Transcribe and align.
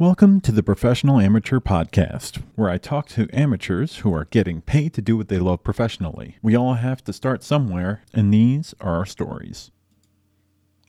Welcome 0.00 0.40
to 0.40 0.50
the 0.50 0.64
Professional 0.64 1.20
Amateur 1.20 1.60
Podcast, 1.60 2.42
where 2.56 2.68
I 2.68 2.78
talk 2.78 3.06
to 3.10 3.28
amateurs 3.32 3.98
who 3.98 4.12
are 4.12 4.24
getting 4.24 4.60
paid 4.60 4.92
to 4.94 5.00
do 5.00 5.16
what 5.16 5.28
they 5.28 5.38
love 5.38 5.62
professionally. 5.62 6.36
We 6.42 6.56
all 6.56 6.74
have 6.74 7.04
to 7.04 7.12
start 7.12 7.44
somewhere, 7.44 8.02
and 8.12 8.34
these 8.34 8.74
are 8.80 8.96
our 8.96 9.06
stories. 9.06 9.70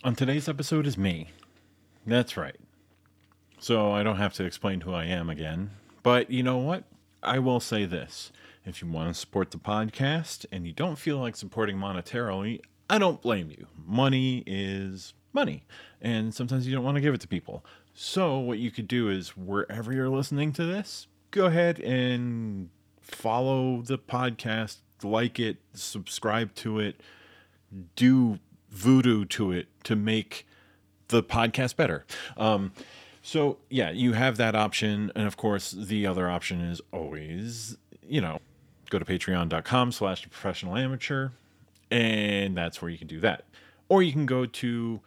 On 0.04 0.16
today's 0.16 0.50
episode 0.50 0.88
is 0.88 0.98
me. 0.98 1.30
That's 2.08 2.36
right. 2.36 2.56
So 3.60 3.92
I 3.92 4.02
don't 4.02 4.18
have 4.18 4.34
to 4.34 4.44
explain 4.44 4.82
who 4.82 4.96
I 4.96 5.06
am 5.06 5.30
again. 5.30 5.70
But 6.02 6.32
you 6.32 6.42
know 6.42 6.58
what? 6.58 6.86
I 7.22 7.38
will 7.38 7.60
say 7.60 7.86
this. 7.86 8.32
If 8.66 8.82
you 8.82 8.88
want 8.88 9.14
to 9.14 9.14
support 9.14 9.52
the 9.52 9.60
podcast 9.60 10.48
and 10.52 10.66
you 10.66 10.74
don't 10.74 10.98
feel 10.98 11.20
like 11.20 11.36
supporting 11.36 11.78
monetarily, 11.78 12.60
I 12.90 12.98
don't 12.98 13.22
blame 13.22 13.52
you. 13.52 13.68
Money 13.86 14.44
is 14.48 15.14
money, 15.32 15.64
and 16.02 16.34
sometimes 16.34 16.66
you 16.66 16.74
don't 16.74 16.84
want 16.84 16.96
to 16.96 17.02
give 17.02 17.14
it 17.14 17.22
to 17.22 17.28
people. 17.28 17.64
So, 17.98 18.38
what 18.40 18.60
you 18.60 18.72
could 18.72 18.90
do 18.90 19.08
is 19.08 19.38
wherever 19.38 19.94
you're 19.94 20.10
listening 20.10 20.52
to 20.54 20.66
this, 20.66 21.08
go 21.32 21.46
ahead 21.46 21.80
and 21.80 22.70
follow 23.00 23.82
the 23.84 23.98
podcast, 23.98 24.80
like 25.02 25.40
it, 25.40 25.60
subscribe 25.74 26.54
to 26.56 26.82
it, 26.82 27.00
do 27.96 28.40
voodoo 28.70 29.24
to 29.24 29.54
it 29.54 29.68
to 29.86 29.96
make 29.96 30.46
the 31.08 31.24
podcast 31.24 31.78
better. 31.78 32.06
Um, 32.36 32.74
so, 33.22 33.60
yeah, 33.70 33.92
you 33.92 34.12
have 34.12 34.36
that 34.36 34.56
option. 34.56 35.10
And 35.16 35.26
of 35.26 35.38
course, 35.38 35.72
the 35.72 36.06
other 36.06 36.30
option 36.30 36.60
is 36.60 36.82
always, 36.92 37.78
you 38.06 38.20
know, 38.20 38.40
go 38.90 39.00
to 39.00 39.06
patreon.com 39.06 39.94
slash 39.94 40.22
professional 40.30 40.76
amateur, 40.76 41.30
and 41.90 42.58
that's 42.58 42.82
where 42.82 42.92
you 42.92 42.98
can 42.98 43.08
do 43.08 43.22
that. 43.22 43.46
Or 43.88 44.04
you 44.04 44.12
can 44.12 44.26
go 44.26 44.46
to 44.46 45.00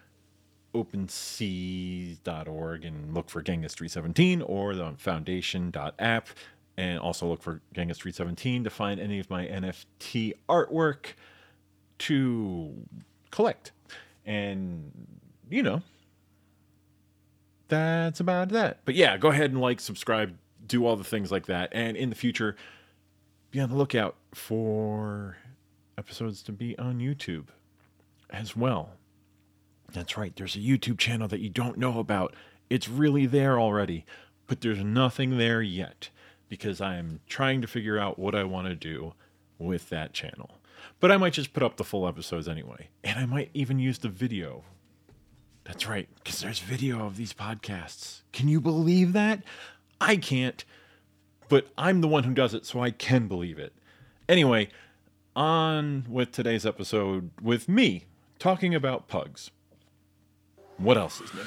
opensea.org 0.75 2.85
and 2.85 3.15
look 3.15 3.31
for 3.31 3.43
Genghis 3.43 3.75
317 3.75 4.43
or 4.43 4.75
the 4.75 4.95
foundation.app 4.97 6.29
and 6.77 6.99
also 6.99 7.27
look 7.27 7.43
for 7.43 7.61
Genghis 7.73 7.99
317 7.99 8.65
to 8.65 8.71
find 8.71 9.01
any 9.01 9.19
of 9.19 9.31
my 9.31 9.47
NFT 9.47 10.35
artwork 10.49 11.15
to 11.99 12.75
collect. 13.31 13.73
And, 14.25 14.93
you 15.51 15.63
know, 15.63 15.83
that's 17.69 18.21
about 18.21 18.51
that. 18.51 18.81
But 18.85 18.95
yeah, 18.95 19.17
go 19.17 19.29
ahead 19.29 19.51
and 19.51 19.61
like, 19.61 19.81
subscribe, 19.81 20.37
do 20.67 20.87
all 20.87 20.97
the 20.97 21.05
things 21.05 21.33
like 21.33 21.47
that. 21.47 21.71
And 21.73 21.97
in 21.97 22.11
the 22.11 22.17
future, 22.17 22.57
be 23.51 23.61
on 23.61 23.71
the 23.71 23.77
lookout 23.77 24.17
for 24.35 25.39
episodes 25.97 26.43
to 26.45 26.53
be 26.53 26.79
on 26.79 26.99
YouTube 26.99 27.47
as 28.31 28.55
well. 28.55 28.91
That's 29.93 30.17
right. 30.17 30.35
There's 30.37 30.57
a 30.57 30.61
YouTube 30.61 30.99
channel 30.99 31.29
that 31.29 31.41
you 31.41 31.49
don't 31.49 31.79
know 31.79 31.99
about. 31.99 32.35
It's 32.69 32.89
really 32.89 33.27
there 33.27 33.59
already, 33.59 34.05
but 34.47 34.61
there's 34.61 34.85
nothing 34.85 35.39
there 35.39 35.63
yet 35.63 36.11
because 36.49 36.81
I'm 36.81 37.21
trying 37.27 37.61
to 37.63 37.67
figure 37.67 37.99
out 37.99 38.19
what 38.19 38.35
I 38.35 38.45
want 38.45 38.69
to 38.69 38.75
do 38.75 39.15
with 39.59 39.89
that 39.91 40.13
channel. 40.13 40.59
But 41.01 41.11
I 41.11 41.17
might 41.17 41.33
just 41.33 41.53
put 41.53 41.63
up 41.63 41.77
the 41.77 41.85
full 41.85 42.07
episodes 42.07 42.49
anyway. 42.49 42.89
And 43.03 43.19
I 43.19 43.27
might 43.27 43.51
even 43.55 43.79
use 43.79 43.99
the 43.99 44.09
video. 44.09 44.65
That's 45.65 45.87
right, 45.87 46.09
because 46.17 46.41
there's 46.41 46.61
video 46.61 47.05
of 47.05 47.17
these 47.17 47.35
podcasts. 47.35 48.23
Can 48.33 48.49
you 48.49 48.61
believe 48.61 49.13
that? 49.13 49.43
I 50.01 50.17
can't, 50.17 50.65
but 51.49 51.69
I'm 51.77 52.01
the 52.01 52.09
one 52.09 52.25
who 52.25 52.33
does 52.33 52.55
it, 52.55 52.65
so 52.65 52.81
I 52.81 52.91
can 52.91 53.29
believe 53.29 53.59
it. 53.59 53.75
Anyway, 54.29 54.69
on 55.37 56.07
with 56.09 56.33
today's 56.33 56.65
episode 56.65 57.31
with 57.43 57.69
me 57.69 58.07
talking 58.39 58.75
about 58.75 59.09
pugs. 59.09 59.51
What 60.79 60.97
else 60.97 61.21
is 61.21 61.35
new? 61.35 61.41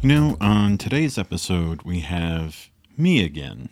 You 0.00 0.08
know, 0.08 0.36
on 0.40 0.78
today's 0.78 1.18
episode, 1.18 1.82
we 1.82 1.98
have 2.00 2.70
me 2.96 3.24
again, 3.24 3.68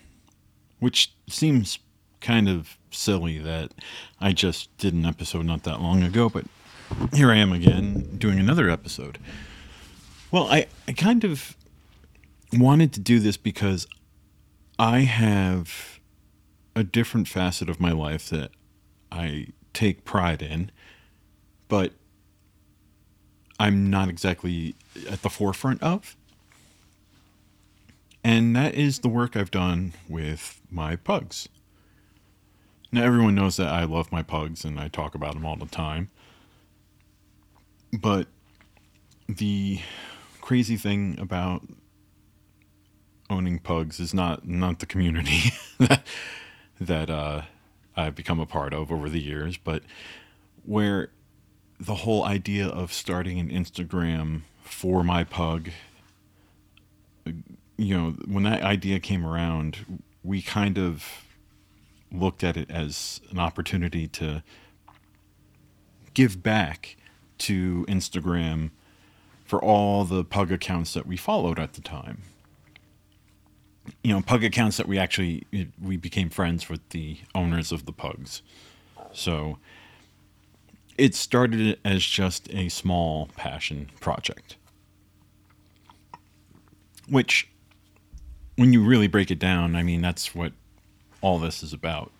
which 0.80 1.14
seems 1.28 1.78
kind 2.20 2.48
of 2.48 2.76
silly 2.90 3.38
that 3.38 3.70
I 4.20 4.32
just 4.32 4.76
did 4.76 4.92
an 4.92 5.06
episode 5.06 5.46
not 5.46 5.62
that 5.62 5.80
long 5.80 6.02
ago, 6.02 6.28
but 6.28 6.46
here 7.12 7.30
I 7.30 7.36
am 7.36 7.52
again 7.52 8.16
doing 8.18 8.40
another 8.40 8.68
episode. 8.68 9.18
Well, 10.32 10.48
I, 10.50 10.66
I 10.88 10.92
kind 10.92 11.24
of 11.24 11.54
wanted 12.54 12.94
to 12.94 13.00
do 13.00 13.20
this 13.20 13.36
because 13.36 13.86
I 14.78 15.00
have 15.00 16.00
a 16.74 16.82
different 16.82 17.28
facet 17.28 17.68
of 17.68 17.78
my 17.78 17.92
life 17.92 18.30
that 18.30 18.50
I 19.12 19.48
take 19.74 20.06
pride 20.06 20.40
in, 20.40 20.70
but 21.68 21.92
I'm 23.60 23.90
not 23.90 24.08
exactly 24.08 24.74
at 25.08 25.20
the 25.20 25.28
forefront 25.28 25.82
of. 25.82 26.16
And 28.24 28.56
that 28.56 28.74
is 28.74 29.00
the 29.00 29.10
work 29.10 29.36
I've 29.36 29.50
done 29.50 29.92
with 30.08 30.62
my 30.70 30.96
pugs. 30.96 31.46
Now, 32.90 33.04
everyone 33.04 33.34
knows 33.34 33.56
that 33.56 33.68
I 33.68 33.84
love 33.84 34.10
my 34.10 34.22
pugs 34.22 34.64
and 34.64 34.80
I 34.80 34.88
talk 34.88 35.14
about 35.14 35.34
them 35.34 35.44
all 35.44 35.56
the 35.56 35.66
time. 35.66 36.10
But 37.92 38.28
the 39.28 39.80
crazy 40.42 40.76
thing 40.76 41.16
about 41.18 41.62
owning 43.30 43.58
pugs 43.58 43.98
is 43.98 44.12
not 44.12 44.46
not 44.46 44.80
the 44.80 44.86
community 44.86 45.52
that 45.78 46.06
that 46.78 47.08
uh, 47.08 47.42
I've 47.96 48.14
become 48.14 48.40
a 48.40 48.46
part 48.46 48.74
of 48.74 48.92
over 48.92 49.08
the 49.08 49.20
years, 49.20 49.56
but 49.56 49.82
where 50.64 51.08
the 51.80 51.94
whole 51.96 52.24
idea 52.24 52.66
of 52.66 52.92
starting 52.92 53.38
an 53.38 53.48
Instagram 53.48 54.42
for 54.62 55.02
my 55.02 55.24
pug, 55.24 55.70
you 57.76 57.96
know, 57.96 58.10
when 58.26 58.42
that 58.44 58.62
idea 58.62 59.00
came 59.00 59.24
around, 59.24 60.00
we 60.22 60.42
kind 60.42 60.78
of 60.78 61.24
looked 62.10 62.44
at 62.44 62.56
it 62.56 62.70
as 62.70 63.20
an 63.30 63.38
opportunity 63.38 64.06
to 64.06 64.42
give 66.14 66.42
back 66.42 66.96
to 67.38 67.86
Instagram 67.88 68.70
for 69.52 69.62
all 69.62 70.06
the 70.06 70.24
pug 70.24 70.50
accounts 70.50 70.94
that 70.94 71.06
we 71.06 71.14
followed 71.14 71.58
at 71.58 71.74
the 71.74 71.82
time. 71.82 72.22
You 74.02 74.14
know, 74.14 74.22
pug 74.22 74.42
accounts 74.44 74.78
that 74.78 74.88
we 74.88 74.98
actually 74.98 75.44
we 75.78 75.98
became 75.98 76.30
friends 76.30 76.70
with 76.70 76.88
the 76.88 77.18
owners 77.34 77.70
of 77.70 77.84
the 77.84 77.92
pugs. 77.92 78.40
So 79.12 79.58
it 80.96 81.14
started 81.14 81.78
as 81.84 82.02
just 82.02 82.48
a 82.48 82.70
small 82.70 83.28
passion 83.36 83.90
project. 84.00 84.56
Which 87.06 87.50
when 88.56 88.72
you 88.72 88.82
really 88.82 89.06
break 89.06 89.30
it 89.30 89.38
down, 89.38 89.76
I 89.76 89.82
mean 89.82 90.00
that's 90.00 90.34
what 90.34 90.54
all 91.20 91.38
this 91.38 91.62
is 91.62 91.74
about. 91.74 92.10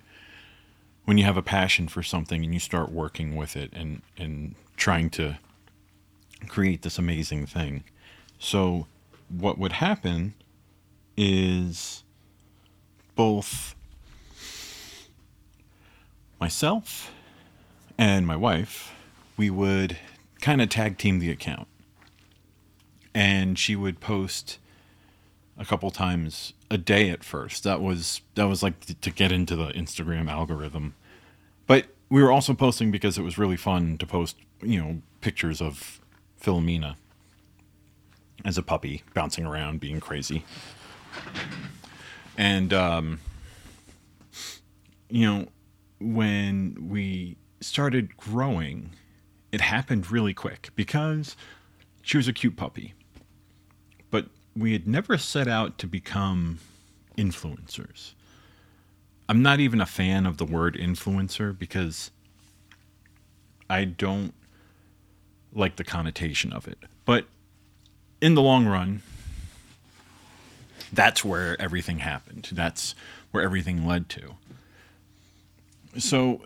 When 1.07 1.17
you 1.17 1.25
have 1.25 1.39
a 1.39 1.43
passion 1.43 1.89
for 1.89 2.03
something 2.03 2.45
and 2.45 2.53
you 2.53 2.61
start 2.61 2.93
working 2.93 3.37
with 3.37 3.57
it 3.57 3.71
and 3.73 4.03
and 4.19 4.55
trying 4.77 5.09
to 5.13 5.39
create 6.49 6.83
this 6.83 6.99
amazing 6.99 7.47
thing. 7.47 7.85
So, 8.39 8.87
what 9.29 9.59
would 9.59 9.73
happen 9.73 10.35
is 11.17 12.03
both 13.15 13.75
myself 16.41 17.13
and 17.97 18.27
my 18.27 18.37
wife, 18.37 18.93
we 19.37 19.49
would 19.49 19.97
kind 20.41 20.61
of 20.61 20.69
tag 20.69 20.99
team 20.99 21.19
the 21.19 21.31
account. 21.31 21.69
And 23.15 23.59
she 23.59 23.77
would 23.77 24.01
post 24.01 24.59
a 25.59 25.65
couple 25.65 25.91
times 25.91 26.53
a 26.71 26.79
day 26.79 27.11
at 27.11 27.23
first. 27.23 27.63
That 27.65 27.81
was 27.81 28.23
that 28.35 28.49
was 28.49 28.63
like 28.63 29.01
to 29.01 29.11
get 29.11 29.31
into 29.31 29.55
the 29.55 29.69
Instagram 29.69 30.29
algorithm. 30.29 30.95
But 31.67 31.87
we 32.11 32.23
were 32.23 32.33
also 32.33 32.55
posting 32.55 32.91
because 32.91 33.19
it 33.19 33.23
was 33.23 33.39
really 33.39 33.57
fun 33.57 33.99
to 33.99 34.07
post, 34.07 34.37
you 34.63 34.81
know, 34.81 35.03
pictures 35.21 35.63
of 35.63 36.01
Philomena 36.43 36.97
as 38.45 38.59
a 38.59 38.63
puppy 38.63 39.03
bouncing 39.15 39.47
around, 39.47 39.81
being 39.81 40.01
crazy. 40.01 40.45
And, 42.37 42.73
um, 42.73 43.21
you 45.09 45.27
know, 45.27 45.49
when 46.01 46.89
we 46.89 47.37
started 47.61 48.17
growing, 48.17 48.91
it 49.53 49.61
happened 49.61 50.11
really 50.11 50.35
quick 50.35 50.71
because 50.75 51.37
she 52.03 52.17
was 52.17 52.27
a 52.27 52.33
cute 52.33 52.57
puppy. 52.57 52.95
But 54.11 54.27
we 54.57 54.73
had 54.73 54.89
never 54.89 55.19
set 55.19 55.47
out 55.47 55.79
to 55.79 55.87
become 55.87 56.59
influencers. 57.17 58.15
I'm 59.29 59.43
not 59.43 59.61
even 59.61 59.81
a 59.81 59.87
fan 59.87 60.27
of 60.27 60.39
the 60.39 60.45
word 60.45 60.75
influencer 60.75 61.57
because 61.57 62.11
I 63.71 63.85
don't 63.85 64.35
like 65.53 65.77
the 65.77 65.85
connotation 65.85 66.53
of 66.53 66.67
it. 66.67 66.79
But 67.05 67.27
in 68.21 68.35
the 68.35 68.43
long 68.43 68.67
run, 68.67 69.03
that's 70.93 71.25
where 71.25 71.61
everything 71.61 71.99
happened. 71.99 72.51
That's 72.53 72.95
where 73.31 73.43
everything 73.43 73.87
led 73.87 74.09
to. 74.11 74.35
So 75.99 76.43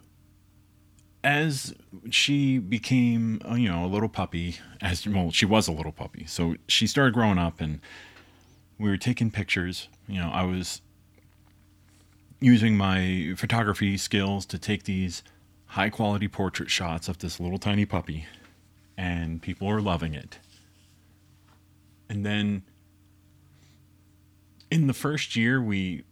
as 1.26 1.74
she 2.10 2.58
became, 2.58 3.40
uh, 3.48 3.54
you 3.54 3.68
know, 3.68 3.84
a 3.84 3.88
little 3.88 4.08
puppy, 4.08 4.58
as 4.80 5.06
well, 5.06 5.32
she 5.32 5.44
was 5.44 5.66
a 5.66 5.72
little 5.72 5.92
puppy. 5.92 6.24
So 6.26 6.54
she 6.68 6.86
started 6.86 7.14
growing 7.14 7.38
up, 7.38 7.60
and 7.60 7.80
we 8.78 8.88
were 8.88 8.96
taking 8.96 9.32
pictures. 9.32 9.88
You 10.06 10.20
know, 10.20 10.30
I 10.32 10.44
was 10.44 10.82
using 12.38 12.76
my 12.76 13.34
photography 13.36 13.96
skills 13.96 14.46
to 14.46 14.58
take 14.58 14.84
these 14.84 15.24
high 15.66 15.90
quality 15.90 16.28
portrait 16.28 16.70
shots 16.70 17.08
of 17.08 17.18
this 17.18 17.40
little 17.40 17.58
tiny 17.58 17.84
puppy, 17.84 18.26
and 18.96 19.42
people 19.42 19.68
were 19.68 19.80
loving 19.80 20.14
it. 20.14 20.38
And 22.08 22.24
then 22.24 22.62
in 24.70 24.86
the 24.86 24.94
first 24.94 25.36
year, 25.36 25.60
we 25.60 26.04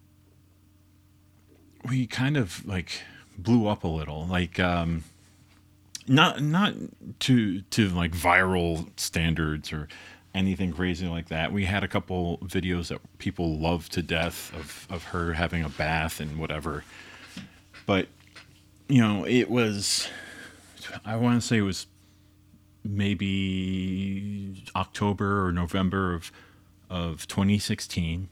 we 1.89 2.07
kind 2.07 2.37
of 2.37 2.67
like 2.67 3.03
blew 3.37 3.67
up 3.69 3.85
a 3.85 3.89
little. 3.89 4.27
Like 4.27 4.59
um 4.59 5.05
not 6.07 6.43
not 6.43 6.75
to 7.21 7.63
to 7.63 7.89
like 7.91 8.13
viral 8.13 8.89
standards 8.99 9.73
or 9.73 9.89
anything 10.35 10.73
crazy 10.73 11.07
like 11.07 11.29
that. 11.29 11.53
We 11.53 11.65
had 11.65 11.85
a 11.85 11.89
couple 11.89 12.39
videos 12.39 12.89
that 12.89 13.01
people 13.19 13.59
loved 13.59 13.93
to 13.93 14.03
death 14.03 14.53
of 14.55 14.87
of 14.91 15.05
her 15.05 15.35
having 15.35 15.63
a 15.63 15.69
bath 15.69 16.21
and 16.21 16.39
whatever. 16.39 16.85
But 17.87 18.09
you 18.89 19.01
know 19.01 19.25
it 19.27 19.51
was 19.51 20.09
i 21.05 21.17
want 21.17 21.41
to 21.41 21.47
say 21.47 21.59
it 21.59 21.63
was 21.63 21.87
maybe 22.85 24.65
october 24.77 25.47
or 25.47 25.53
november 25.53 26.15
of 26.15 26.31
of 26.91 27.27
2016 27.27 28.29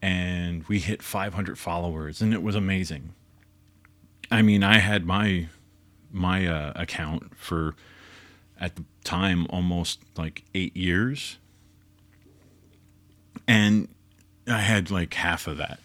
and 0.00 0.64
we 0.64 0.78
hit 0.78 1.02
500 1.02 1.58
followers 1.58 2.20
and 2.22 2.32
it 2.32 2.42
was 2.42 2.54
amazing 2.54 3.12
I 4.30 4.42
mean, 4.42 4.62
I 4.62 4.78
had 4.78 5.06
my 5.06 5.48
my 6.10 6.46
uh, 6.46 6.72
account 6.76 7.36
for 7.36 7.74
at 8.60 8.76
the 8.76 8.84
time 9.02 9.46
almost 9.50 10.00
like 10.16 10.44
eight 10.54 10.76
years, 10.76 11.38
and 13.46 13.88
I 14.46 14.58
had 14.58 14.90
like 14.90 15.14
half 15.14 15.46
of 15.46 15.58
that. 15.58 15.80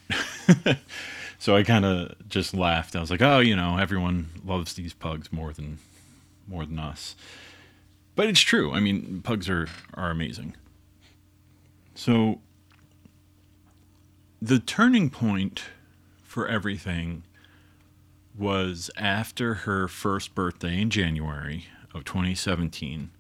so 1.40 1.56
I 1.56 1.64
kind 1.64 1.86
of 1.86 2.16
just 2.28 2.54
laughed. 2.54 2.96
I 2.96 3.02
was 3.02 3.12
like, 3.12 3.22
"Oh, 3.22 3.40
you 3.40 3.56
know, 3.56 3.78
everyone 3.78 4.30
loves 4.46 4.74
these 4.74 4.94
pugs 4.94 5.32
more 5.32 5.54
than 5.54 5.80
more 6.50 6.66
than 6.66 6.80
us." 6.80 7.16
But 8.16 8.28
it's 8.28 8.42
true. 8.42 8.74
I 8.74 8.80
mean, 8.80 9.22
pugs 9.24 9.48
are 9.48 9.68
are 9.94 10.10
amazing. 10.10 10.56
So 11.96 12.42
the 14.42 14.60
turning 14.60 15.10
point 15.10 15.64
for 16.24 16.48
everything 16.48 17.24
was 18.38 18.90
after 18.98 19.54
her 19.54 19.88
first 19.88 20.34
birthday 20.34 20.82
in 20.82 20.90
January 20.90 21.66
of 21.94 22.06
2017, 22.06 23.12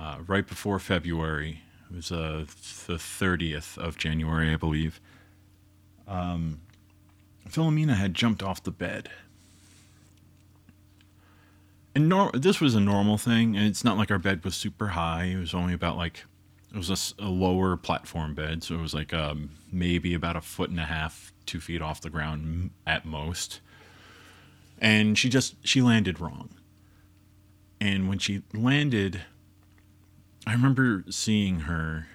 uh, 0.00 0.18
right 0.26 0.46
before 0.46 0.78
February. 0.78 1.60
It 1.88 1.96
was 1.96 2.10
uh, 2.10 2.46
the 2.86 2.94
30th 2.94 3.78
of 3.78 3.96
January, 3.96 4.52
I 4.52 4.56
believe. 4.56 5.00
Um, 6.08 6.60
Philomena 7.48 7.94
had 7.94 8.14
jumped 8.14 8.42
off 8.42 8.62
the 8.62 8.72
bed. 8.72 9.10
And 11.94 12.08
nor- 12.08 12.32
this 12.32 12.60
was 12.60 12.74
a 12.74 12.80
normal 12.80 13.18
thing, 13.18 13.56
and 13.56 13.66
it's 13.66 13.84
not 13.84 13.96
like 13.96 14.10
our 14.10 14.18
bed 14.18 14.44
was 14.44 14.54
super 14.54 14.88
high. 14.88 15.24
It 15.24 15.38
was 15.38 15.54
only 15.54 15.74
about 15.74 15.96
like, 15.96 16.24
it 16.72 16.76
was 16.76 16.90
a, 16.90 17.22
a 17.24 17.28
lower 17.28 17.76
platform 17.76 18.34
bed, 18.34 18.64
so 18.64 18.74
it 18.74 18.80
was 18.80 18.94
like 18.94 19.14
um, 19.14 19.50
maybe 19.70 20.12
about 20.14 20.36
a 20.36 20.40
foot 20.40 20.70
and 20.70 20.80
a 20.80 20.84
half, 20.84 21.32
two 21.46 21.60
feet 21.60 21.80
off 21.80 22.00
the 22.00 22.10
ground 22.10 22.70
at 22.86 23.04
most. 23.04 23.60
And 24.80 25.16
she 25.16 25.28
just 25.28 25.54
she 25.66 25.80
landed 25.80 26.20
wrong. 26.20 26.50
And 27.80 28.08
when 28.08 28.18
she 28.18 28.42
landed 28.52 29.22
i 30.46 30.52
remember 30.52 31.04
seeing 31.10 31.60
her 31.60 32.06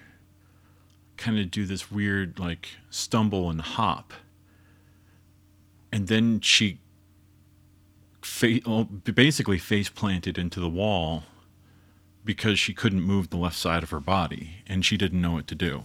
kind 1.16 1.38
of 1.38 1.50
do 1.50 1.66
this 1.66 1.90
weird 1.90 2.38
like 2.38 2.70
stumble 2.88 3.50
and 3.50 3.60
hop. 3.60 4.12
And 5.92 6.06
then 6.06 6.40
she 6.40 6.78
fa- 8.22 8.86
basically 9.14 9.58
face 9.58 9.88
planted 9.88 10.38
into 10.38 10.60
the 10.60 10.68
wall 10.68 11.24
because 12.24 12.58
she 12.58 12.74
couldn't 12.74 13.02
move 13.02 13.30
the 13.30 13.36
left 13.36 13.56
side 13.56 13.82
of 13.82 13.90
her 13.90 14.00
body 14.00 14.62
and 14.66 14.84
she 14.84 14.96
didn't 14.96 15.20
know 15.20 15.32
what 15.32 15.46
to 15.46 15.54
do 15.54 15.82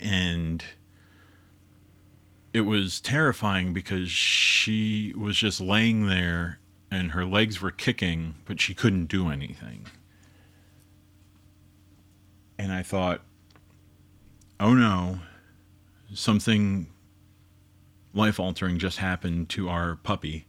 and 0.00 0.64
it 2.52 2.62
was 2.62 3.00
terrifying 3.00 3.72
because 3.72 4.10
she 4.10 5.14
was 5.16 5.36
just 5.36 5.60
laying 5.60 6.06
there 6.06 6.58
and 6.90 7.12
her 7.12 7.24
legs 7.24 7.60
were 7.60 7.70
kicking, 7.70 8.34
but 8.46 8.60
she 8.60 8.74
couldn't 8.74 9.06
do 9.06 9.28
anything. 9.28 9.86
And 12.58 12.72
I 12.72 12.82
thought, 12.82 13.20
oh 14.58 14.74
no, 14.74 15.20
something 16.12 16.88
life 18.12 18.40
altering 18.40 18.78
just 18.78 18.98
happened 18.98 19.48
to 19.50 19.68
our 19.68 19.96
puppy, 19.96 20.46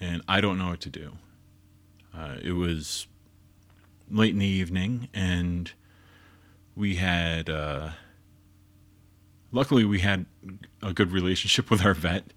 and 0.00 0.22
I 0.28 0.40
don't 0.40 0.58
know 0.58 0.68
what 0.68 0.80
to 0.82 0.90
do. 0.90 1.12
Uh, 2.16 2.36
it 2.42 2.52
was 2.52 3.06
late 4.10 4.32
in 4.32 4.38
the 4.38 4.46
evening, 4.46 5.08
and 5.12 5.72
we 6.76 6.96
had. 6.96 7.48
Uh, 7.48 7.90
luckily 9.54 9.84
we 9.84 10.00
had 10.00 10.26
a 10.82 10.92
good 10.92 11.12
relationship 11.12 11.70
with 11.70 11.84
our 11.84 11.94
vet 11.94 12.32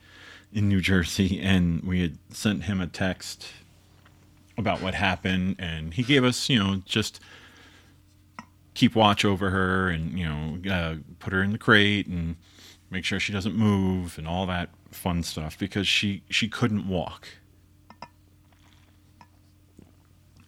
in 0.53 0.69
New 0.69 0.79
Jersey, 0.79 1.41
and 1.41 1.83
we 1.83 2.01
had 2.01 2.17
sent 2.29 2.63
him 2.63 2.79
a 2.79 2.87
text 2.87 3.47
about 4.57 4.81
what 4.81 4.93
happened, 4.93 5.57
and 5.59 5.93
he 5.93 6.03
gave 6.03 6.23
us, 6.23 6.49
you 6.49 6.57
know, 6.57 6.81
just 6.85 7.19
keep 8.73 8.95
watch 8.95 9.25
over 9.25 9.49
her, 9.49 9.89
and 9.89 10.17
you 10.17 10.25
know, 10.25 10.71
uh, 10.71 10.95
put 11.19 11.33
her 11.33 11.43
in 11.43 11.51
the 11.51 11.57
crate 11.57 12.07
and 12.07 12.37
make 12.89 13.05
sure 13.05 13.19
she 13.19 13.33
doesn't 13.33 13.55
move, 13.55 14.17
and 14.17 14.27
all 14.27 14.45
that 14.47 14.69
fun 14.91 15.23
stuff 15.23 15.57
because 15.57 15.87
she 15.87 16.23
she 16.29 16.47
couldn't 16.47 16.87
walk. 16.87 17.27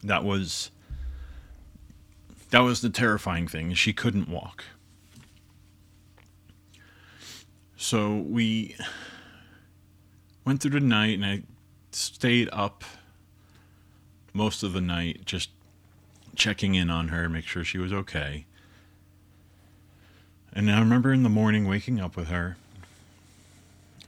That 0.03 0.23
was 0.23 0.71
that 2.51 2.59
was 2.59 2.81
the 2.81 2.89
terrifying 2.89 3.47
thing. 3.47 3.73
She 3.73 3.93
couldn't 3.93 4.29
walk. 4.29 4.63
So 7.75 8.17
we 8.17 8.75
went 10.45 10.61
through 10.61 10.71
the 10.71 10.79
night 10.79 11.13
and 11.15 11.25
I 11.25 11.43
stayed 11.91 12.49
up 12.51 12.83
most 14.33 14.63
of 14.63 14.73
the 14.73 14.81
night 14.81 15.21
just 15.25 15.49
checking 16.35 16.75
in 16.75 16.89
on 16.89 17.09
her, 17.09 17.29
make 17.29 17.45
sure 17.45 17.63
she 17.63 17.77
was 17.77 17.93
okay. 17.93 18.45
And 20.53 20.71
I 20.71 20.79
remember 20.79 21.13
in 21.13 21.23
the 21.23 21.29
morning 21.29 21.67
waking 21.67 21.99
up 21.99 22.15
with 22.15 22.27
her. 22.27 22.57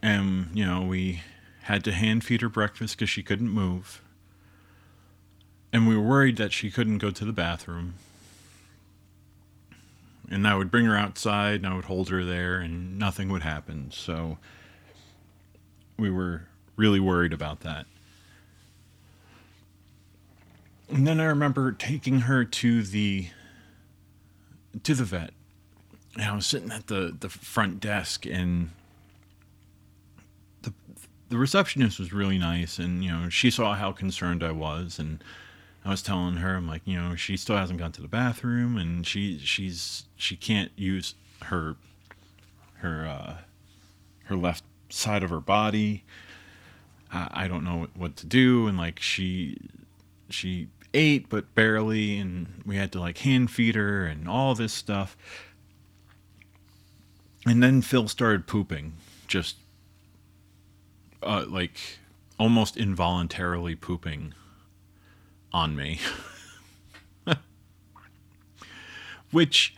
And, 0.01 0.49
you 0.53 0.65
know, 0.65 0.81
we 0.81 1.21
had 1.63 1.83
to 1.83 1.91
hand 1.91 2.23
feed 2.23 2.41
her 2.41 2.49
breakfast 2.49 2.97
because 2.97 3.09
she 3.09 3.21
couldn't 3.21 3.49
move. 3.49 4.01
And 5.71 5.87
we 5.87 5.95
were 5.95 6.03
worried 6.03 6.37
that 6.37 6.51
she 6.51 6.71
couldn't 6.71 6.97
go 6.97 7.11
to 7.11 7.23
the 7.23 7.31
bathroom 7.31 7.93
and 10.31 10.47
I 10.47 10.55
would 10.55 10.71
bring 10.71 10.85
her 10.85 10.97
outside 10.97 11.55
and 11.55 11.67
I 11.67 11.75
would 11.75 11.85
hold 11.85 12.09
her 12.09 12.23
there 12.23 12.59
and 12.59 12.97
nothing 12.97 13.29
would 13.29 13.43
happen. 13.43 13.91
So 13.91 14.37
we 15.97 16.09
were 16.09 16.47
really 16.77 17.01
worried 17.01 17.33
about 17.33 17.59
that. 17.59 17.85
And 20.89 21.05
then 21.05 21.19
I 21.19 21.25
remember 21.25 21.71
taking 21.73 22.21
her 22.21 22.45
to 22.45 22.81
the 22.81 23.27
to 24.83 24.95
the 24.95 25.03
vet. 25.03 25.31
And 26.21 26.29
I 26.29 26.35
was 26.35 26.45
sitting 26.45 26.71
at 26.71 26.85
the 26.85 27.15
the 27.19 27.29
front 27.29 27.79
desk 27.79 28.27
and 28.27 28.69
the 30.61 30.71
the 31.29 31.37
receptionist 31.37 31.97
was 31.97 32.13
really 32.13 32.37
nice 32.37 32.77
and 32.77 33.03
you 33.03 33.11
know, 33.11 33.27
she 33.29 33.49
saw 33.49 33.73
how 33.73 33.91
concerned 33.91 34.43
I 34.43 34.51
was 34.51 34.99
and 34.99 35.23
I 35.83 35.89
was 35.89 36.03
telling 36.03 36.35
her, 36.37 36.55
I'm 36.55 36.67
like, 36.67 36.83
you 36.85 36.95
know, 36.95 37.15
she 37.15 37.35
still 37.37 37.57
hasn't 37.57 37.79
gone 37.79 37.91
to 37.93 38.01
the 38.01 38.07
bathroom, 38.07 38.77
and 38.77 39.05
she 39.05 39.39
she's 39.39 40.05
she 40.15 40.35
can't 40.35 40.71
use 40.75 41.15
her 41.43 41.75
her 42.75 43.07
uh, 43.07 43.37
her 44.25 44.35
left 44.35 44.63
side 44.89 45.23
of 45.23 45.31
her 45.31 45.39
body. 45.39 46.03
I, 47.11 47.29
I 47.31 47.47
don't 47.47 47.63
know 47.63 47.87
what 47.95 48.15
to 48.17 48.27
do, 48.27 48.67
and 48.67 48.77
like 48.77 48.99
she 48.99 49.57
she 50.29 50.67
ate 50.93 51.29
but 51.29 51.55
barely, 51.55 52.19
and 52.19 52.61
we 52.63 52.75
had 52.75 52.91
to 52.91 52.99
like 52.99 53.17
hand 53.19 53.49
feed 53.49 53.73
her 53.73 54.05
and 54.05 54.29
all 54.29 54.53
this 54.53 54.73
stuff. 54.73 55.17
And 57.45 57.63
then 57.63 57.81
Phil 57.81 58.07
started 58.07 58.45
pooping, 58.45 58.93
just 59.27 59.57
uh, 61.23 61.45
like 61.47 61.99
almost 62.39 62.77
involuntarily 62.77 63.75
pooping 63.75 64.33
on 65.51 65.75
me. 65.75 65.99
which 69.31 69.75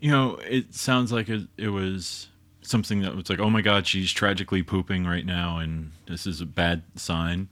you 0.00 0.10
know 0.10 0.36
it 0.48 0.74
sounds 0.74 1.12
like 1.12 1.28
it, 1.28 1.48
it 1.56 1.68
was 1.68 2.28
something 2.62 3.02
that 3.02 3.16
was 3.16 3.30
like 3.30 3.40
oh 3.40 3.50
my 3.50 3.62
god 3.62 3.86
she's 3.86 4.12
tragically 4.12 4.62
pooping 4.62 5.06
right 5.06 5.26
now 5.26 5.58
and 5.58 5.92
this 6.06 6.26
is 6.26 6.40
a 6.40 6.46
bad 6.46 6.82
sign 6.96 7.48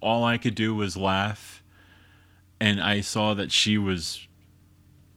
all 0.00 0.24
i 0.24 0.38
could 0.38 0.54
do 0.54 0.74
was 0.74 0.96
laugh 0.96 1.62
and 2.60 2.80
i 2.80 3.00
saw 3.00 3.34
that 3.34 3.50
she 3.50 3.76
was 3.76 4.25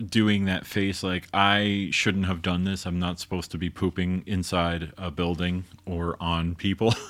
doing 0.05 0.45
that 0.45 0.65
face 0.65 1.03
like 1.03 1.27
i 1.33 1.89
shouldn't 1.91 2.25
have 2.25 2.41
done 2.41 2.63
this. 2.63 2.85
I'm 2.85 2.99
not 2.99 3.19
supposed 3.19 3.51
to 3.51 3.57
be 3.57 3.69
pooping 3.69 4.23
inside 4.25 4.93
a 4.97 5.11
building 5.11 5.65
or 5.85 6.15
on 6.19 6.55
people. 6.55 6.93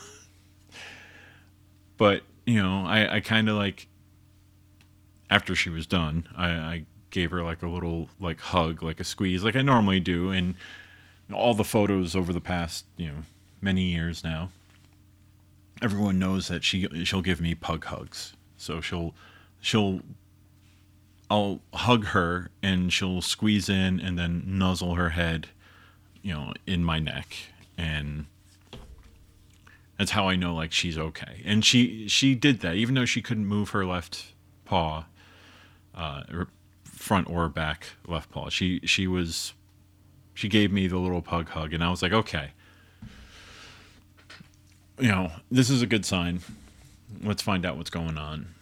But 1.98 2.24
you 2.46 2.64
know 2.64 2.86
i, 2.86 3.18
I 3.18 3.20
kind 3.20 3.50
of 3.50 3.58
like 3.58 3.88
after 5.30 5.54
she 5.54 5.70
was 5.70 5.86
done 5.86 6.26
I, 6.34 6.50
I 6.50 6.86
gave 7.10 7.30
her 7.32 7.44
like 7.44 7.62
a 7.62 7.68
little 7.68 8.08
like 8.22 8.40
hug 8.40 8.82
like 8.82 9.02
a 9.02 9.04
squeeze 9.04 9.44
like 9.44 9.58
i 9.58 9.62
normally 9.62 10.00
do 10.00 10.32
and 10.32 10.56
all 11.34 11.54
the 11.54 11.66
photos 11.66 12.16
over 12.16 12.32
the 12.32 12.40
past 12.40 12.86
you 12.96 13.08
know 13.10 13.24
many 13.62 13.84
years 13.84 14.24
now. 14.24 14.50
Everyone 15.82 16.20
knows 16.20 16.48
that 16.48 16.64
she 16.64 16.88
she'll 17.06 17.22
give 17.22 17.42
me 17.42 17.56
pug 17.56 17.86
hugs. 17.86 18.34
So 18.58 18.82
she'll 18.82 19.14
she'll 19.62 20.02
I'll 21.30 21.60
hug 21.74 22.06
her 22.08 22.50
and 22.64 22.92
she'll 22.92 23.22
squeeze 23.22 23.70
in 23.70 24.00
and 24.00 24.18
then 24.18 24.44
nuzzle 24.46 24.96
her 24.96 25.10
head, 25.10 25.50
you 26.22 26.34
know, 26.34 26.54
in 26.66 26.84
my 26.84 27.00
neck 27.00 27.36
and 27.78 28.26
that's 29.98 30.12
how 30.12 30.28
I 30.28 30.36
know 30.36 30.56
like 30.56 30.72
she's 30.72 30.98
okay. 30.98 31.42
And 31.46 31.64
she 31.64 32.08
she 32.08 32.34
did 32.34 32.62
that 32.62 32.76
even 32.76 32.96
though 32.96 33.06
she 33.06 33.22
couldn't 33.22 33.46
move 33.46 33.70
her 33.70 33.86
left 33.86 34.34
paw, 34.66 35.06
uh, 35.94 36.24
front 36.84 37.30
or 37.30 37.48
back 37.48 37.88
left 38.08 38.32
paw. 38.32 38.50
She 38.50 38.80
she 38.86 39.06
was 39.06 39.54
she 40.34 40.48
gave 40.48 40.72
me 40.72 40.88
the 40.88 40.98
little 40.98 41.22
pug 41.22 41.50
hug 41.50 41.74
and 41.74 41.84
I 41.84 41.90
was 41.90 42.02
like, 42.02 42.14
okay. 42.14 42.52
You 44.98 45.10
know, 45.10 45.32
this 45.52 45.70
is 45.70 45.82
a 45.82 45.86
good 45.86 46.06
sign. 46.06 46.42
Let's 47.24 47.42
find 47.42 47.66
out 47.66 47.78
what's 47.78 47.90
going 47.90 48.18
on 48.18 48.56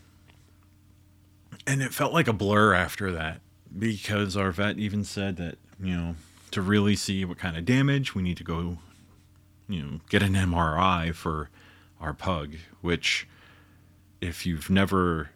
and 1.68 1.82
it 1.82 1.94
felt 1.94 2.14
like 2.14 2.28
a 2.28 2.34
blur 2.34 2.74
after 2.74 3.12
that 3.12 3.42
because 3.78 4.36
our 4.36 4.52
vet 4.52 4.80
even 4.80 5.04
said 5.04 5.38
that 5.38 5.58
you 5.80 5.96
know 5.96 6.16
to 6.50 6.62
really 6.62 6.96
see 6.96 7.24
what 7.26 7.38
kind 7.38 7.56
of 7.56 7.66
damage 7.66 8.16
we 8.16 8.24
need 8.24 8.38
to 8.38 8.44
go 8.44 8.78
you 9.68 9.84
know 9.84 10.00
get 10.10 10.24
an 10.24 10.34
MRI 10.34 11.14
for 11.14 11.50
our 12.02 12.14
pug 12.14 12.56
which 12.82 13.28
if 14.22 14.46
you've 14.46 14.70
never 14.70 15.30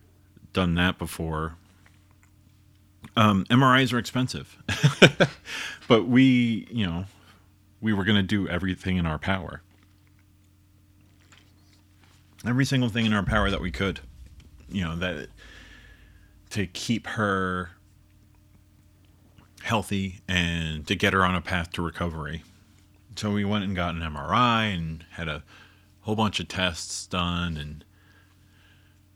done 0.53 0.73
that 0.75 0.97
before 0.97 1.55
um, 3.17 3.45
MRIs 3.45 3.91
are 3.93 3.97
expensive. 3.97 4.57
But 5.91 6.07
we 6.07 6.67
you 6.71 6.85
know 6.85 7.03
we 7.81 7.91
were 7.91 8.05
going 8.05 8.15
to 8.15 8.23
do 8.23 8.47
everything 8.47 8.95
in 8.95 9.05
our 9.05 9.19
power. 9.19 9.61
Every 12.45 12.63
single 12.63 12.87
thing 12.87 13.05
in 13.05 13.11
our 13.11 13.23
power 13.23 13.49
that 13.49 13.59
we 13.59 13.71
could 13.71 13.99
you 14.69 14.85
know 14.85 14.95
that 14.95 15.27
to 16.51 16.67
keep 16.67 17.07
her 17.07 17.71
healthy 19.63 20.21
and 20.27 20.85
to 20.87 20.95
get 20.95 21.13
her 21.13 21.25
on 21.25 21.35
a 21.35 21.41
path 21.41 21.71
to 21.71 21.81
recovery. 21.81 22.43
So 23.15 23.31
we 23.31 23.45
went 23.45 23.63
and 23.63 23.75
got 23.75 23.95
an 23.95 24.01
MRI 24.01 24.75
and 24.75 25.05
had 25.11 25.27
a 25.27 25.43
whole 26.01 26.15
bunch 26.15 26.39
of 26.39 26.47
tests 26.47 27.05
done 27.07 27.57
and 27.57 27.83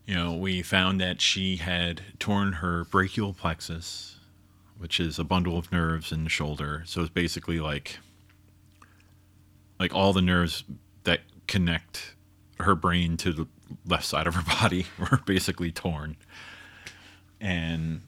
you 0.06 0.14
know, 0.14 0.34
we 0.34 0.62
found 0.62 1.00
that 1.00 1.20
she 1.20 1.56
had 1.56 2.00
torn 2.20 2.52
her 2.54 2.84
brachial 2.84 3.32
plexus, 3.32 4.20
which 4.78 5.00
is 5.00 5.18
a 5.18 5.24
bundle 5.24 5.58
of 5.58 5.72
nerves 5.72 6.12
in 6.12 6.22
the 6.22 6.30
shoulder. 6.30 6.84
So 6.86 7.00
it's 7.00 7.10
basically 7.10 7.58
like 7.58 7.98
like 9.80 9.92
all 9.92 10.12
the 10.12 10.22
nerves 10.22 10.62
that 11.02 11.20
connect 11.48 12.14
her 12.60 12.76
brain 12.76 13.16
to 13.18 13.32
the 13.32 13.46
left 13.84 14.04
side 14.04 14.28
of 14.28 14.36
her 14.36 14.44
body 14.62 14.86
were 14.98 15.20
basically 15.26 15.72
torn 15.72 16.16
and 17.40 18.02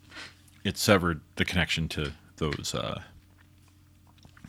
it 0.65 0.77
severed 0.77 1.21
the 1.37 1.45
connection 1.45 1.89
to 1.89 2.13
those 2.37 2.75
uh, 2.75 3.03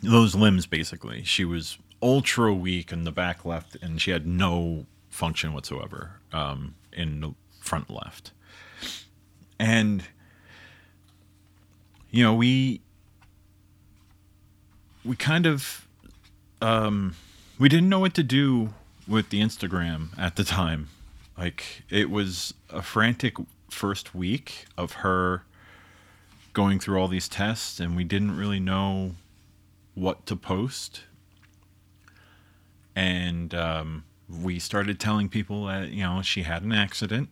those 0.01 0.35
limbs. 0.35 0.65
Basically, 0.65 1.23
she 1.23 1.45
was 1.45 1.77
ultra 2.01 2.53
weak 2.53 2.91
in 2.91 3.03
the 3.03 3.11
back 3.11 3.45
left, 3.45 3.75
and 3.81 4.01
she 4.01 4.11
had 4.11 4.25
no 4.25 4.85
function 5.09 5.53
whatsoever 5.53 6.19
um, 6.31 6.75
in 6.93 7.21
the 7.21 7.33
front 7.59 7.89
left. 7.89 8.31
And 9.59 10.03
you 12.11 12.23
know, 12.23 12.33
we 12.33 12.81
we 15.03 15.15
kind 15.15 15.45
of 15.45 15.87
um, 16.61 17.15
we 17.57 17.69
didn't 17.69 17.89
know 17.89 17.99
what 17.99 18.13
to 18.15 18.23
do 18.23 18.73
with 19.07 19.29
the 19.29 19.41
Instagram 19.41 20.17
at 20.17 20.35
the 20.35 20.43
time. 20.43 20.89
Like 21.37 21.83
it 21.89 22.09
was 22.09 22.53
a 22.69 22.81
frantic 22.81 23.35
first 23.71 24.15
week 24.15 24.65
of 24.77 24.93
her 24.93 25.43
going 26.53 26.79
through 26.79 26.99
all 26.99 27.07
these 27.07 27.29
tests, 27.29 27.79
and 27.79 27.95
we 27.95 28.03
didn't 28.03 28.35
really 28.35 28.59
know 28.59 29.15
what 29.93 30.25
to 30.25 30.35
post. 30.35 31.03
And 32.95 33.53
um, 33.53 34.03
we 34.29 34.59
started 34.59 34.99
telling 34.99 35.29
people 35.29 35.65
that, 35.65 35.89
you 35.89 36.03
know, 36.03 36.21
she 36.21 36.43
had 36.43 36.63
an 36.63 36.71
accident. 36.71 37.29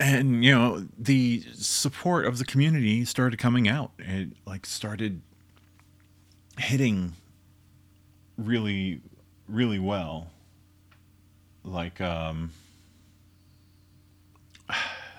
And, 0.00 0.44
you 0.44 0.54
know, 0.54 0.86
the 0.96 1.44
support 1.54 2.24
of 2.24 2.38
the 2.38 2.44
community 2.44 3.04
started 3.04 3.38
coming 3.38 3.68
out. 3.68 3.92
It, 3.98 4.30
like, 4.46 4.64
started 4.64 5.22
hitting 6.56 7.14
really, 8.36 9.00
really 9.48 9.78
well. 9.78 10.30
Like, 11.64 12.00
um, 12.00 12.50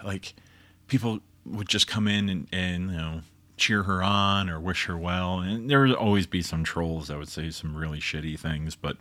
like 0.04 0.34
people 0.88 1.20
would 1.46 1.70
just 1.70 1.88
come 1.88 2.08
in 2.08 2.30
and, 2.30 2.48
and 2.52 2.92
you 2.92 2.98
know 2.98 3.22
cheer 3.58 3.84
her 3.84 4.02
on 4.02 4.50
or 4.50 4.60
wish 4.60 4.86
her 4.86 4.98
well. 4.98 5.40
And 5.40 5.70
there 5.70 5.82
would 5.82 5.94
always 5.94 6.26
be 6.26 6.42
some 6.42 6.64
trolls 6.64 7.10
that 7.10 7.18
would 7.18 7.30
say 7.30 7.50
some 7.52 7.76
really 7.76 8.00
shitty 8.00 8.40
things 8.40 8.76
but 8.76 8.98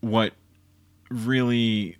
what 0.00 0.34
really 1.10 1.96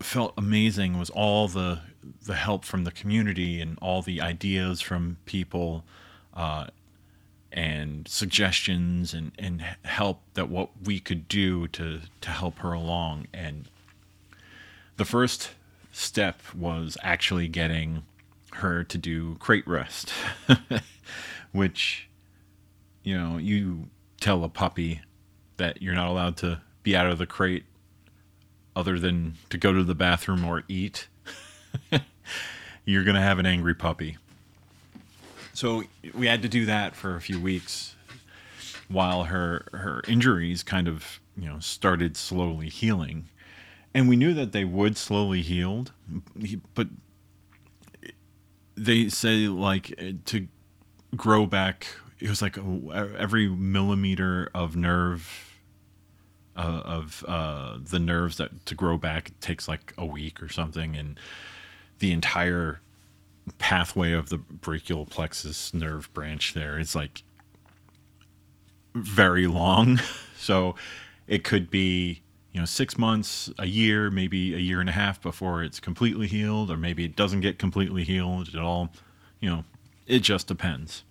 felt 0.00 0.32
amazing 0.36 0.98
was 0.98 1.10
all 1.10 1.48
the 1.48 1.80
the 2.24 2.34
help 2.34 2.64
from 2.64 2.84
the 2.84 2.90
community 2.90 3.60
and 3.60 3.78
all 3.80 4.02
the 4.02 4.20
ideas 4.20 4.80
from 4.80 5.16
people 5.24 5.84
uh, 6.34 6.66
and 7.52 8.06
suggestions 8.08 9.14
and, 9.14 9.32
and 9.38 9.62
help 9.84 10.20
that 10.34 10.48
what 10.48 10.70
we 10.84 11.00
could 11.00 11.28
do 11.28 11.68
to 11.68 12.00
to 12.20 12.30
help 12.30 12.58
her 12.58 12.72
along. 12.72 13.26
And 13.32 13.68
the 14.96 15.04
first 15.04 15.50
step 15.92 16.40
was 16.54 16.96
actually 17.02 17.48
getting 17.48 18.02
her 18.54 18.84
to 18.84 18.98
do 18.98 19.36
crate 19.36 19.66
rest, 19.66 20.12
which, 21.52 22.08
you 23.02 23.16
know, 23.16 23.38
you 23.38 23.88
tell 24.20 24.44
a 24.44 24.48
puppy 24.48 25.00
that 25.56 25.82
you're 25.82 25.94
not 25.94 26.08
allowed 26.08 26.36
to 26.36 26.60
be 26.82 26.96
out 26.96 27.06
of 27.06 27.18
the 27.18 27.26
crate 27.26 27.64
other 28.76 28.98
than 28.98 29.34
to 29.50 29.58
go 29.58 29.72
to 29.72 29.84
the 29.84 29.94
bathroom 29.94 30.44
or 30.44 30.64
eat, 30.68 31.08
you're 32.84 33.04
going 33.04 33.14
to 33.14 33.20
have 33.20 33.38
an 33.38 33.46
angry 33.46 33.74
puppy. 33.74 34.16
So 35.52 35.84
we 36.12 36.26
had 36.26 36.42
to 36.42 36.48
do 36.48 36.66
that 36.66 36.96
for 36.96 37.14
a 37.14 37.20
few 37.20 37.40
weeks 37.40 37.94
while 38.88 39.24
her 39.24 39.66
her 39.72 40.02
injuries 40.08 40.62
kind 40.62 40.88
of, 40.88 41.20
you 41.36 41.48
know, 41.48 41.60
started 41.60 42.16
slowly 42.16 42.68
healing 42.68 43.28
and 43.94 44.08
we 44.08 44.16
knew 44.16 44.34
that 44.34 44.52
they 44.52 44.64
would 44.64 44.96
slowly 44.96 45.40
heal, 45.40 45.86
but 46.74 46.88
they 48.76 49.08
say 49.08 49.46
like 49.46 49.96
to 50.26 50.48
grow 51.16 51.46
back. 51.46 51.86
It 52.18 52.28
was 52.28 52.42
like 52.42 52.58
every 52.92 53.48
millimeter 53.48 54.50
of 54.52 54.76
nerve 54.76 55.60
uh, 56.56 56.82
of 56.84 57.24
uh, 57.28 57.78
the 57.80 57.98
nerves 58.00 58.36
that 58.38 58.66
to 58.66 58.74
grow 58.74 58.98
back 58.98 59.30
takes 59.40 59.68
like 59.68 59.94
a 59.96 60.04
week 60.04 60.42
or 60.42 60.48
something, 60.48 60.96
and 60.96 61.18
the 62.00 62.10
entire 62.12 62.80
pathway 63.58 64.12
of 64.12 64.28
the 64.28 64.38
brachial 64.38 65.06
plexus 65.06 65.72
nerve 65.74 66.12
branch 66.14 66.54
there 66.54 66.78
is 66.78 66.96
like 66.96 67.22
very 68.94 69.46
long. 69.46 70.00
so 70.36 70.74
it 71.28 71.44
could 71.44 71.70
be 71.70 72.23
you 72.54 72.60
know 72.60 72.64
six 72.64 72.96
months 72.96 73.50
a 73.58 73.66
year 73.66 74.10
maybe 74.10 74.54
a 74.54 74.58
year 74.58 74.80
and 74.80 74.88
a 74.88 74.92
half 74.92 75.20
before 75.20 75.62
it's 75.62 75.80
completely 75.80 76.26
healed 76.26 76.70
or 76.70 76.76
maybe 76.78 77.04
it 77.04 77.14
doesn't 77.14 77.40
get 77.40 77.58
completely 77.58 78.04
healed 78.04 78.48
at 78.48 78.60
all 78.60 78.90
you 79.40 79.50
know 79.50 79.64
it 80.06 80.20
just 80.20 80.46
depends. 80.46 81.02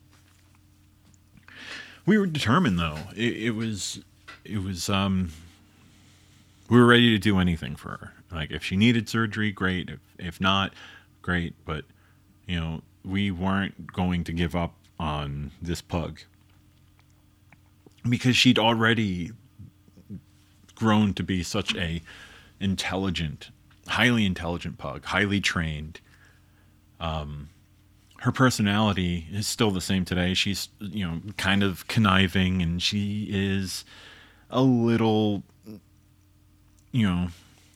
We 2.05 2.17
were 2.17 2.27
determined 2.27 2.79
though. 2.79 2.97
It, 3.15 3.38
it 3.38 3.51
was 3.51 4.01
it 4.43 4.62
was 4.62 4.89
um 4.89 5.31
we 6.69 6.77
were 6.77 6.85
ready 6.85 7.09
to 7.12 7.17
do 7.17 7.39
anything 7.39 7.75
for 7.75 7.89
her. 7.89 8.13
Like 8.31 8.51
if 8.51 8.63
she 8.63 8.75
needed 8.75 9.09
surgery 9.09 9.51
great. 9.51 9.89
If, 9.89 10.00
if 10.17 10.41
not 10.41 10.73
great, 11.21 11.53
but 11.65 11.85
you 12.47 12.59
know, 12.59 12.81
we 13.03 13.31
weren't 13.31 13.91
going 13.93 14.23
to 14.25 14.33
give 14.33 14.55
up 14.55 14.73
on 15.00 15.51
this 15.62 15.81
pug 15.81 16.19
because 18.07 18.35
she'd 18.35 18.59
already 18.59 19.31
grown 20.75 21.13
to 21.15 21.24
be 21.24 21.44
such 21.44 21.75
a 21.75 22.01
intelligent, 22.60 23.50
highly 23.88 24.25
intelligent 24.25 24.77
pug, 24.77 25.06
highly 25.06 25.42
trained. 25.42 26.00
Um, 27.00 27.50
her 28.20 28.32
personality 28.32 29.27
is 29.32 29.48
still 29.48 29.72
the 29.72 29.82
same 29.82 30.06
today. 30.06 30.34
She's, 30.34 30.70
you 30.80 31.06
know, 31.06 31.22
kind 31.38 31.62
of 31.62 31.88
conniving 31.88 32.62
and 32.62 32.82
she 32.82 33.27
is 33.30 33.84
a 34.50 34.62
little, 34.62 35.44
you 36.92 37.06
know, 37.06 37.27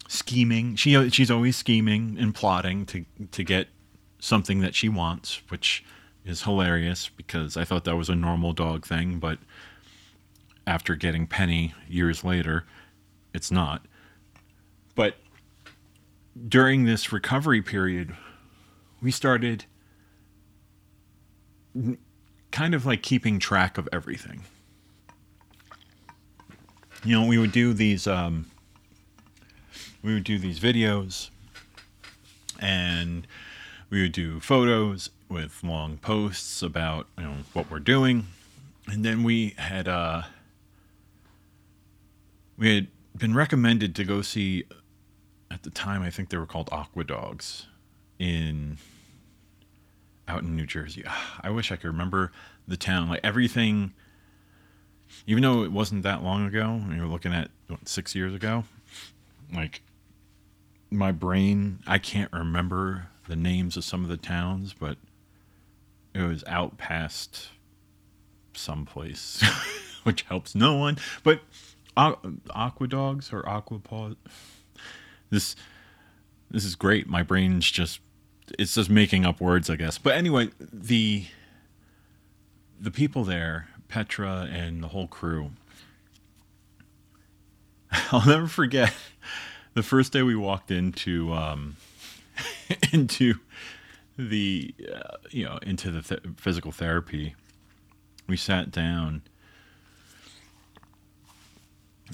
scheming. 0.08 0.76
She 0.76 1.10
she's 1.10 1.30
always 1.30 1.58
scheming 1.58 2.18
and 2.18 2.34
plotting 2.34 2.86
to 2.88 3.06
to 3.32 3.44
get 3.44 3.68
something 4.20 4.62
that 4.62 4.74
she 4.74 4.88
wants, 4.88 5.42
which 5.50 5.84
is 6.26 6.44
hilarious 6.44 7.10
because 7.10 7.58
I 7.58 7.64
thought 7.64 7.84
that 7.86 7.96
was 7.96 8.10
a 8.10 8.16
normal 8.16 8.54
dog 8.54 8.86
thing, 8.86 9.20
but 9.20 9.40
after 10.66 10.96
getting 10.96 11.28
Penny 11.28 11.74
years 11.88 12.24
later, 12.24 12.66
it's 13.38 13.52
not. 13.52 13.86
But 14.96 15.16
during 16.50 16.86
this 16.86 17.14
recovery 17.14 17.62
period, 17.62 18.16
we 19.00 19.12
started 19.12 19.66
kind 22.52 22.74
of 22.74 22.86
like 22.86 23.04
keeping 23.04 23.38
track 23.38 23.78
of 23.78 23.88
everything. 23.94 24.42
You 27.04 27.14
know, 27.20 27.28
we 27.28 27.38
would 27.38 27.52
do 27.52 27.74
these 27.74 28.08
um, 28.08 28.48
we 30.02 30.16
would 30.16 30.24
do 30.24 30.40
these 30.40 30.60
videos 30.60 31.30
and 32.60 33.28
we 33.92 34.02
would 34.02 34.14
do 34.14 34.40
photos 34.40 35.12
with 35.30 35.64
long 35.64 35.98
posts 36.00 36.64
about 36.64 37.06
you 37.20 37.24
know 37.24 37.36
what 37.54 37.70
we're 37.70 37.80
doing 37.80 38.26
and 38.88 39.06
then 39.06 39.22
we 39.24 39.54
had 39.58 39.88
uh 39.88 40.24
we 42.58 42.74
had 42.74 42.88
been 43.20 43.34
recommended 43.34 43.96
to 43.96 44.04
go 44.04 44.22
see 44.22 44.66
at 45.50 45.64
the 45.64 45.70
time 45.70 46.02
I 46.02 46.10
think 46.10 46.30
they 46.30 46.38
were 46.38 46.46
called 46.46 46.70
Aqua 46.72 47.04
Dogs 47.04 47.68
in 48.20 48.78
out 50.28 50.44
in 50.44 50.56
New 50.56 50.66
Jersey. 50.66 51.04
Ah, 51.08 51.40
I 51.42 51.50
wish 51.50 51.72
I 51.72 51.78
could 51.78 51.88
remember 51.88 52.32
the 52.68 52.78
town. 52.78 53.10
Like 53.10 53.22
everything 53.24 53.94
even 55.26 55.44
though 55.44 55.64
it 55.64 55.72
wasn't 55.72 56.04
that 56.04 56.24
long 56.24 56.46
ago, 56.46 56.82
you 56.94 57.02
were 57.02 57.08
looking 57.08 57.34
at 57.34 57.50
what, 57.68 57.88
6 57.88 58.16
years 58.16 58.34
ago, 58.34 58.64
like 59.54 59.82
my 60.90 61.12
brain, 61.12 61.80
I 61.88 61.98
can't 61.98 62.32
remember 62.32 63.08
the 63.28 63.36
names 63.36 63.78
of 63.78 63.84
some 63.84 64.04
of 64.04 64.10
the 64.10 64.18
towns, 64.18 64.74
but 64.74 64.98
it 66.14 66.22
was 66.22 66.44
out 66.48 66.78
past 66.78 67.50
someplace, 68.54 69.44
which 70.04 70.24
helps 70.24 70.56
no 70.56 70.76
one. 70.76 70.98
But 71.24 71.42
aqua 71.98 72.88
dogs 72.88 73.34
or 73.34 73.48
aqua. 73.48 74.16
This 75.30 75.56
this 76.50 76.64
is 76.64 76.76
great. 76.76 77.08
My 77.08 77.24
brain's 77.24 77.70
just 77.70 78.00
it's 78.58 78.76
just 78.76 78.90
making 78.90 79.26
up 79.26 79.42
words, 79.42 79.70
I 79.70 79.76
guess. 79.76 79.98
But 79.98 80.16
anyway, 80.16 80.50
the 80.60 81.26
the 82.80 82.92
people 82.92 83.24
there, 83.24 83.68
Petra 83.88 84.48
and 84.52 84.84
the 84.84 84.90
whole 84.90 85.08
crew. 85.08 85.52
I'll 88.12 88.26
never 88.26 88.48
forget 88.48 88.94
the 89.74 89.84
first 89.84 90.12
day 90.12 90.24
we 90.24 90.36
walked 90.36 90.72
into 90.72 91.34
um, 91.34 91.78
into 92.94 93.36
the 94.18 94.74
uh, 94.94 95.18
you 95.32 95.46
know 95.46 95.58
into 95.62 95.92
the 95.92 96.02
th- 96.02 96.22
physical 96.38 96.72
therapy. 96.72 97.36
We 98.28 98.38
sat 98.38 98.72
down 98.72 99.22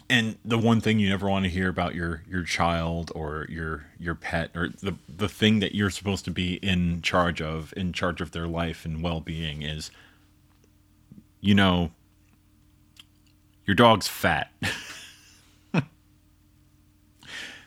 and 0.10 0.38
the 0.44 0.58
one 0.58 0.82
thing 0.82 1.00
you 1.00 1.10
never 1.10 1.30
want 1.30 1.46
to 1.46 1.50
hear 1.50 1.70
about 1.70 1.96
your 1.96 2.24
your 2.28 2.44
child 2.44 3.12
or 3.16 3.46
your 3.50 3.86
your 4.00 4.16
pet 4.16 4.52
or 4.56 4.70
the 4.70 4.96
the 5.08 5.30
thing 5.30 5.60
that 5.60 5.76
you're 5.76 5.90
supposed 5.90 6.26
to 6.26 6.32
be 6.32 6.56
in 6.56 7.02
charge 7.02 7.42
of 7.42 7.74
in 7.78 7.94
charge 7.94 8.22
of 8.22 8.32
their 8.32 8.48
life 8.48 8.86
and 8.86 9.04
well-being 9.04 9.62
is 9.62 9.92
you 11.42 11.54
know 11.54 11.92
your 13.66 13.76
dog's 13.76 14.08
fat. 14.08 14.52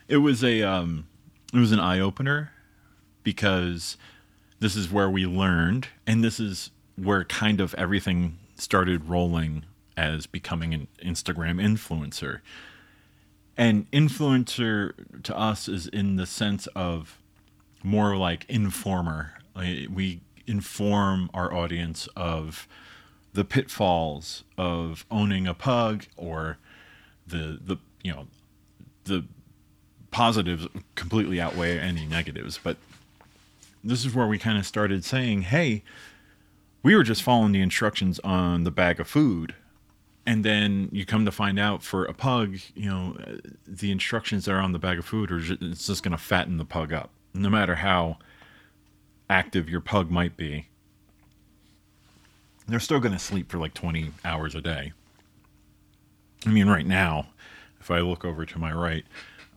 It 0.07 0.17
was 0.17 0.43
a 0.43 0.63
um 0.63 1.07
it 1.53 1.59
was 1.59 1.71
an 1.71 1.79
eye-opener 1.79 2.51
because 3.23 3.97
this 4.59 4.75
is 4.75 4.91
where 4.91 5.09
we 5.09 5.25
learned 5.25 5.89
and 6.05 6.23
this 6.23 6.39
is 6.39 6.71
where 6.95 7.23
kind 7.25 7.59
of 7.59 7.73
everything 7.75 8.37
started 8.55 9.09
rolling 9.09 9.65
as 9.97 10.27
becoming 10.27 10.73
an 10.73 10.87
Instagram 11.03 11.59
influencer. 11.61 12.39
And 13.57 13.89
influencer 13.91 15.23
to 15.23 15.35
us 15.35 15.67
is 15.67 15.87
in 15.87 16.15
the 16.15 16.27
sense 16.27 16.67
of 16.67 17.17
more 17.83 18.15
like 18.15 18.45
informer. 18.47 19.33
we 19.55 20.21
inform 20.45 21.29
our 21.33 21.51
audience 21.53 22.07
of 22.15 22.67
the 23.33 23.43
pitfalls 23.43 24.43
of 24.57 25.05
owning 25.11 25.45
a 25.45 25.53
pug 25.53 26.05
or 26.15 26.57
the 27.27 27.59
the 27.63 27.77
you 28.01 28.11
know 28.11 28.27
the 29.03 29.25
positives 30.09 30.67
completely 30.95 31.39
outweigh 31.39 31.77
any 31.77 32.05
negatives 32.05 32.59
but 32.63 32.77
this 33.83 34.05
is 34.05 34.15
where 34.15 34.25
we 34.25 34.39
kind 34.39 34.57
of 34.57 34.65
started 34.65 35.03
saying 35.03 35.41
hey 35.41 35.83
we 36.81 36.95
were 36.95 37.03
just 37.03 37.21
following 37.21 37.51
the 37.51 37.61
instructions 37.61 38.19
on 38.19 38.63
the 38.63 38.71
bag 38.71 38.99
of 38.99 39.07
food 39.07 39.53
and 40.27 40.43
then 40.43 40.89
you 40.91 41.05
come 41.05 41.23
to 41.23 41.31
find 41.31 41.57
out 41.57 41.81
for 41.81 42.03
a 42.03 42.13
pug, 42.13 42.57
you 42.75 42.89
know, 42.89 43.17
the 43.65 43.91
instructions 43.91 44.43
that 44.43 44.51
are 44.51 44.59
on 44.59 44.73
the 44.73 44.77
bag 44.77 44.99
of 44.99 45.05
food 45.05 45.31
are 45.31 45.39
just, 45.39 45.61
it's 45.61 45.87
just 45.87 46.03
going 46.03 46.11
to 46.11 46.21
fatten 46.21 46.57
the 46.57 46.65
pug 46.65 46.91
up, 46.91 47.11
no 47.33 47.49
matter 47.49 47.75
how 47.75 48.17
active 49.29 49.69
your 49.69 49.79
pug 49.79 50.11
might 50.11 50.35
be. 50.35 50.67
They're 52.67 52.81
still 52.81 52.99
going 52.99 53.13
to 53.13 53.19
sleep 53.19 53.49
for 53.49 53.57
like 53.57 53.73
20 53.73 54.11
hours 54.25 54.53
a 54.53 54.59
day. 54.59 54.91
I 56.45 56.49
mean, 56.49 56.67
right 56.67 56.85
now, 56.85 57.27
if 57.79 57.89
I 57.89 58.01
look 58.01 58.25
over 58.25 58.45
to 58.45 58.59
my 58.59 58.73
right, 58.73 59.05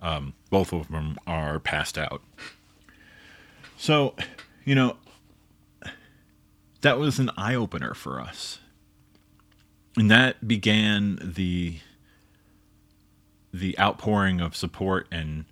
um, 0.00 0.35
both 0.50 0.72
of 0.72 0.87
them 0.87 1.18
are 1.26 1.59
passed 1.59 1.98
out. 1.98 2.22
So, 3.76 4.14
you 4.64 4.76
know, 4.76 4.98
that 6.83 6.96
was 6.96 7.18
an 7.18 7.33
eye 7.37 7.56
opener 7.56 7.92
for 7.92 8.20
us 8.20 8.61
and 10.00 10.10
that 10.10 10.48
began 10.48 11.18
the 11.22 11.76
the 13.52 13.78
outpouring 13.78 14.40
of 14.40 14.56
support 14.56 15.06
and 15.12 15.44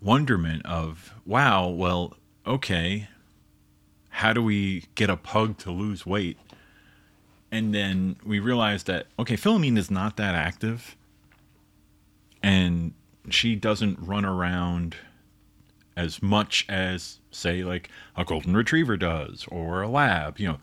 wonderment 0.00 0.66
of 0.66 1.14
wow 1.24 1.68
well 1.68 2.16
okay 2.44 3.06
how 4.08 4.32
do 4.32 4.42
we 4.42 4.82
get 4.96 5.08
a 5.08 5.16
pug 5.16 5.56
to 5.58 5.70
lose 5.70 6.04
weight? 6.04 6.36
And 7.52 7.72
then 7.72 8.16
we 8.24 8.40
realized 8.40 8.88
that 8.88 9.06
okay 9.20 9.36
philomena 9.36 9.78
is 9.78 9.88
not 9.88 10.16
that 10.16 10.34
active. 10.34 10.96
And 12.42 12.92
she 13.30 13.54
doesn't 13.54 14.00
run 14.00 14.24
around 14.24 14.96
as 15.96 16.20
much 16.20 16.66
as 16.68 17.20
say 17.30 17.62
like 17.62 17.88
a 18.16 18.24
golden 18.24 18.56
retriever 18.56 18.96
does 18.96 19.46
or 19.48 19.82
a 19.82 19.88
lab 19.88 20.40
you 20.40 20.48
know. 20.48 20.58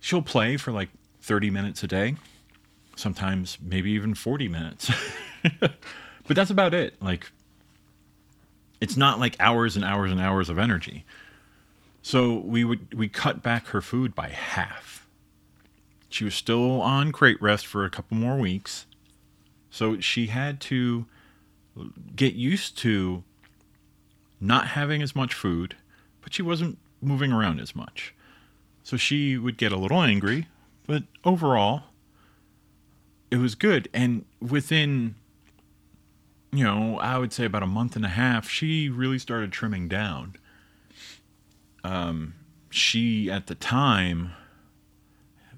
She'll 0.00 0.20
play 0.20 0.58
for 0.58 0.70
like 0.70 0.90
30 1.22 1.50
minutes 1.50 1.82
a 1.82 1.86
day, 1.86 2.16
sometimes 2.96 3.58
maybe 3.60 3.90
even 3.92 4.14
40 4.14 4.48
minutes. 4.48 4.90
but 5.60 5.76
that's 6.28 6.50
about 6.50 6.74
it. 6.74 7.00
Like, 7.02 7.30
it's 8.80 8.96
not 8.96 9.20
like 9.20 9.36
hours 9.38 9.76
and 9.76 9.84
hours 9.84 10.10
and 10.10 10.20
hours 10.20 10.48
of 10.48 10.58
energy. 10.58 11.04
So 12.02 12.38
we 12.38 12.64
would 12.64 12.94
we 12.94 13.08
cut 13.08 13.42
back 13.42 13.68
her 13.68 13.82
food 13.82 14.14
by 14.14 14.28
half. 14.28 15.06
She 16.08 16.24
was 16.24 16.34
still 16.34 16.80
on 16.80 17.12
crate 17.12 17.40
rest 17.40 17.66
for 17.66 17.84
a 17.84 17.90
couple 17.90 18.16
more 18.16 18.36
weeks. 18.36 18.86
So 19.70 20.00
she 20.00 20.26
had 20.26 20.60
to 20.62 21.06
get 22.16 22.34
used 22.34 22.76
to 22.78 23.22
not 24.40 24.68
having 24.68 25.02
as 25.02 25.14
much 25.14 25.34
food, 25.34 25.76
but 26.22 26.34
she 26.34 26.42
wasn't 26.42 26.78
moving 27.00 27.32
around 27.32 27.60
as 27.60 27.76
much. 27.76 28.14
So 28.82 28.96
she 28.96 29.36
would 29.36 29.56
get 29.56 29.70
a 29.70 29.76
little 29.76 30.02
angry 30.02 30.48
but 30.90 31.04
overall, 31.24 31.84
it 33.30 33.36
was 33.36 33.54
good. 33.54 33.88
And 33.94 34.24
within, 34.40 35.14
you 36.52 36.64
know, 36.64 36.98
I 36.98 37.16
would 37.16 37.32
say 37.32 37.44
about 37.44 37.62
a 37.62 37.66
month 37.68 37.94
and 37.94 38.04
a 38.04 38.08
half, 38.08 38.48
she 38.48 38.88
really 38.88 39.20
started 39.20 39.52
trimming 39.52 39.86
down. 39.86 40.34
Um, 41.84 42.34
she, 42.70 43.30
at 43.30 43.46
the 43.46 43.54
time, 43.54 44.32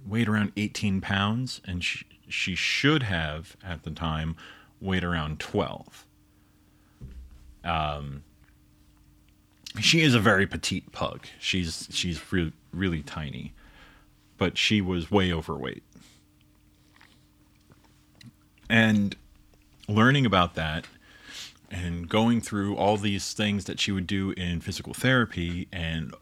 weighed 0.07 0.29
around 0.29 0.53
18 0.55 1.01
pounds, 1.01 1.62
and 1.64 1.83
she, 1.83 2.05
she 2.29 2.55
should 2.55 3.05
have, 3.05 3.57
at 3.64 3.85
the 3.85 3.90
time, 3.90 4.37
weighed 4.83 5.03
around 5.03 5.40
12. 5.40 6.05
Um, 7.64 8.23
she 9.81 10.03
is 10.03 10.14
a 10.14 10.21
very 10.21 10.47
petite 10.47 10.92
pug. 10.92 11.25
She's 11.40 11.88
she's 11.90 12.21
re- 12.31 12.53
really 12.71 13.03
tiny, 13.03 13.55
but 14.43 14.59
she 14.59 14.81
was 14.81 15.09
way 15.09 15.33
overweight. 15.33 15.85
And 18.69 19.15
learning 19.87 20.27
about 20.27 20.57
that 20.57 20.89
and 21.71 22.09
going 22.09 22.41
through 22.41 22.75
all 22.75 22.97
these 22.97 23.35
things 23.35 23.67
that 23.67 23.79
she 23.79 23.93
would 23.93 24.09
do 24.09 24.33
in 24.33 24.61
physical 24.61 24.95
therapy 24.95 25.69
and 25.73 26.13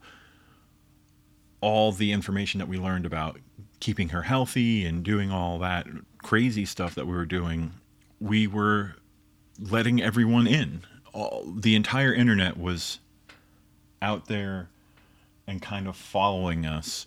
all 1.63 1.93
the 1.93 2.13
information 2.13 2.59
that 2.59 2.69
we 2.69 2.77
learned 2.77 3.07
about 3.07 3.39
keeping 3.81 4.11
her 4.11 4.25
healthy 4.25 4.85
and 4.85 5.03
doing 5.03 5.31
all 5.31 5.59
that 5.59 5.87
crazy 6.23 6.67
stuff 6.67 6.95
that 6.95 7.07
we 7.07 7.15
were 7.15 7.25
doing, 7.25 7.73
we 8.21 8.47
were 8.47 8.97
letting 9.59 10.03
everyone 10.03 10.47
in. 10.47 10.83
All, 11.15 11.51
the 11.57 11.75
entire 11.75 12.13
internet 12.13 12.59
was 12.59 12.99
out 14.03 14.27
there 14.27 14.69
and 15.47 15.63
kind 15.63 15.89
of 15.89 15.97
following 15.97 16.67
us 16.67 17.07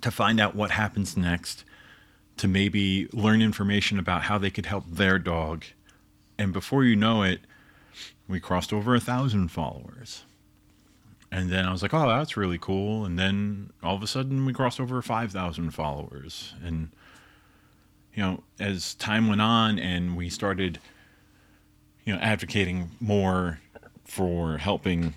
to 0.00 0.10
find 0.10 0.40
out 0.40 0.54
what 0.54 0.70
happens 0.72 1.16
next, 1.16 1.64
to 2.36 2.48
maybe 2.48 3.08
learn 3.12 3.42
information 3.42 3.98
about 3.98 4.22
how 4.22 4.38
they 4.38 4.50
could 4.50 4.66
help 4.66 4.84
their 4.88 5.18
dog. 5.18 5.64
And 6.38 6.52
before 6.52 6.84
you 6.84 6.94
know 6.96 7.22
it, 7.22 7.40
we 8.28 8.40
crossed 8.40 8.72
over 8.72 8.94
a 8.94 9.00
thousand 9.00 9.48
followers. 9.48 10.24
And 11.30 11.50
then 11.50 11.66
I 11.66 11.72
was 11.72 11.82
like, 11.82 11.92
oh, 11.92 12.08
that's 12.08 12.36
really 12.36 12.58
cool. 12.58 13.04
And 13.04 13.18
then 13.18 13.70
all 13.82 13.96
of 13.96 14.02
a 14.02 14.06
sudden 14.06 14.46
we 14.46 14.52
crossed 14.52 14.80
over 14.80 15.02
5,000 15.02 15.70
followers. 15.72 16.54
And, 16.64 16.90
you 18.14 18.22
know, 18.22 18.42
as 18.58 18.94
time 18.94 19.28
went 19.28 19.42
on 19.42 19.78
and 19.78 20.16
we 20.16 20.30
started, 20.30 20.78
you 22.04 22.14
know, 22.14 22.20
advocating 22.20 22.90
more 23.00 23.60
for 24.04 24.56
helping 24.56 25.14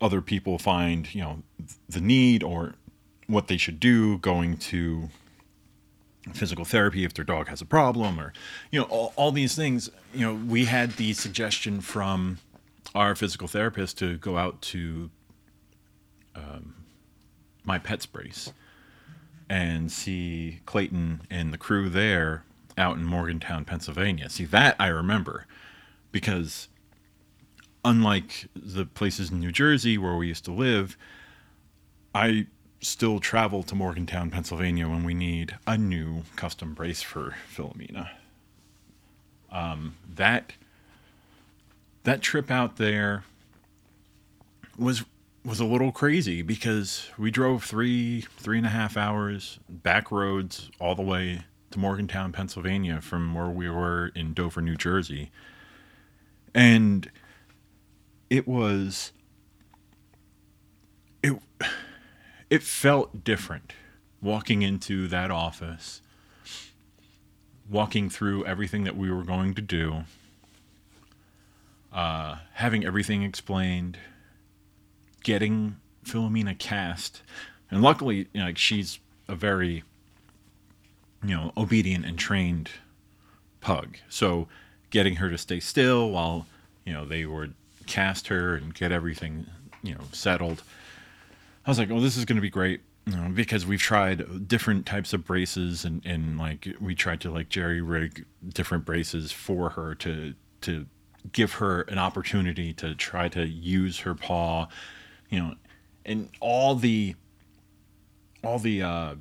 other 0.00 0.22
people 0.22 0.58
find, 0.58 1.14
you 1.14 1.20
know, 1.20 1.42
the 1.88 2.00
need 2.00 2.42
or 2.42 2.74
what 3.26 3.48
they 3.48 3.56
should 3.56 3.80
do 3.80 4.18
going 4.18 4.56
to 4.56 5.08
physical 6.32 6.64
therapy 6.64 7.04
if 7.04 7.14
their 7.14 7.24
dog 7.24 7.48
has 7.48 7.60
a 7.60 7.64
problem 7.64 8.18
or, 8.18 8.32
you 8.70 8.80
know, 8.80 8.86
all, 8.86 9.12
all 9.16 9.32
these 9.32 9.54
things, 9.54 9.90
you 10.12 10.26
know, 10.26 10.34
we 10.34 10.64
had 10.64 10.92
the 10.92 11.12
suggestion 11.12 11.80
from 11.80 12.38
our 12.94 13.14
physical 13.14 13.46
therapist 13.46 13.98
to 13.98 14.16
go 14.18 14.36
out 14.36 14.60
to 14.60 15.10
um, 16.34 16.74
my 17.64 17.78
pet's 17.78 18.06
brace 18.06 18.52
and 19.48 19.92
see 19.92 20.60
Clayton 20.66 21.22
and 21.30 21.52
the 21.52 21.58
crew 21.58 21.88
there 21.88 22.44
out 22.76 22.96
in 22.96 23.04
Morgantown, 23.04 23.64
Pennsylvania. 23.64 24.28
See, 24.28 24.44
that 24.46 24.76
I 24.78 24.88
remember 24.88 25.46
because 26.10 26.68
unlike 27.84 28.48
the 28.54 28.84
places 28.84 29.30
in 29.30 29.40
New 29.40 29.52
Jersey 29.52 29.96
where 29.96 30.16
we 30.16 30.26
used 30.28 30.44
to 30.46 30.52
live, 30.52 30.96
I 32.14 32.46
still 32.80 33.18
travel 33.20 33.62
to 33.64 33.74
Morgantown, 33.74 34.30
Pennsylvania 34.30 34.88
when 34.88 35.04
we 35.04 35.14
need 35.14 35.56
a 35.66 35.78
new 35.78 36.22
custom 36.36 36.74
brace 36.74 37.02
for 37.02 37.36
Philomena. 37.54 38.10
Um, 39.50 39.96
that 40.14 40.52
that 42.04 42.20
trip 42.20 42.50
out 42.50 42.76
there 42.76 43.24
was 44.78 45.04
was 45.44 45.60
a 45.60 45.64
little 45.64 45.92
crazy 45.92 46.42
because 46.42 47.08
we 47.16 47.30
drove 47.30 47.64
three 47.64 48.22
three 48.38 48.58
and 48.58 48.66
a 48.66 48.70
half 48.70 48.96
hours 48.96 49.58
back 49.68 50.10
roads 50.10 50.70
all 50.80 50.94
the 50.94 51.02
way 51.02 51.42
to 51.70 51.78
Morgantown, 51.78 52.32
Pennsylvania, 52.32 53.00
from 53.00 53.34
where 53.34 53.48
we 53.48 53.68
were 53.68 54.12
in 54.14 54.34
Dover, 54.34 54.60
New 54.60 54.76
Jersey, 54.76 55.30
and 56.54 57.10
it 58.28 58.46
was 58.46 59.12
it 61.22 61.34
it 62.50 62.62
felt 62.62 63.24
different 63.24 63.72
walking 64.22 64.62
into 64.62 65.06
that 65.08 65.30
office 65.30 66.00
walking 67.68 68.08
through 68.08 68.44
everything 68.44 68.84
that 68.84 68.96
we 68.96 69.10
were 69.10 69.24
going 69.24 69.54
to 69.54 69.62
do 69.62 70.04
uh, 71.92 72.36
having 72.54 72.84
everything 72.84 73.22
explained 73.22 73.98
getting 75.24 75.76
philomena 76.04 76.56
cast 76.58 77.22
and 77.70 77.82
luckily 77.82 78.28
you 78.32 78.40
know, 78.40 78.44
like 78.44 78.58
she's 78.58 79.00
a 79.28 79.34
very 79.34 79.82
you 81.24 81.34
know 81.34 81.52
obedient 81.56 82.04
and 82.04 82.18
trained 82.18 82.70
pug 83.60 83.96
so 84.08 84.46
getting 84.90 85.16
her 85.16 85.28
to 85.28 85.36
stay 85.36 85.58
still 85.58 86.10
while 86.10 86.46
you 86.84 86.92
know 86.92 87.04
they 87.04 87.26
would 87.26 87.54
cast 87.86 88.28
her 88.28 88.54
and 88.54 88.74
get 88.74 88.92
everything, 88.92 89.46
you 89.82 89.94
know, 89.94 90.04
settled. 90.12 90.62
I 91.66 91.70
was 91.70 91.78
like, 91.78 91.90
"Oh, 91.90 92.00
this 92.00 92.16
is 92.16 92.24
going 92.24 92.36
to 92.36 92.42
be 92.42 92.50
great." 92.50 92.80
You 93.06 93.16
know, 93.16 93.28
because 93.28 93.66
we've 93.66 93.80
tried 93.80 94.48
different 94.48 94.86
types 94.86 95.12
of 95.12 95.24
braces 95.24 95.84
and, 95.84 96.04
and 96.04 96.38
like 96.38 96.68
we 96.80 96.94
tried 96.94 97.20
to 97.20 97.30
like 97.30 97.48
jerry 97.48 97.80
rig 97.80 98.24
different 98.48 98.84
braces 98.84 99.30
for 99.30 99.70
her 99.70 99.94
to 99.96 100.34
to 100.62 100.86
give 101.32 101.54
her 101.54 101.82
an 101.82 101.98
opportunity 101.98 102.72
to 102.72 102.94
try 102.94 103.28
to 103.28 103.46
use 103.46 104.00
her 104.00 104.14
paw, 104.14 104.68
you 105.28 105.38
know, 105.38 105.54
and 106.04 106.30
all 106.40 106.74
the 106.74 107.14
all 108.44 108.58
the 108.58 108.82
uh, 108.82 109.14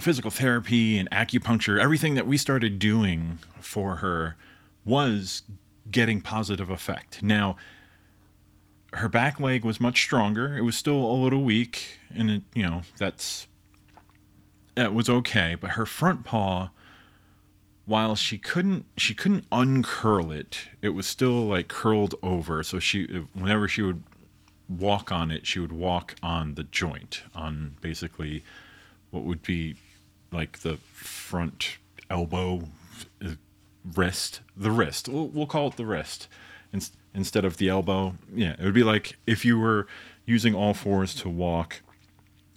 physical 0.00 0.30
therapy 0.30 0.98
and 0.98 1.10
acupuncture, 1.10 1.80
everything 1.80 2.14
that 2.14 2.26
we 2.26 2.36
started 2.36 2.78
doing 2.78 3.38
for 3.60 3.96
her 3.96 4.36
was 4.84 5.42
getting 5.90 6.20
positive 6.20 6.70
effect. 6.70 7.22
Now, 7.22 7.56
her 8.94 9.08
back 9.08 9.40
leg 9.40 9.64
was 9.64 9.80
much 9.80 10.02
stronger. 10.02 10.56
It 10.56 10.62
was 10.62 10.76
still 10.76 10.96
a 10.96 11.14
little 11.14 11.42
weak, 11.42 11.98
and 12.14 12.30
it, 12.30 12.42
you 12.54 12.62
know 12.62 12.82
that's 12.98 13.46
that 14.74 14.94
was 14.94 15.08
okay. 15.08 15.56
But 15.60 15.70
her 15.70 15.86
front 15.86 16.24
paw, 16.24 16.70
while 17.86 18.14
she 18.14 18.38
couldn't 18.38 18.86
she 18.96 19.14
couldn't 19.14 19.46
uncurl 19.50 20.30
it, 20.30 20.68
it 20.80 20.90
was 20.90 21.06
still 21.06 21.46
like 21.46 21.68
curled 21.68 22.14
over. 22.22 22.62
So 22.62 22.78
she 22.78 23.06
whenever 23.34 23.68
she 23.68 23.82
would 23.82 24.02
walk 24.68 25.10
on 25.10 25.30
it, 25.30 25.46
she 25.46 25.58
would 25.58 25.72
walk 25.72 26.14
on 26.22 26.54
the 26.54 26.64
joint 26.64 27.22
on 27.34 27.76
basically 27.80 28.44
what 29.10 29.24
would 29.24 29.42
be 29.42 29.76
like 30.32 30.60
the 30.60 30.76
front 30.92 31.78
elbow 32.10 32.68
uh, 33.24 33.30
wrist, 33.96 34.40
the 34.56 34.70
wrist. 34.70 35.08
We'll, 35.08 35.28
we'll 35.28 35.46
call 35.46 35.68
it 35.68 35.76
the 35.76 35.86
wrist 35.86 36.28
instead 37.14 37.44
of 37.44 37.56
the 37.56 37.68
elbow. 37.68 38.14
Yeah, 38.34 38.56
it 38.58 38.64
would 38.64 38.74
be 38.74 38.82
like 38.82 39.16
if 39.26 39.44
you 39.44 39.58
were 39.58 39.86
using 40.26 40.54
all 40.54 40.74
fours 40.74 41.14
to 41.16 41.28
walk 41.28 41.82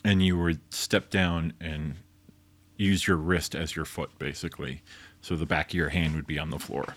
and 0.04 0.26
you 0.26 0.38
would 0.38 0.60
step 0.74 1.10
down 1.10 1.54
and 1.60 1.96
use 2.78 3.08
your 3.08 3.18
wrist 3.18 3.56
as 3.56 3.76
your 3.76 3.86
foot, 3.86 4.18
basically. 4.20 4.82
So 5.22 5.36
the 5.36 5.46
back 5.46 5.70
of 5.70 5.74
your 5.74 5.90
hand 5.90 6.16
would 6.16 6.28
be 6.28 6.40
on 6.40 6.50
the 6.50 6.60
floor. 6.60 6.96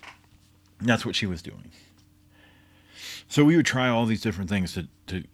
And 0.79 0.88
that's 0.88 1.05
what 1.05 1.16
she 1.16 1.27
was 1.27 1.42
doing. 1.42 1.70
So 3.29 3.44
we 3.44 3.57
would 3.57 3.66
try 3.66 3.88
all 3.88 4.07
these 4.07 4.20
different 4.20 4.51
things 4.51 4.75
to 4.75 4.88
to 5.07 5.25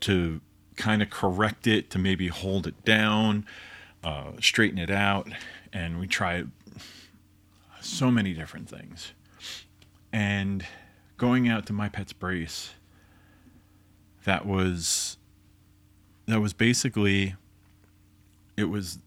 to 0.00 0.40
kind 0.76 1.02
of 1.02 1.10
correct 1.10 1.66
it, 1.66 1.90
to 1.90 1.98
maybe 1.98 2.28
hold 2.28 2.66
it 2.66 2.84
down, 2.84 3.44
uh, 4.02 4.32
straighten 4.40 4.78
it 4.78 4.90
out, 4.90 5.28
and 5.72 6.00
we 6.00 6.06
try 6.06 6.44
so 7.80 8.10
many 8.10 8.32
different 8.32 8.68
things. 8.68 9.12
And 10.12 10.64
going 11.20 11.50
out 11.50 11.66
to 11.66 11.72
my 11.74 11.86
pet's 11.86 12.14
brace, 12.14 12.70
that 14.24 14.46
was 14.46 15.18
that 16.26 16.40
was 16.40 16.54
basically 16.54 17.34
it 18.56 18.64
was 18.64 18.98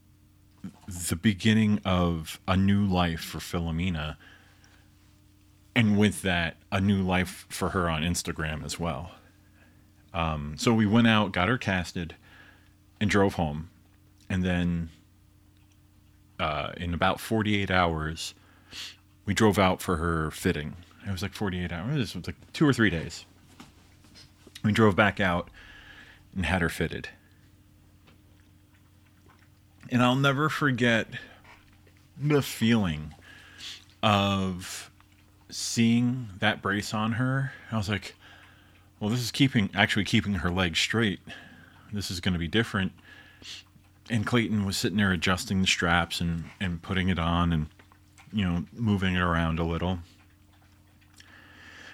the 1.10 1.15
beginning 1.15 1.82
of 1.84 2.39
a 2.47 2.56
new 2.56 2.86
life 2.86 3.19
for 3.19 3.39
Philomena. 3.39 4.15
And 5.76 5.97
with 5.97 6.21
that, 6.21 6.58
a 6.71 6.80
new 6.80 7.02
life 7.02 7.47
for 7.49 7.69
her 7.69 7.89
on 7.89 8.04
Instagram 8.04 8.63
as 8.63 8.80
well. 8.80 9.12
Um, 10.13 10.54
so 10.56 10.71
we 10.71 10.86
went 10.86 11.08
out, 11.08 11.32
got 11.32 11.47
her 11.47 11.58
casted, 11.58 12.15
and 13.02 13.10
drove 13.10 13.34
home. 13.34 13.71
And 14.30 14.43
then 14.43 14.89
uh, 16.39 16.73
in 16.78 16.93
about 16.93 17.19
48 17.19 17.71
hours, 17.71 18.36
we 19.26 19.34
drove 19.34 19.58
out 19.58 19.82
for 19.82 19.97
her 19.97 20.30
fitting. 20.30 20.76
It 21.06 21.12
was 21.12 21.22
like 21.22 21.34
48 21.34 21.72
hours. 21.72 22.16
It 22.16 22.18
was 22.18 22.28
like 22.28 22.54
two 22.54 22.68
or 22.68 22.74
three 22.74 22.89
days. 22.89 23.26
We 24.63 24.72
drove 24.72 24.96
back 24.96 25.20
out 25.20 25.50
and 26.36 26.46
had 26.46 26.62
her 26.62 26.70
fitted. 26.70 27.10
And 29.89 30.02
I'll 30.02 30.16
never 30.16 30.50
forget 30.50 31.08
the 32.18 32.42
feeling 32.42 33.13
of 34.02 34.89
seeing 35.50 36.30
that 36.39 36.62
brace 36.62 36.94
on 36.94 37.13
her. 37.13 37.54
I 37.72 37.78
was 37.78 37.89
like, 37.89 38.16
well, 39.00 39.10
this 39.10 39.20
is 39.20 39.32
keeping 39.32 39.70
actually 39.74 40.06
keeping 40.06 40.36
her 40.36 40.50
legs 40.50 40.80
straight. 40.80 41.20
This 41.92 42.10
is 42.10 42.20
going 42.20 42.34
to 42.34 42.39
be 42.39 42.48
different. 42.48 42.94
And 44.10 44.26
Clayton 44.26 44.66
was 44.66 44.78
sitting 44.78 44.98
there 44.98 45.12
adjusting 45.12 45.62
the 45.62 45.68
straps 45.68 46.22
and, 46.22 46.46
and 46.60 46.82
putting 46.82 47.10
it 47.10 47.20
on 47.20 47.54
and 47.54 47.68
you 48.34 48.44
know, 48.44 48.66
moving 48.74 49.16
it 49.16 49.22
around 49.22 49.60
a 49.60 49.63
little. 49.63 50.00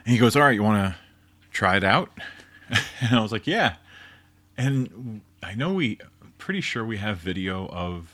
He 0.10 0.18
goes, 0.18 0.36
"All 0.36 0.42
right, 0.42 0.56
you 0.56 0.64
want 0.64 0.94
to 0.94 1.00
try 1.52 1.78
it 1.78 1.84
out? 1.84 2.10
and 3.02 3.16
I 3.16 3.22
was 3.22 3.32
like, 3.32 3.46
yeah. 3.46 3.76
And 4.58 5.22
I 5.44 5.54
know 5.54 5.74
we, 5.74 6.00
pretty 6.38 6.62
sure 6.62 6.84
we 6.84 6.98
have 6.98 7.18
video 7.18 7.68
of 7.68 8.10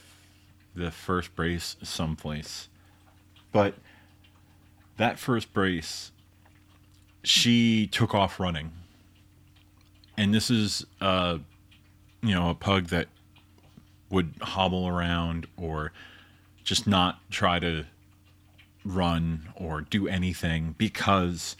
the 0.74 0.90
first 0.90 1.34
brace 1.34 1.76
someplace. 1.82 2.68
But 3.50 3.74
that 4.98 5.18
first 5.18 5.54
brace, 5.54 6.12
she 7.22 7.86
took 7.86 8.14
off 8.14 8.38
running. 8.38 8.72
And 10.18 10.34
this 10.34 10.50
is, 10.50 10.86
uh, 11.00 11.38
you 12.22 12.34
know, 12.34 12.50
a 12.50 12.54
pug 12.54 12.88
that 12.88 13.08
would 14.10 14.34
hobble 14.40 14.86
around 14.86 15.46
or 15.56 15.92
just 16.62 16.86
not 16.86 17.20
try 17.30 17.58
to 17.58 17.84
run 18.84 19.48
or 19.56 19.80
do 19.80 20.06
anything 20.06 20.74
because 20.78 21.56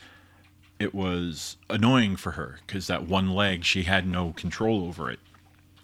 it 0.78 0.94
was 0.94 1.56
annoying 1.70 2.16
for 2.16 2.32
her 2.32 2.58
because 2.66 2.86
that 2.86 3.06
one 3.06 3.30
leg 3.30 3.64
she 3.64 3.84
had 3.84 4.06
no 4.06 4.32
control 4.32 4.84
over 4.86 5.10
it. 5.10 5.20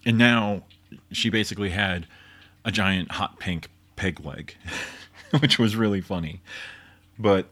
And 0.05 0.19
now 0.19 0.65
she 1.11 1.31
basically 1.31 1.71
had 1.71 2.07
a 2.65 2.71
giant 2.71 3.13
hot 3.13 3.39
pink 3.39 3.69
peg 3.97 4.25
leg 4.25 4.55
which 5.41 5.59
was 5.59 5.77
really 5.77 6.01
funny. 6.01 6.41
But 7.19 7.47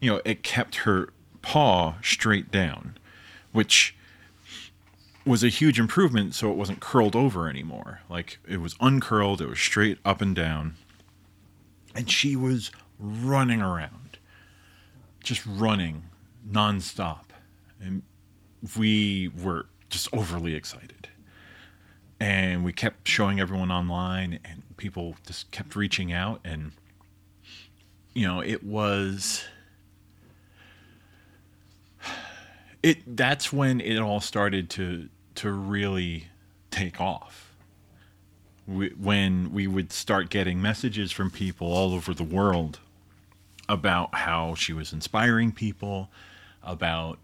you 0.00 0.10
know 0.10 0.20
it 0.24 0.42
kept 0.42 0.76
her 0.76 1.10
paw 1.42 1.94
straight 2.02 2.50
down 2.50 2.96
which 3.52 3.94
was 5.26 5.44
a 5.44 5.48
huge 5.48 5.78
improvement 5.78 6.34
so 6.34 6.50
it 6.50 6.56
wasn't 6.56 6.80
curled 6.80 7.14
over 7.14 7.48
anymore. 7.48 8.00
Like 8.08 8.38
it 8.48 8.58
was 8.58 8.74
uncurled 8.80 9.42
it 9.42 9.48
was 9.48 9.60
straight 9.60 9.98
up 10.04 10.22
and 10.22 10.34
down. 10.34 10.76
And 11.94 12.10
she 12.10 12.34
was 12.34 12.72
running 12.98 13.60
around, 13.62 14.18
just 15.22 15.44
running 15.46 16.04
nonstop. 16.48 17.24
And 17.80 18.02
we 18.76 19.30
were 19.42 19.66
just 19.88 20.12
overly 20.14 20.54
excited. 20.54 21.08
And 22.20 22.64
we 22.64 22.72
kept 22.72 23.06
showing 23.06 23.40
everyone 23.40 23.70
online, 23.70 24.38
and 24.44 24.62
people 24.76 25.16
just 25.26 25.50
kept 25.50 25.76
reaching 25.76 26.12
out. 26.12 26.40
And, 26.44 26.72
you 28.14 28.26
know, 28.26 28.40
it 28.40 28.62
was. 28.64 29.44
It, 32.82 33.16
that's 33.16 33.52
when 33.52 33.80
it 33.80 33.98
all 33.98 34.20
started 34.20 34.68
to 34.70 35.08
to 35.36 35.50
really 35.50 36.28
take 36.70 37.00
off 37.00 37.44
we, 38.66 38.88
when 38.90 39.52
we 39.52 39.66
would 39.66 39.92
start 39.92 40.30
getting 40.30 40.60
messages 40.60 41.12
from 41.12 41.30
people 41.30 41.72
all 41.72 41.94
over 41.94 42.14
the 42.14 42.24
world 42.24 42.80
about 43.68 44.14
how 44.14 44.54
she 44.54 44.72
was 44.72 44.92
inspiring 44.92 45.52
people, 45.52 46.10
about 46.64 47.18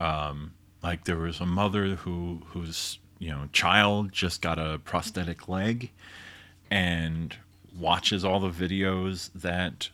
um, 0.00 0.52
like 0.82 1.04
there 1.04 1.16
was 1.16 1.40
a 1.40 1.46
mother 1.46 1.96
who 1.96 2.42
whose 2.48 2.98
you 3.18 3.30
know 3.30 3.48
child 3.52 4.12
just 4.12 4.42
got 4.42 4.58
a 4.58 4.80
prosthetic 4.84 5.48
leg 5.48 5.90
and 6.70 7.36
watches 7.78 8.24
all 8.24 8.40
the 8.40 8.50
videos 8.50 9.30
that 9.34 9.90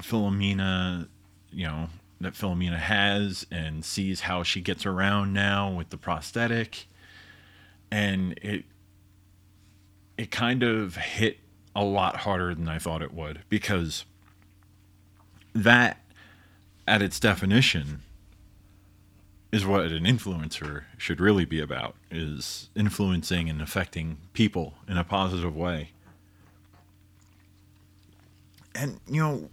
Philomena, 0.00 1.08
you 1.52 1.66
know, 1.66 1.88
that 2.20 2.34
Philomena 2.34 2.78
has 2.78 3.46
and 3.50 3.84
sees 3.84 4.22
how 4.22 4.42
she 4.42 4.60
gets 4.60 4.84
around 4.86 5.32
now 5.32 5.70
with 5.70 5.90
the 5.90 5.96
prosthetic. 5.96 6.86
And 7.90 8.38
it 8.42 8.64
it 10.16 10.30
kind 10.30 10.62
of 10.62 10.96
hit 10.96 11.38
a 11.74 11.84
lot 11.84 12.16
harder 12.18 12.54
than 12.54 12.68
I 12.68 12.78
thought 12.78 13.02
it 13.02 13.12
would 13.12 13.40
because 13.48 14.04
that, 15.54 16.00
at 16.86 17.02
its 17.02 17.18
definition, 17.18 18.02
is 19.52 19.64
what 19.64 19.84
an 19.84 20.04
influencer 20.04 20.82
should 20.98 21.20
really 21.20 21.44
be 21.44 21.60
about 21.60 21.94
is 22.10 22.70
influencing 22.74 23.48
and 23.48 23.62
affecting 23.62 24.18
people 24.32 24.74
in 24.88 24.96
a 24.96 25.04
positive 25.04 25.54
way. 25.54 25.90
And 28.74 28.98
you 29.06 29.20
know, 29.20 29.50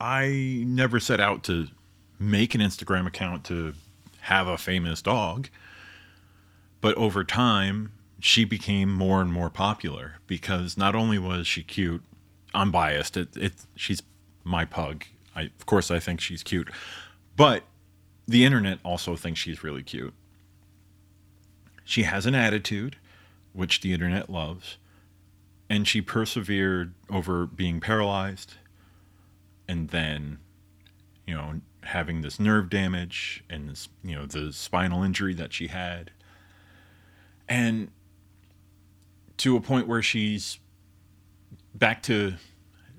I 0.00 0.62
never 0.66 1.00
set 1.00 1.18
out 1.18 1.42
to 1.44 1.66
make 2.20 2.54
an 2.54 2.60
Instagram 2.60 3.06
account 3.06 3.42
to 3.46 3.74
have 4.20 4.46
a 4.46 4.56
famous 4.56 5.02
dog. 5.02 5.48
But 6.80 6.96
over 6.96 7.24
time, 7.24 7.92
she 8.20 8.44
became 8.44 8.92
more 8.92 9.20
and 9.20 9.32
more 9.32 9.50
popular 9.50 10.16
because 10.26 10.76
not 10.76 10.94
only 10.94 11.18
was 11.18 11.46
she 11.46 11.62
cute, 11.62 12.02
I'm 12.54 12.70
biased. 12.70 13.16
It, 13.16 13.36
it 13.36 13.52
she's 13.74 14.02
my 14.44 14.64
pug. 14.64 15.04
I 15.34 15.42
of 15.42 15.66
course 15.66 15.90
I 15.90 15.98
think 15.98 16.20
she's 16.20 16.42
cute, 16.42 16.70
but 17.36 17.64
the 18.26 18.44
internet 18.44 18.78
also 18.84 19.16
thinks 19.16 19.40
she's 19.40 19.64
really 19.64 19.82
cute. 19.82 20.14
She 21.84 22.04
has 22.04 22.26
an 22.26 22.34
attitude, 22.34 22.96
which 23.52 23.80
the 23.80 23.92
internet 23.92 24.30
loves, 24.30 24.78
and 25.68 25.86
she 25.88 26.00
persevered 26.00 26.94
over 27.08 27.46
being 27.46 27.80
paralyzed, 27.80 28.54
and 29.66 29.88
then, 29.88 30.38
you 31.26 31.34
know, 31.34 31.60
having 31.82 32.20
this 32.20 32.38
nerve 32.38 32.70
damage 32.70 33.42
and 33.50 33.68
this, 33.68 33.88
you 34.04 34.14
know, 34.14 34.26
the 34.26 34.52
spinal 34.52 35.02
injury 35.02 35.34
that 35.34 35.52
she 35.52 35.66
had, 35.66 36.12
and 37.48 37.90
to 39.38 39.56
a 39.56 39.60
point 39.60 39.88
where 39.88 40.02
she's 40.02 40.58
back 41.74 42.02
to 42.02 42.34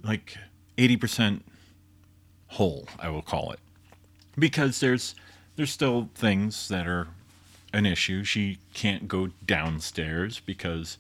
like 0.04 0.36
80% 0.78 1.42
whole, 2.52 2.88
I 3.00 3.10
will 3.10 3.22
call 3.22 3.52
it. 3.52 3.60
Because 4.38 4.80
there's 4.80 5.16
there's 5.56 5.72
still 5.72 6.10
things 6.16 6.68
that 6.70 6.88
are 6.88 7.08
an 7.74 7.86
issue. 7.86 8.24
She 8.24 8.60
can't 8.74 9.08
go 9.08 9.30
downstairs 9.46 10.40
because 10.40 10.98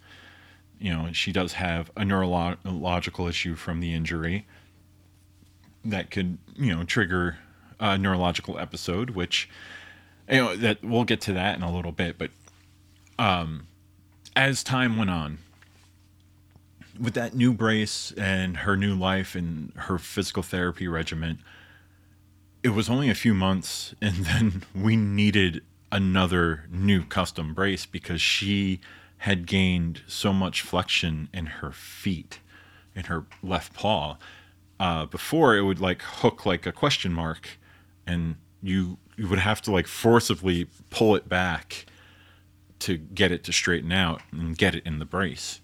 you 0.80 0.92
know, 0.92 1.12
she 1.12 1.32
does 1.32 1.54
have 1.54 1.92
a 1.96 2.04
neurological 2.04 3.28
issue 3.28 3.56
from 3.56 3.82
the 3.82 3.94
injury 3.94 4.48
that 5.86 6.10
could, 6.10 6.40
you 6.56 6.76
know, 6.76 6.84
trigger 6.84 7.38
a 7.80 7.98
neurological 7.98 8.58
episode, 8.58 9.12
which 9.12 9.48
you 10.30 10.38
know 10.38 10.56
that 10.56 10.84
we'll 10.84 11.04
get 11.04 11.22
to 11.22 11.34
that 11.34 11.56
in 11.56 11.64
a 11.64 11.74
little 11.74 11.92
bit, 11.92 12.18
but 12.18 12.32
um 13.20 13.68
as 14.36 14.64
time 14.64 14.98
went 14.98 15.10
on, 15.10 15.40
with 17.02 17.16
that 17.16 17.34
new 17.34 17.52
brace 17.52 18.14
and 18.16 18.58
her 18.58 18.78
new 18.78 18.96
life 18.96 19.36
and 19.36 19.74
her 19.76 19.98
physical 19.98 20.44
therapy 20.44 20.88
regimen, 20.88 21.40
it 22.64 22.70
was 22.70 22.90
only 22.90 23.10
a 23.10 23.16
few 23.16 23.34
months, 23.34 23.96
and 24.02 24.26
then 24.26 24.64
we 24.76 24.96
needed 24.96 25.64
another 25.92 26.66
new 26.70 27.04
custom 27.04 27.54
brace 27.54 27.86
because 27.86 28.22
she 28.22 28.80
had 29.18 29.46
gained 29.46 30.02
so 30.08 30.32
much 30.32 30.62
flexion 30.62 31.30
in 31.34 31.46
her 31.48 31.72
feet, 31.72 32.40
in 32.96 33.06
her 33.06 33.26
left 33.44 33.74
paw. 33.74 34.18
Uh, 34.80 35.06
before 35.06 35.56
it 35.56 35.62
would 35.62 35.80
like 35.80 36.02
hook 36.02 36.46
like 36.46 36.66
a 36.66 36.72
question 36.72 37.14
mark, 37.14 37.60
and 38.08 38.36
you 38.64 38.98
you 39.16 39.28
would 39.28 39.40
have 39.40 39.62
to 39.62 39.72
like 39.72 39.86
forcibly 39.86 40.68
pull 40.90 41.16
it 41.16 41.30
back 41.30 41.86
to 42.80 42.98
get 42.98 43.32
it 43.32 43.44
to 43.44 43.54
straighten 43.54 43.92
out 43.92 44.22
and 44.32 44.58
get 44.58 44.74
it 44.74 44.84
in 44.86 44.98
the 44.98 45.06
brace. 45.06 45.62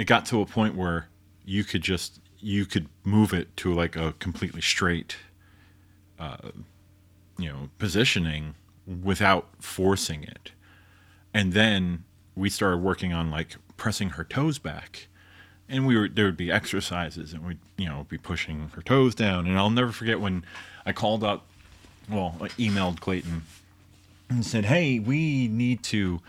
It 0.00 0.06
got 0.06 0.24
to 0.26 0.40
a 0.40 0.46
point 0.46 0.76
where 0.76 1.08
you 1.44 1.62
could 1.62 1.82
just 1.82 2.20
you 2.38 2.64
could 2.64 2.88
move 3.04 3.34
it 3.34 3.54
to 3.58 3.74
like 3.74 3.96
a 3.96 4.14
completely 4.18 4.62
straight 4.62 5.18
uh, 6.18 6.52
you 7.36 7.50
know 7.50 7.68
positioning 7.76 8.54
without 8.86 9.50
forcing 9.58 10.24
it. 10.24 10.52
And 11.34 11.52
then 11.52 12.04
we 12.34 12.48
started 12.48 12.78
working 12.78 13.12
on 13.12 13.30
like 13.30 13.56
pressing 13.76 14.10
her 14.10 14.24
toes 14.24 14.58
back. 14.58 15.08
And 15.68 15.86
we 15.86 15.98
were 15.98 16.08
there 16.08 16.24
would 16.24 16.36
be 16.38 16.50
exercises 16.50 17.34
and 17.34 17.44
we'd 17.44 17.58
you 17.76 17.86
know 17.86 18.06
be 18.08 18.16
pushing 18.16 18.70
her 18.74 18.80
toes 18.80 19.14
down. 19.14 19.46
And 19.46 19.58
i'll 19.58 19.68
never 19.68 19.92
forget 19.92 20.18
when 20.18 20.46
i 20.86 20.92
called 20.92 21.22
up 21.22 21.44
well 22.08 22.36
I 22.40 22.48
emailed 22.48 23.00
clayton 23.00 23.42
and 24.30 24.46
said, 24.46 24.64
"Hey, 24.64 24.98
we 24.98 25.46
need 25.46 25.82
to 25.84 26.22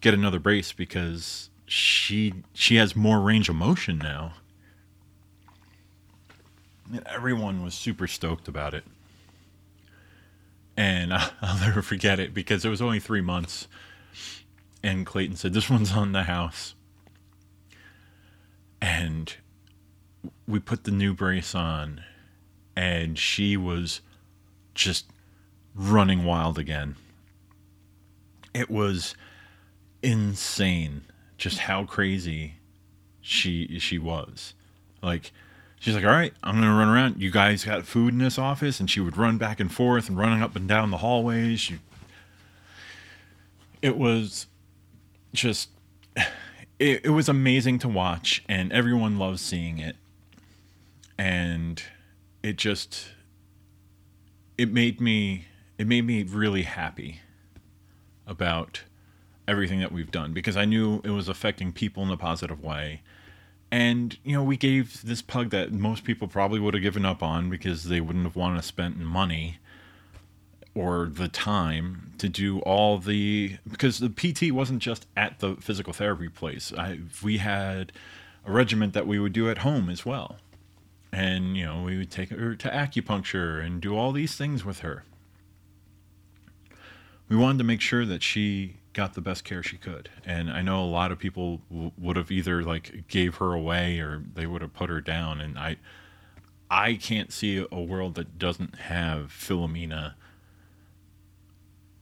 get 0.00 0.14
another 0.14 0.38
brace 0.38 0.70
because 0.70 1.47
she 1.68 2.34
she 2.54 2.76
has 2.76 2.96
more 2.96 3.20
range 3.20 3.48
of 3.48 3.56
motion 3.56 3.98
now." 3.98 4.34
And 6.90 7.06
everyone 7.06 7.62
was 7.62 7.74
super 7.74 8.06
stoked 8.06 8.48
about 8.48 8.74
it. 8.74 8.84
And 10.76 11.12
I'll 11.42 11.60
never 11.60 11.82
forget 11.82 12.18
it 12.18 12.32
because 12.32 12.64
it 12.64 12.70
was 12.70 12.80
only 12.80 13.00
three 13.00 13.20
months. 13.20 13.68
And 14.82 15.04
Clayton 15.04 15.36
said, 15.36 15.52
This 15.52 15.68
one's 15.68 15.92
on 15.92 16.12
the 16.12 16.22
house. 16.22 16.74
And 18.80 19.34
we 20.46 20.60
put 20.60 20.84
the 20.84 20.92
new 20.92 21.12
brace 21.12 21.54
on, 21.54 22.02
and 22.76 23.18
she 23.18 23.56
was 23.56 24.00
just 24.72 25.06
running 25.74 26.24
wild 26.24 26.58
again 26.58 26.96
it 28.58 28.70
was 28.70 29.14
insane 30.02 31.02
just 31.38 31.58
how 31.60 31.84
crazy 31.84 32.56
she 33.20 33.78
she 33.78 33.98
was. 33.98 34.52
Like 35.02 35.32
she's 35.78 35.94
like, 35.94 36.04
"All 36.04 36.10
right, 36.10 36.34
I'm 36.42 36.56
gonna 36.56 36.74
run 36.74 36.88
around. 36.88 37.22
You 37.22 37.30
guys 37.30 37.64
got 37.64 37.86
food 37.86 38.12
in 38.12 38.18
this 38.18 38.38
office?" 38.38 38.80
And 38.80 38.90
she 38.90 39.00
would 39.00 39.16
run 39.16 39.38
back 39.38 39.60
and 39.60 39.72
forth 39.72 40.08
and 40.08 40.18
running 40.18 40.42
up 40.42 40.56
and 40.56 40.68
down 40.68 40.90
the 40.90 40.98
hallways. 40.98 41.60
She, 41.60 41.78
it 43.80 43.96
was 43.96 44.46
just, 45.32 45.70
it, 46.16 47.04
it 47.04 47.10
was 47.10 47.28
amazing 47.28 47.78
to 47.80 47.88
watch, 47.88 48.42
and 48.48 48.72
everyone 48.72 49.18
loves 49.18 49.40
seeing 49.40 49.78
it. 49.78 49.96
And 51.16 51.82
it 52.42 52.56
just, 52.56 53.08
it 54.56 54.72
made 54.72 55.00
me, 55.00 55.46
it 55.78 55.86
made 55.86 56.04
me 56.06 56.22
really 56.22 56.62
happy 56.62 57.20
about 58.26 58.82
everything 59.48 59.80
that 59.80 59.90
we've 59.90 60.10
done 60.10 60.32
because 60.32 60.56
I 60.56 60.64
knew 60.64 61.00
it 61.02 61.10
was 61.10 61.28
affecting 61.28 61.72
people 61.72 62.04
in 62.04 62.10
a 62.10 62.16
positive 62.16 62.62
way 62.62 63.02
and, 63.70 64.16
you 64.24 64.32
know, 64.32 64.42
we 64.42 64.56
gave 64.56 65.02
this 65.02 65.20
pug 65.20 65.50
that 65.50 65.72
most 65.72 66.04
people 66.04 66.26
probably 66.26 66.58
would 66.58 66.74
have 66.74 66.82
given 66.82 67.04
up 67.04 67.22
on 67.22 67.50
because 67.50 67.84
they 67.84 68.00
wouldn't 68.00 68.24
have 68.24 68.36
wanted 68.36 68.56
to 68.56 68.62
spend 68.62 68.98
money 68.98 69.58
or 70.74 71.06
the 71.06 71.28
time 71.28 72.12
to 72.18 72.28
do 72.28 72.60
all 72.60 72.98
the 72.98 73.58
because 73.68 73.98
the 73.98 74.08
PT 74.08 74.52
wasn't 74.52 74.80
just 74.80 75.06
at 75.16 75.40
the 75.40 75.56
physical 75.56 75.92
therapy 75.92 76.28
place. 76.28 76.72
I 76.76 77.00
we 77.22 77.38
had 77.38 77.92
a 78.46 78.52
regiment 78.52 78.94
that 78.94 79.06
we 79.06 79.18
would 79.18 79.32
do 79.32 79.50
at 79.50 79.58
home 79.58 79.90
as 79.90 80.06
well. 80.06 80.36
And, 81.12 81.56
you 81.56 81.64
know, 81.64 81.82
we 81.82 81.96
would 81.98 82.10
take 82.10 82.30
her 82.30 82.54
to 82.54 82.68
acupuncture 82.68 83.64
and 83.64 83.80
do 83.80 83.96
all 83.96 84.12
these 84.12 84.36
things 84.36 84.64
with 84.64 84.80
her. 84.80 85.04
We 87.28 87.36
wanted 87.36 87.58
to 87.58 87.64
make 87.64 87.80
sure 87.80 88.06
that 88.06 88.22
she 88.22 88.77
got 88.92 89.14
the 89.14 89.20
best 89.20 89.44
care 89.44 89.62
she 89.62 89.76
could. 89.76 90.08
And 90.24 90.50
I 90.50 90.62
know 90.62 90.82
a 90.82 90.86
lot 90.86 91.12
of 91.12 91.18
people 91.18 91.60
w- 91.70 91.92
would 91.98 92.16
have 92.16 92.30
either 92.30 92.62
like 92.62 93.06
gave 93.08 93.36
her 93.36 93.52
away 93.52 94.00
or 94.00 94.22
they 94.34 94.46
would 94.46 94.62
have 94.62 94.72
put 94.74 94.90
her 94.90 95.00
down. 95.00 95.40
And 95.40 95.58
I, 95.58 95.76
I 96.70 96.94
can't 96.94 97.32
see 97.32 97.64
a 97.70 97.80
world 97.80 98.14
that 98.16 98.38
doesn't 98.38 98.76
have 98.76 99.32
Philomena 99.32 100.14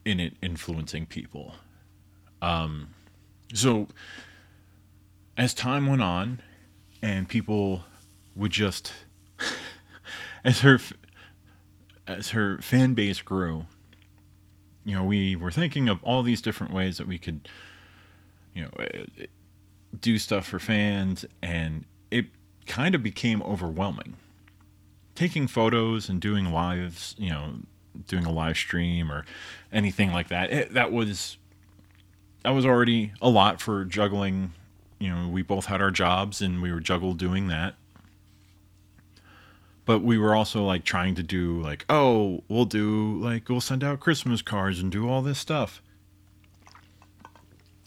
in 0.04 0.20
it 0.20 0.34
influencing 0.40 1.06
people. 1.06 1.54
Um, 2.40 2.94
so 3.52 3.88
as 5.36 5.52
time 5.52 5.86
went 5.86 6.02
on, 6.02 6.40
and 7.02 7.28
people 7.28 7.84
would 8.34 8.52
just, 8.52 8.92
as 10.44 10.60
her, 10.60 10.80
as 12.06 12.30
her 12.30 12.58
fan 12.58 12.94
base 12.94 13.20
grew, 13.20 13.66
you 14.86 14.94
know, 14.94 15.02
we 15.02 15.34
were 15.34 15.50
thinking 15.50 15.88
of 15.88 16.02
all 16.04 16.22
these 16.22 16.40
different 16.40 16.72
ways 16.72 16.96
that 16.98 17.08
we 17.08 17.18
could, 17.18 17.48
you 18.54 18.62
know, 18.62 18.70
uh, 18.78 19.24
do 20.00 20.16
stuff 20.16 20.46
for 20.46 20.60
fans, 20.60 21.26
and 21.42 21.84
it 22.12 22.26
kind 22.66 22.94
of 22.94 23.02
became 23.02 23.42
overwhelming. 23.42 24.14
Taking 25.16 25.48
photos 25.48 26.08
and 26.08 26.20
doing 26.20 26.52
lives, 26.52 27.16
you 27.18 27.30
know, 27.30 27.54
doing 28.06 28.24
a 28.24 28.30
live 28.30 28.56
stream 28.56 29.10
or 29.10 29.24
anything 29.72 30.12
like 30.12 30.28
that, 30.28 30.52
it, 30.52 30.74
that 30.74 30.92
was 30.92 31.36
that 32.44 32.50
was 32.50 32.64
already 32.64 33.12
a 33.20 33.28
lot 33.28 33.60
for 33.60 33.84
juggling. 33.84 34.52
You 35.00 35.10
know, 35.10 35.28
we 35.28 35.42
both 35.42 35.66
had 35.66 35.82
our 35.82 35.90
jobs 35.90 36.40
and 36.40 36.62
we 36.62 36.72
were 36.72 36.80
juggle 36.80 37.12
doing 37.12 37.48
that 37.48 37.74
but 39.86 40.02
we 40.02 40.18
were 40.18 40.34
also 40.34 40.64
like 40.64 40.84
trying 40.84 41.14
to 41.14 41.22
do 41.22 41.60
like 41.62 41.86
oh 41.88 42.42
we'll 42.48 42.66
do 42.66 43.18
like 43.22 43.48
we'll 43.48 43.60
send 43.60 43.82
out 43.82 44.00
christmas 44.00 44.42
cards 44.42 44.80
and 44.80 44.92
do 44.92 45.08
all 45.08 45.22
this 45.22 45.38
stuff. 45.38 45.80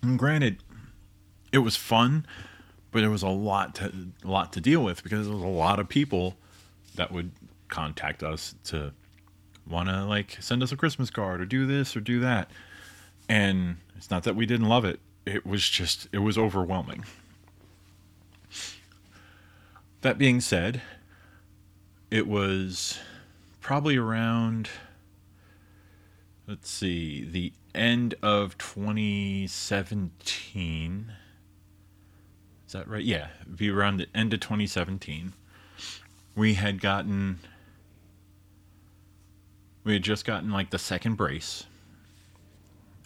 And 0.01 0.17
granted 0.17 0.57
it 1.51 1.59
was 1.59 1.75
fun 1.75 2.25
but 2.91 3.03
it 3.03 3.09
was 3.09 3.21
a 3.21 3.29
lot 3.29 3.75
to 3.75 3.91
a 4.23 4.27
lot 4.27 4.53
to 4.53 4.61
deal 4.61 4.83
with 4.83 5.03
because 5.03 5.27
there 5.27 5.35
was 5.35 5.43
a 5.43 5.47
lot 5.47 5.79
of 5.79 5.87
people 5.87 6.35
that 6.95 7.11
would 7.11 7.31
contact 7.67 8.23
us 8.23 8.55
to 8.63 8.91
want 9.67 9.89
to 9.89 10.05
like 10.05 10.37
send 10.39 10.63
us 10.63 10.71
a 10.71 10.77
christmas 10.77 11.09
card 11.09 11.39
or 11.39 11.45
do 11.45 11.65
this 11.67 11.95
or 11.95 11.99
do 11.99 12.19
that. 12.19 12.49
And 13.27 13.77
it's 13.95 14.09
not 14.09 14.23
that 14.23 14.35
we 14.35 14.45
didn't 14.45 14.67
love 14.67 14.85
it. 14.85 14.99
It 15.25 15.45
was 15.45 15.67
just 15.67 16.07
it 16.11 16.19
was 16.19 16.37
overwhelming. 16.37 17.05
That 20.01 20.17
being 20.17 20.41
said 20.41 20.81
it 22.11 22.27
was 22.27 22.99
probably 23.61 23.97
around 23.97 24.69
let's 26.47 26.69
see 26.69 27.23
the 27.23 27.53
end 27.75 28.15
of 28.21 28.57
2017 28.57 31.11
is 32.65 32.73
that 32.73 32.87
right? 32.87 33.03
Yeah 33.03 33.27
be 33.55 33.69
around 33.69 33.97
the 33.97 34.07
end 34.15 34.33
of 34.33 34.39
2017 34.39 35.33
we 36.35 36.55
had 36.55 36.81
gotten 36.81 37.39
we 39.83 39.93
had 39.93 40.03
just 40.03 40.25
gotten 40.25 40.51
like 40.51 40.69
the 40.69 40.79
second 40.79 41.15
brace. 41.15 41.65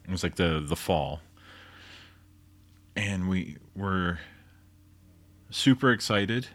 It 0.05 0.11
was 0.11 0.21
like 0.21 0.35
the 0.35 0.63
the 0.65 0.75
fall. 0.75 1.21
And 2.95 3.29
we 3.29 3.57
were 3.75 4.19
super 5.49 5.91
excited 5.91 6.47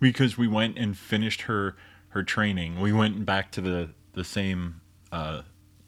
because 0.00 0.38
we 0.38 0.46
went 0.46 0.78
and 0.78 0.96
finished 0.96 1.42
her 1.42 1.76
her 2.10 2.22
training. 2.22 2.80
We 2.80 2.92
went 2.92 3.24
back 3.24 3.50
to 3.52 3.60
the 3.60 3.90
the 4.12 4.24
same 4.24 4.80
uh, 5.12 5.42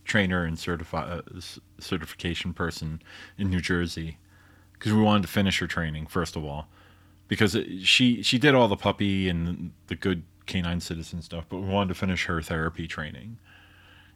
trainer 0.04 0.44
and 0.44 0.56
certifi- 0.56 1.26
uh, 1.26 1.60
certification 1.80 2.52
person 2.52 3.02
in 3.38 3.50
New 3.50 3.60
Jersey 3.60 4.18
because 4.72 4.92
we 4.92 5.02
wanted 5.02 5.22
to 5.22 5.28
finish 5.28 5.58
her 5.58 5.66
training 5.66 6.06
first 6.06 6.36
of 6.36 6.44
all 6.44 6.68
because 7.28 7.54
it, 7.54 7.86
she 7.86 8.22
she 8.22 8.38
did 8.38 8.54
all 8.54 8.68
the 8.68 8.76
puppy 8.76 9.28
and 9.28 9.72
the 9.86 9.94
good 9.94 10.24
canine 10.46 10.80
citizen 10.80 11.22
stuff, 11.22 11.44
but 11.48 11.58
we 11.58 11.68
wanted 11.68 11.88
to 11.88 11.94
finish 11.94 12.26
her 12.26 12.42
therapy 12.42 12.86
training 12.86 13.38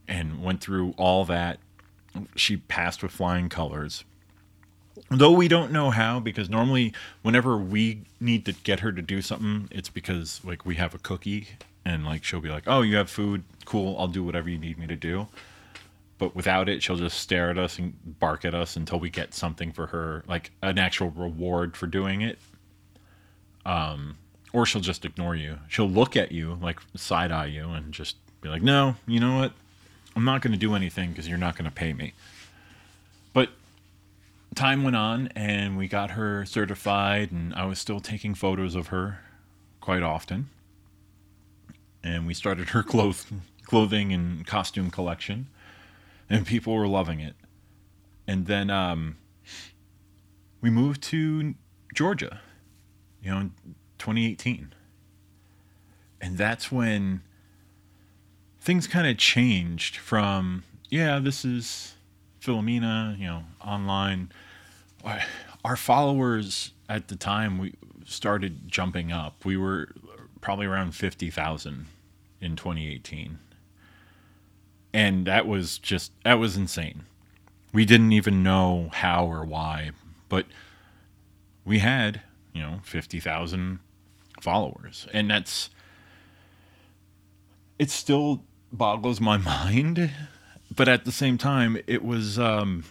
and 0.08 0.42
went 0.42 0.60
through 0.60 0.92
all 0.98 1.24
that. 1.24 1.60
She 2.34 2.56
passed 2.56 3.02
with 3.02 3.12
flying 3.12 3.48
colors 3.48 4.04
though 5.10 5.32
we 5.32 5.48
don't 5.48 5.72
know 5.72 5.90
how 5.90 6.20
because 6.20 6.48
normally 6.48 6.92
whenever 7.22 7.56
we 7.56 8.02
need 8.20 8.44
to 8.46 8.52
get 8.52 8.80
her 8.80 8.92
to 8.92 9.02
do 9.02 9.20
something 9.20 9.68
it's 9.70 9.88
because 9.88 10.40
like 10.44 10.64
we 10.64 10.76
have 10.76 10.94
a 10.94 10.98
cookie 10.98 11.48
and 11.84 12.04
like 12.04 12.24
she'll 12.24 12.40
be 12.40 12.48
like 12.48 12.64
oh 12.66 12.82
you 12.82 12.96
have 12.96 13.10
food? 13.10 13.44
Cool 13.64 13.96
i'll 13.98 14.08
do 14.08 14.22
whatever 14.22 14.48
you 14.48 14.58
need 14.58 14.78
me 14.78 14.86
to 14.86 14.96
do. 14.96 15.26
But 16.18 16.34
without 16.36 16.68
it 16.68 16.82
she'll 16.82 16.96
just 16.96 17.18
stare 17.18 17.50
at 17.50 17.58
us 17.58 17.78
and 17.78 17.94
bark 18.20 18.44
at 18.44 18.54
us 18.54 18.76
until 18.76 19.00
we 19.00 19.10
get 19.10 19.34
something 19.34 19.72
for 19.72 19.86
her 19.88 20.24
like 20.26 20.52
an 20.62 20.78
actual 20.78 21.10
reward 21.10 21.76
for 21.76 21.86
doing 21.86 22.22
it. 22.22 22.38
Um 23.66 24.16
or 24.52 24.64
she'll 24.64 24.80
just 24.80 25.04
ignore 25.04 25.34
you. 25.34 25.58
She'll 25.68 25.90
look 25.90 26.16
at 26.16 26.30
you 26.30 26.58
like 26.62 26.78
side 26.96 27.32
eye 27.32 27.46
you 27.46 27.68
and 27.70 27.92
just 27.92 28.16
be 28.40 28.48
like 28.48 28.62
no 28.62 28.96
you 29.06 29.18
know 29.20 29.38
what? 29.38 29.52
I'm 30.16 30.24
not 30.24 30.42
going 30.42 30.52
to 30.52 30.58
do 30.58 30.74
anything 30.74 31.10
because 31.10 31.28
you're 31.28 31.38
not 31.38 31.56
going 31.56 31.64
to 31.64 31.74
pay 31.74 31.92
me. 31.92 32.12
But 33.32 33.50
time 34.54 34.82
went 34.82 34.96
on 34.96 35.28
and 35.34 35.76
we 35.76 35.88
got 35.88 36.12
her 36.12 36.44
certified 36.44 37.30
and 37.32 37.54
I 37.54 37.64
was 37.66 37.78
still 37.78 38.00
taking 38.00 38.34
photos 38.34 38.74
of 38.74 38.88
her 38.88 39.20
quite 39.80 40.02
often. 40.02 40.50
And 42.02 42.26
we 42.26 42.34
started 42.34 42.70
her 42.70 42.82
cloth- 42.84 43.32
clothing 43.64 44.12
and 44.12 44.46
costume 44.46 44.90
collection 44.90 45.48
and 46.28 46.46
people 46.46 46.74
were 46.74 46.88
loving 46.88 47.20
it. 47.20 47.34
And 48.26 48.46
then 48.46 48.70
um, 48.70 49.16
we 50.60 50.70
moved 50.70 51.02
to 51.04 51.54
Georgia, 51.94 52.40
you 53.22 53.30
know, 53.30 53.38
in 53.38 53.52
2018. 53.98 54.74
And 56.20 56.38
that's 56.38 56.72
when 56.72 57.22
things 58.60 58.86
kind 58.86 59.06
of 59.06 59.18
changed 59.18 59.96
from, 59.96 60.64
yeah, 60.88 61.18
this 61.18 61.44
is 61.44 61.94
Philomena, 62.40 63.18
you 63.18 63.26
know, 63.26 63.44
online 63.64 64.32
our 65.64 65.76
followers 65.76 66.72
at 66.88 67.08
the 67.08 67.16
time 67.16 67.58
we 67.58 67.74
started 68.04 68.68
jumping 68.68 69.12
up. 69.12 69.44
We 69.44 69.56
were 69.56 69.88
probably 70.40 70.66
around 70.66 70.94
50,000 70.94 71.86
in 72.40 72.56
2018. 72.56 73.38
And 74.92 75.26
that 75.26 75.46
was 75.46 75.78
just 75.78 76.12
that 76.22 76.34
was 76.34 76.56
insane. 76.56 77.04
We 77.72 77.84
didn't 77.84 78.12
even 78.12 78.42
know 78.44 78.90
how 78.92 79.26
or 79.26 79.44
why, 79.44 79.90
but 80.28 80.46
we 81.64 81.80
had, 81.80 82.20
you 82.52 82.62
know, 82.62 82.78
50,000 82.84 83.80
followers. 84.40 85.08
And 85.12 85.30
that's 85.30 85.70
it 87.78 87.90
still 87.90 88.44
boggles 88.70 89.20
my 89.20 89.36
mind, 89.38 90.12
but 90.74 90.88
at 90.88 91.04
the 91.04 91.12
same 91.12 91.38
time 91.38 91.76
it 91.88 92.04
was 92.04 92.38
um 92.38 92.84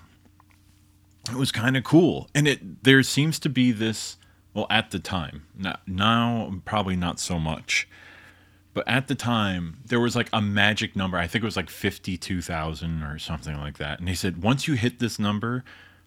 it 1.29 1.35
was 1.35 1.51
kind 1.51 1.77
of 1.77 1.83
cool. 1.83 2.29
And 2.33 2.47
it 2.47 2.83
there 2.83 3.03
seems 3.03 3.39
to 3.39 3.49
be 3.49 3.71
this 3.71 4.17
well 4.53 4.67
at 4.69 4.91
the 4.91 4.99
time. 4.99 5.45
Now, 5.57 5.77
now 5.87 6.53
probably 6.65 6.95
not 6.95 7.19
so 7.19 7.39
much. 7.39 7.87
But 8.73 8.87
at 8.87 9.07
the 9.07 9.15
time, 9.15 9.77
there 9.85 9.99
was 9.99 10.15
like 10.15 10.29
a 10.33 10.41
magic 10.41 10.95
number. 10.95 11.17
I 11.17 11.27
think 11.27 11.43
it 11.43 11.45
was 11.45 11.55
like 11.55 11.69
52,000 11.69 13.03
or 13.03 13.19
something 13.19 13.55
like 13.59 13.77
that. 13.77 13.99
And 13.99 14.09
he 14.09 14.15
said, 14.15 14.41
once 14.41 14.67
you 14.67 14.73
hit 14.73 14.97
this 14.97 15.19
number, 15.19 15.63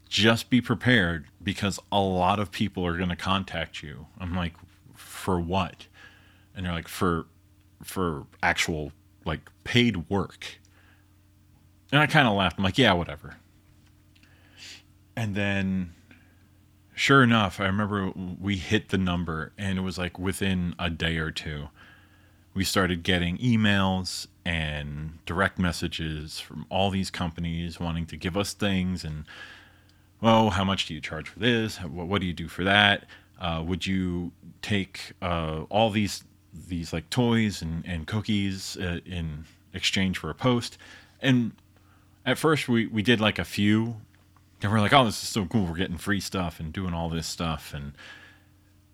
just 0.08 0.50
be 0.50 0.60
prepared 0.60 1.26
because 1.40 1.78
a 1.92 2.00
lot 2.00 2.40
of 2.40 2.50
people 2.50 2.84
are 2.84 2.96
going 2.96 3.08
to 3.08 3.16
contact 3.16 3.84
you. 3.84 4.06
I'm 4.18 4.34
like, 4.34 4.54
for 4.96 5.38
what? 5.38 5.86
and 6.56 6.64
they're 6.64 6.72
like 6.72 6.88
for 6.88 7.26
for 7.84 8.26
actual 8.42 8.90
like 9.24 9.50
paid 9.62 10.08
work. 10.08 10.58
And 11.92 12.00
I 12.00 12.06
kind 12.06 12.26
of 12.26 12.34
laughed. 12.34 12.58
I'm 12.58 12.64
like, 12.64 12.78
yeah, 12.78 12.94
whatever. 12.94 13.36
And 15.16 15.34
then 15.34 15.94
sure 16.94 17.22
enough, 17.22 17.58
I 17.60 17.66
remember 17.66 18.12
we 18.40 18.56
hit 18.56 18.90
the 18.90 18.98
number 18.98 19.52
and 19.56 19.78
it 19.78 19.82
was 19.82 19.98
like 19.98 20.18
within 20.18 20.74
a 20.78 20.90
day 20.90 21.16
or 21.16 21.30
two, 21.30 21.68
we 22.54 22.64
started 22.64 23.02
getting 23.02 23.38
emails 23.38 24.26
and 24.44 25.18
direct 25.26 25.58
messages 25.58 26.40
from 26.40 26.66
all 26.70 26.90
these 26.90 27.10
companies 27.10 27.80
wanting 27.80 28.06
to 28.06 28.16
give 28.16 28.36
us 28.36 28.54
things 28.54 29.04
and, 29.04 29.24
well, 30.20 30.50
how 30.50 30.64
much 30.64 30.86
do 30.86 30.94
you 30.94 31.00
charge 31.00 31.28
for 31.28 31.38
this? 31.38 31.76
What, 31.76 32.20
do 32.20 32.26
you 32.26 32.32
do 32.32 32.48
for 32.48 32.64
that? 32.64 33.04
Uh, 33.38 33.62
would 33.66 33.86
you 33.86 34.32
take 34.62 35.12
uh, 35.20 35.64
all 35.68 35.90
these 35.90 36.24
these 36.68 36.90
like 36.90 37.10
toys 37.10 37.60
and, 37.60 37.84
and 37.86 38.06
cookies 38.06 38.78
uh, 38.78 39.00
in 39.04 39.44
exchange 39.74 40.16
for 40.16 40.30
a 40.30 40.34
post? 40.34 40.78
And 41.20 41.52
at 42.24 42.38
first 42.38 42.66
we, 42.66 42.86
we 42.86 43.02
did 43.02 43.20
like 43.20 43.38
a 43.38 43.44
few 43.44 43.96
and 44.62 44.72
we're 44.72 44.80
like, 44.80 44.92
oh, 44.92 45.04
this 45.04 45.22
is 45.22 45.28
so 45.28 45.44
cool. 45.44 45.66
We're 45.66 45.76
getting 45.76 45.98
free 45.98 46.20
stuff 46.20 46.60
and 46.60 46.72
doing 46.72 46.94
all 46.94 47.08
this 47.08 47.26
stuff. 47.26 47.74
And, 47.74 47.92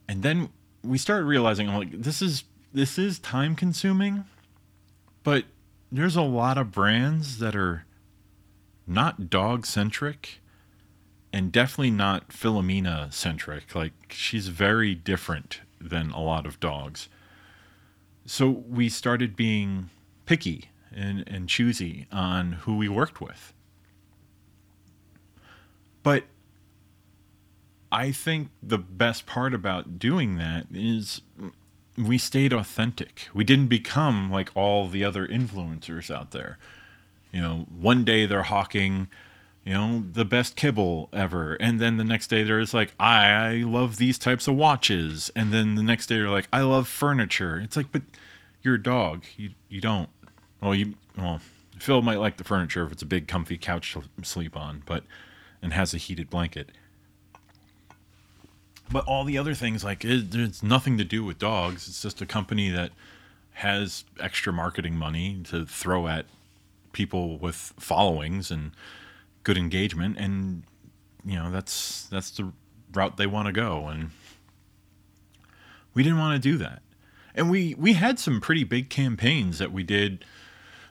and 0.08 0.22
then 0.22 0.48
we 0.82 0.98
started 0.98 1.24
realizing, 1.24 1.68
I'm 1.68 1.76
like, 1.76 2.02
this 2.02 2.20
is, 2.20 2.44
this 2.72 2.98
is 2.98 3.18
time 3.18 3.54
consuming, 3.54 4.24
but 5.22 5.44
there's 5.90 6.16
a 6.16 6.22
lot 6.22 6.58
of 6.58 6.72
brands 6.72 7.38
that 7.38 7.54
are 7.54 7.84
not 8.86 9.30
dog 9.30 9.66
centric 9.66 10.40
and 11.32 11.52
definitely 11.52 11.90
not 11.90 12.28
Philomena 12.28 13.12
centric. 13.12 13.74
Like 13.74 13.92
she's 14.10 14.48
very 14.48 14.94
different 14.94 15.60
than 15.80 16.10
a 16.10 16.20
lot 16.20 16.46
of 16.46 16.60
dogs. 16.60 17.08
So 18.26 18.50
we 18.50 18.88
started 18.88 19.34
being 19.34 19.90
picky 20.26 20.70
and, 20.94 21.24
and 21.26 21.48
choosy 21.48 22.06
on 22.12 22.52
who 22.52 22.76
we 22.76 22.88
worked 22.88 23.20
with. 23.20 23.52
But 26.02 26.24
I 27.90 28.10
think 28.10 28.48
the 28.62 28.78
best 28.78 29.26
part 29.26 29.52
about 29.54 29.98
doing 29.98 30.36
that 30.36 30.66
is 30.72 31.20
we 31.96 32.18
stayed 32.18 32.52
authentic. 32.52 33.28
We 33.34 33.44
didn't 33.44 33.68
become 33.68 34.30
like 34.30 34.50
all 34.54 34.88
the 34.88 35.04
other 35.04 35.26
influencers 35.26 36.14
out 36.14 36.30
there. 36.30 36.58
You 37.32 37.40
know, 37.40 37.66
one 37.70 38.04
day 38.04 38.26
they're 38.26 38.44
hawking, 38.44 39.08
you 39.64 39.74
know, 39.74 40.04
the 40.10 40.24
best 40.24 40.56
kibble 40.56 41.08
ever. 41.12 41.54
And 41.54 41.80
then 41.80 41.96
the 41.96 42.04
next 42.04 42.28
day 42.28 42.42
there's 42.42 42.74
like, 42.74 42.94
I, 42.98 43.62
love 43.66 43.96
these 43.96 44.18
types 44.18 44.48
of 44.48 44.54
watches. 44.54 45.30
And 45.36 45.52
then 45.52 45.74
the 45.74 45.82
next 45.82 46.06
day 46.06 46.16
they're 46.16 46.30
like, 46.30 46.48
I 46.52 46.62
love 46.62 46.88
furniture. 46.88 47.60
It's 47.60 47.76
like, 47.76 47.92
but 47.92 48.02
you're 48.62 48.76
a 48.76 48.82
dog. 48.82 49.24
You, 49.36 49.50
you 49.68 49.80
don't. 49.80 50.08
Well, 50.62 50.74
you, 50.74 50.94
well, 51.16 51.40
Phil 51.78 52.00
might 52.00 52.20
like 52.20 52.36
the 52.36 52.44
furniture 52.44 52.84
if 52.84 52.92
it's 52.92 53.02
a 53.02 53.06
big 53.06 53.28
comfy 53.28 53.58
couch 53.58 53.92
to 53.94 54.02
sleep 54.24 54.56
on, 54.56 54.82
but 54.86 55.04
and 55.62 55.72
has 55.72 55.94
a 55.94 55.98
heated 55.98 56.28
blanket. 56.28 56.70
But 58.90 59.06
all 59.06 59.24
the 59.24 59.38
other 59.38 59.54
things, 59.54 59.84
like 59.84 60.04
it, 60.04 60.34
it's 60.34 60.62
nothing 60.62 60.98
to 60.98 61.04
do 61.04 61.24
with 61.24 61.38
dogs. 61.38 61.88
It's 61.88 62.02
just 62.02 62.20
a 62.20 62.26
company 62.26 62.68
that 62.70 62.90
has 63.54 64.04
extra 64.20 64.52
marketing 64.52 64.96
money 64.96 65.40
to 65.44 65.64
throw 65.64 66.08
at 66.08 66.26
people 66.92 67.38
with 67.38 67.72
followings 67.78 68.50
and 68.50 68.72
good 69.44 69.56
engagement, 69.56 70.18
and 70.18 70.64
you 71.24 71.36
know 71.36 71.50
that's 71.50 72.04
that's 72.04 72.30
the 72.30 72.52
route 72.92 73.16
they 73.16 73.26
want 73.26 73.46
to 73.46 73.52
go. 73.52 73.86
And 73.88 74.10
we 75.94 76.02
didn't 76.02 76.18
want 76.18 76.42
to 76.42 76.48
do 76.50 76.58
that. 76.58 76.82
And 77.34 77.50
we 77.50 77.74
we 77.74 77.94
had 77.94 78.18
some 78.18 78.40
pretty 78.40 78.64
big 78.64 78.90
campaigns 78.90 79.58
that 79.58 79.72
we 79.72 79.82
did 79.82 80.24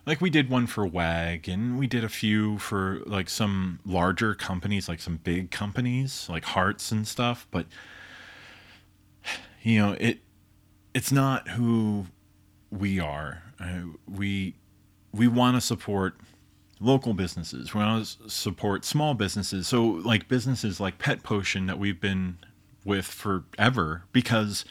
like 0.06 0.22
we 0.22 0.30
did 0.30 0.50
one 0.50 0.68
for 0.68 0.86
WAG 0.86 1.48
and 1.48 1.78
we 1.78 1.88
did 1.88 2.04
a 2.04 2.10
few 2.10 2.58
for 2.58 3.02
like 3.06 3.30
some 3.30 3.80
larger 3.86 4.34
companies, 4.34 4.90
like 4.90 5.00
some 5.00 5.18
big 5.18 5.52
companies 5.52 6.28
like 6.30 6.46
Hartz 6.46 6.92
and 6.92 7.08
stuff. 7.08 7.48
But 7.52 7.68
you 9.62 9.80
know, 9.80 9.96
it 10.00 10.20
it's 10.94 11.12
not 11.12 11.50
who 11.50 12.08
we 12.72 13.00
are. 13.00 13.44
Uh, 13.60 13.98
we 14.08 14.56
we 15.14 15.28
want 15.28 15.56
to 15.56 15.62
support 15.62 16.16
local 16.80 17.14
businesses. 17.14 17.74
We 17.74 17.82
want 17.82 18.06
to 18.06 18.30
support 18.30 18.84
small 18.84 19.14
businesses. 19.14 19.68
So 19.68 19.84
like 19.84 20.28
businesses 20.28 20.80
like 20.80 20.98
Pet 20.98 21.22
Potion 21.22 21.68
that 21.68 21.78
we've 21.78 22.02
been 22.02 22.38
with 22.84 23.06
forever 23.06 24.04
because 24.12 24.66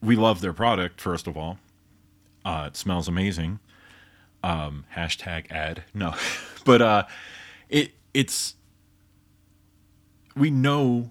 we 0.00 0.14
love 0.14 0.40
their 0.40 0.52
product. 0.52 1.00
First 1.00 1.26
of 1.26 1.36
all, 1.36 1.58
uh, 2.44 2.66
it 2.68 2.76
smells 2.76 3.08
amazing 3.08 3.58
um, 4.42 4.84
hashtag 4.94 5.50
ad. 5.50 5.84
No, 5.94 6.14
but 6.64 6.82
uh, 6.82 7.06
it 7.68 7.92
it's 8.14 8.54
we 10.34 10.50
know 10.50 11.10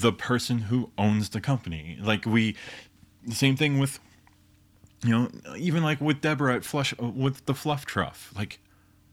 the 0.00 0.12
person 0.12 0.58
who 0.60 0.90
owns 0.96 1.30
the 1.30 1.40
company. 1.40 1.98
Like 2.00 2.24
we, 2.24 2.56
the 3.24 3.34
same 3.34 3.56
thing 3.56 3.78
with, 3.78 4.00
you 5.04 5.10
know, 5.10 5.30
even 5.56 5.82
like 5.82 6.00
with 6.00 6.20
Deborah 6.20 6.54
at 6.54 6.64
Flush 6.64 6.96
with 6.98 7.44
the 7.46 7.54
Fluff 7.54 7.84
Truff. 7.84 8.32
Like, 8.34 8.58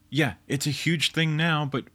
yeah, 0.10 0.36
it's 0.48 0.68
a 0.68 0.72
huge 0.72 1.12
thing 1.12 1.36
now, 1.36 1.66
but 1.66 1.86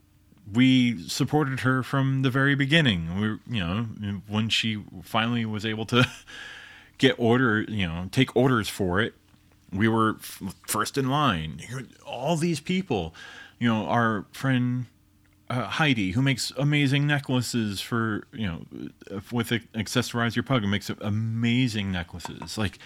we 0.53 1.07
supported 1.07 1.61
her 1.61 1.83
from 1.83 2.21
the 2.21 2.29
very 2.29 2.55
beginning. 2.55 3.19
We, 3.19 3.55
you 3.57 3.63
know, 3.63 3.87
when 4.27 4.49
she 4.49 4.83
finally 5.03 5.45
was 5.45 5.65
able 5.65 5.85
to 5.87 6.07
get 6.97 7.15
order, 7.17 7.61
you 7.61 7.87
know, 7.87 8.07
take 8.11 8.35
orders 8.35 8.69
for 8.69 9.01
it 9.01 9.15
we 9.71 9.87
were 9.87 10.17
f- 10.19 10.55
first 10.67 10.97
in 10.97 11.09
line. 11.09 11.61
All 12.05 12.35
these 12.35 12.59
people, 12.59 13.13
you 13.59 13.67
know, 13.67 13.85
our 13.87 14.25
friend 14.31 14.85
uh, 15.49 15.65
Heidi, 15.65 16.11
who 16.11 16.21
makes 16.21 16.51
amazing 16.57 17.07
necklaces 17.07 17.81
for, 17.81 18.27
you 18.33 18.47
know, 18.47 18.65
with 19.31 19.49
accessorize 19.49 20.35
your 20.35 20.43
pug, 20.43 20.63
makes 20.63 20.89
amazing 20.89 21.91
necklaces. 21.91 22.57
Like, 22.57 22.79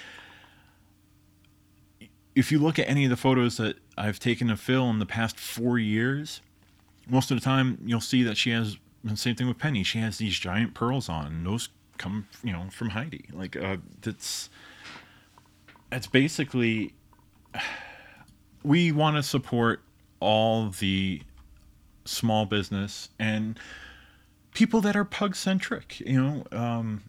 if 2.36 2.52
you 2.52 2.60
look 2.60 2.80
at 2.80 2.88
any 2.88 3.04
of 3.04 3.10
the 3.10 3.18
photos 3.18 3.58
that 3.58 3.78
I've 3.98 4.20
taken 4.20 4.50
of 4.50 4.60
Phil 4.60 4.90
in 4.90 5.00
the 5.00 5.06
past 5.06 5.40
four 5.40 5.78
years, 5.78 6.42
most 7.08 7.32
of 7.32 7.38
the 7.38 7.44
time 7.44 7.80
you'll 7.84 8.00
see 8.00 8.24
that 8.24 8.38
she 8.38 8.52
has 8.52 8.78
the 9.04 9.18
same 9.18 9.36
thing 9.36 9.48
with 9.48 9.58
Penny. 9.58 9.84
She 9.84 10.00
has 10.00 10.18
these 10.18 10.40
giant 10.40 10.74
pearls 10.74 11.10
on. 11.10 11.26
And 11.26 11.46
those 11.46 11.70
come, 11.98 12.28
you 12.44 12.54
know, 12.54 12.66
from 12.72 12.92
Heidi. 12.92 13.26
Like, 13.34 13.56
uh, 13.56 13.78
that's 14.02 14.50
it's 15.92 16.08
basically 16.08 16.94
we 18.64 18.92
want 18.92 19.18
to 19.18 19.24
support 19.24 19.82
all 20.20 20.70
the 20.70 21.22
small 22.06 22.46
business 22.46 23.10
and 23.20 23.60
people 24.54 24.82
that 24.82 24.96
are 24.96 25.06
pug 25.06 25.36
centric. 25.36 26.00
You 26.02 26.22
know, 26.22 26.44
um, 26.52 27.04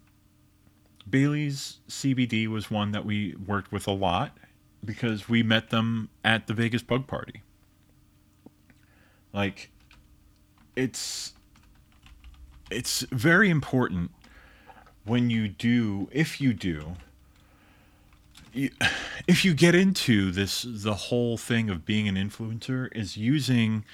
Bailey's 1.09 1.79
CBD 1.89 2.49
was 2.49 2.71
one 2.71 2.93
that 2.93 3.05
we 3.05 3.35
worked 3.47 3.73
with 3.73 3.87
a 3.87 3.93
lot 3.93 4.37
because 4.85 5.29
we 5.29 5.43
met 5.43 5.71
them 5.71 6.09
at 6.25 6.47
the 6.47 6.55
Vegas 6.55 6.83
Pug 6.83 7.07
Party. 7.07 7.43
Like, 9.33 9.71
it's 10.77 11.33
it's 12.71 13.01
very 13.11 13.51
important 13.51 14.11
when 15.05 15.31
you 15.31 15.49
do, 15.49 16.09
if 16.13 16.41
you 16.41 16.55
do, 16.55 16.95
if 19.27 19.45
you 19.45 19.55
get 19.55 19.75
into 19.75 20.31
this 20.31 20.67
the 20.69 20.95
whole 20.95 21.37
thing 21.37 21.71
of 21.71 21.85
being 21.85 22.09
an 22.09 22.17
influencer 22.17 22.95
is 22.97 23.17
using 23.17 23.85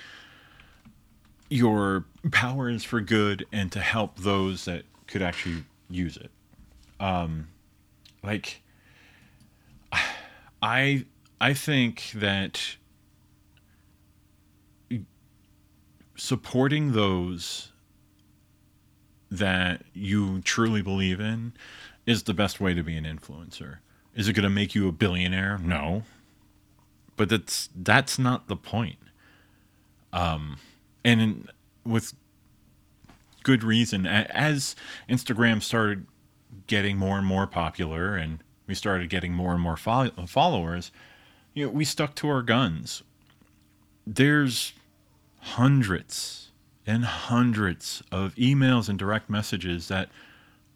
your 1.50 2.04
powers 2.30 2.84
for 2.84 3.00
good 3.00 3.46
and 3.52 3.72
to 3.72 3.80
help 3.80 4.18
those 4.18 4.64
that 4.66 4.84
could 5.06 5.22
actually 5.22 5.64
use 5.88 6.16
it. 6.16 6.30
Um 7.00 7.48
like 8.22 8.62
i 10.62 11.04
i 11.40 11.54
think 11.54 12.10
that 12.14 12.76
supporting 16.16 16.92
those 16.92 17.72
that 19.30 19.82
you 19.94 20.40
truly 20.40 20.82
believe 20.82 21.20
in 21.20 21.52
is 22.06 22.24
the 22.24 22.34
best 22.34 22.60
way 22.60 22.74
to 22.74 22.82
be 22.82 22.96
an 22.96 23.04
influencer 23.04 23.78
is 24.18 24.26
it 24.26 24.32
going 24.32 24.42
to 24.42 24.50
make 24.50 24.74
you 24.74 24.88
a 24.88 24.92
billionaire? 24.92 25.58
No. 25.58 26.02
But 27.16 27.28
that's 27.28 27.70
that's 27.74 28.18
not 28.18 28.48
the 28.48 28.56
point. 28.56 28.98
Um, 30.12 30.58
and 31.04 31.20
in, 31.20 31.48
with 31.84 32.14
good 33.44 33.62
reason, 33.62 34.06
as 34.06 34.74
Instagram 35.08 35.62
started 35.62 36.06
getting 36.66 36.96
more 36.96 37.16
and 37.16 37.26
more 37.26 37.46
popular, 37.46 38.16
and 38.16 38.42
we 38.66 38.74
started 38.74 39.08
getting 39.08 39.32
more 39.32 39.52
and 39.52 39.62
more 39.62 39.76
fo- 39.76 40.10
followers, 40.26 40.90
you 41.54 41.66
know, 41.66 41.72
we 41.72 41.84
stuck 41.84 42.16
to 42.16 42.28
our 42.28 42.42
guns. 42.42 43.04
There's 44.04 44.72
hundreds 45.40 46.50
and 46.86 47.04
hundreds 47.04 48.02
of 48.10 48.34
emails 48.34 48.88
and 48.88 48.98
direct 48.98 49.30
messages 49.30 49.86
that 49.88 50.08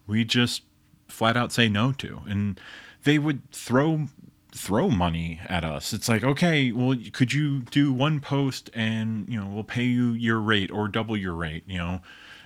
we 0.06 0.24
just 0.24 0.62
flat 1.08 1.36
out 1.36 1.52
say 1.52 1.68
no 1.68 1.90
to, 1.92 2.20
and 2.26 2.60
they 3.04 3.18
would 3.18 3.50
throw 3.50 4.08
throw 4.54 4.90
money 4.90 5.40
at 5.48 5.64
us. 5.64 5.92
It's 5.92 6.08
like, 6.08 6.22
okay, 6.22 6.72
well, 6.72 6.96
could 7.12 7.32
you 7.32 7.60
do 7.62 7.92
one 7.92 8.20
post 8.20 8.70
and, 8.74 9.26
you 9.28 9.40
know, 9.40 9.46
we'll 9.46 9.64
pay 9.64 9.84
you 9.84 10.12
your 10.12 10.38
rate 10.40 10.70
or 10.70 10.88
double 10.88 11.16
your 11.16 11.34
rate, 11.34 11.64
you 11.66 11.78
know? 11.78 12.00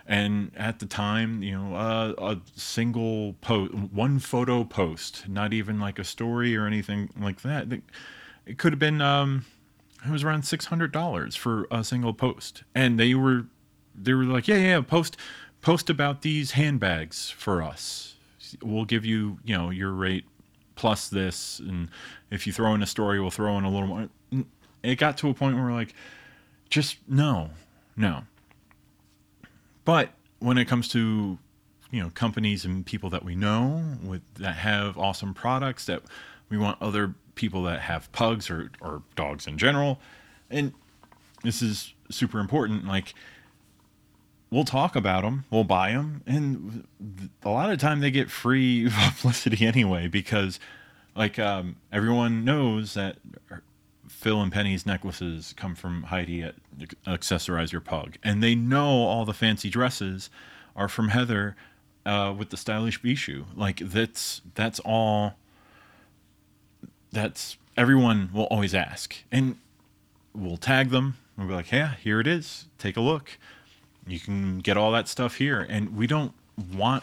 And 0.07 0.53
at 0.57 0.79
the 0.79 0.87
time, 0.87 1.43
you 1.43 1.59
know, 1.59 1.75
uh, 1.75 2.15
a 2.17 2.41
single 2.55 3.33
post, 3.41 3.75
one 3.75 4.21
photo 4.21 4.63
post, 4.63 5.29
not 5.29 5.53
even 5.53 5.81
like 5.81 5.99
a 5.99 6.05
story 6.05 6.57
or 6.57 6.65
anything 6.65 7.11
like 7.19 7.43
that. 7.43 7.73
It 8.47 8.57
could 8.57 8.73
have 8.73 8.79
been, 8.79 9.01
um, 9.01 9.45
it 10.07 10.13
was 10.13 10.23
around 10.23 10.43
$600 10.43 11.37
for 11.37 11.67
a 11.73 11.83
single 11.83 12.15
post. 12.15 12.63
And 12.73 13.01
they 13.01 13.15
were, 13.15 13.47
they 13.97 14.15
were 14.15 14.23
like, 14.23 14.47
yeah, 14.47 14.59
yeah, 14.59 14.81
post, 14.81 15.17
post 15.61 15.91
about 15.91 16.23
these 16.23 16.53
handbags 16.53 17.31
for 17.31 17.65
us. 17.65 18.15
We'll 18.63 18.85
give 18.85 19.05
you, 19.05 19.41
you 19.45 19.59
know, 19.59 19.71
your 19.71 19.91
rate 19.91 20.25
plus 20.77 21.09
this 21.09 21.59
and 21.59 21.89
if 22.31 22.47
you 22.47 22.53
throw 22.53 22.75
in 22.75 22.83
a 22.83 22.87
story 22.87 23.21
we'll 23.21 23.31
throw 23.31 23.59
in 23.59 23.65
a 23.65 23.71
little 23.71 23.89
more. 23.89 24.09
It 24.83 24.97
got 24.97 25.19
to 25.19 25.29
a 25.29 25.35
point 25.35 25.57
where 25.57 25.65
we're 25.65 25.73
like 25.73 25.95
just 26.71 26.99
no 27.09 27.51
no. 27.97 28.23
But 29.85 30.11
when 30.39 30.59
it 30.59 30.67
comes 30.67 30.89
to 30.89 31.39
you 31.91 32.03
know 32.03 32.11
companies 32.11 32.65
and 32.65 32.85
people 32.85 33.11
that 33.11 33.25
we 33.25 33.35
know 33.35 33.83
with 34.05 34.23
that 34.35 34.57
have 34.57 34.99
awesome 34.99 35.35
products 35.35 35.87
that 35.87 36.03
we 36.49 36.59
want 36.59 36.81
other 36.81 37.15
people 37.35 37.63
that 37.65 37.81
have 37.81 38.11
pugs 38.13 38.51
or, 38.51 38.71
or 38.81 39.03
dogs 39.15 39.47
in 39.47 39.59
general 39.59 40.01
and 40.51 40.73
this 41.43 41.63
is 41.63 41.95
super 42.11 42.39
important 42.39 42.87
like 42.87 43.15
we'll 44.51 44.65
talk 44.65 44.97
about 44.97 45.23
them, 45.23 45.45
we'll 45.51 45.65
buy 45.65 45.93
them, 45.93 46.23
and 46.27 46.87
a 47.43 47.51
lot 47.51 47.71
of 47.71 47.79
time 47.79 48.01
they 48.01 48.11
get 48.11 48.31
free 48.31 48.89
publicity 49.19 49.67
anyway 49.67 50.09
because, 50.09 50.59
like, 51.15 51.39
um, 51.39 51.77
everyone 51.93 52.45
knows 52.45 52.95
that 52.95 53.17
Phil 54.09 54.41
and 54.41 54.53
Penny's 54.53 54.87
necklaces 54.87 55.55
come 55.57 55.75
from 55.75 56.05
Heidi 56.05 56.43
at 56.43 56.55
Accessorize 57.07 57.73
Your 57.73 57.81
Pug, 57.81 58.17
and 58.23 58.43
they 58.43 58.55
know 58.55 58.89
all 58.89 59.25
the 59.25 59.35
fancy 59.35 59.69
dresses 59.69 60.31
are 60.75 60.89
from 60.89 61.09
Heather 61.09 61.57
uh, 62.05 62.35
with 62.37 62.51
the 62.51 62.57
stylish 62.57 63.01
Bishu. 63.03 63.45
Like 63.55 63.79
that's 63.79 64.41
that's 64.55 64.81
all. 64.81 65.35
That's 67.13 67.57
everyone 67.77 68.31
will 68.33 68.45
always 68.45 68.75
ask, 68.75 69.17
and 69.33 69.57
we'll 70.35 70.57
tag 70.57 70.91
them. 70.91 71.17
We'll 71.37 71.49
be 71.49 71.55
like, 71.55 71.73
"Yeah, 71.73 71.95
here 71.97 72.21
it 72.21 72.27
is. 72.27 72.67
Take 72.79 72.97
a 72.97 73.01
look." 73.01 73.39
You 74.07 74.21
can 74.21 74.59
get 74.59 74.77
all 74.77 74.93
that 74.93 75.09
stuff 75.09 75.37
here. 75.37 75.67
And 75.69 75.97
we 75.97 76.07
don't 76.07 76.33
want, 76.75 77.03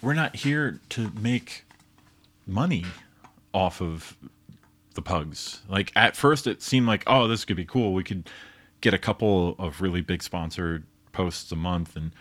we're 0.00 0.14
not 0.14 0.36
here 0.36 0.80
to 0.90 1.10
make 1.20 1.64
money 2.46 2.84
off 3.52 3.80
of 3.80 4.16
the 4.94 5.02
pugs. 5.02 5.60
Like 5.68 5.92
at 5.96 6.16
first, 6.16 6.46
it 6.46 6.62
seemed 6.62 6.86
like, 6.86 7.02
oh, 7.06 7.26
this 7.26 7.44
could 7.44 7.56
be 7.56 7.64
cool. 7.64 7.92
We 7.92 8.04
could 8.04 8.28
get 8.80 8.94
a 8.94 8.98
couple 8.98 9.56
of 9.58 9.80
really 9.80 10.00
big 10.00 10.22
sponsored 10.22 10.84
posts 11.12 11.50
a 11.52 11.56
month 11.56 11.96
and 11.96 12.12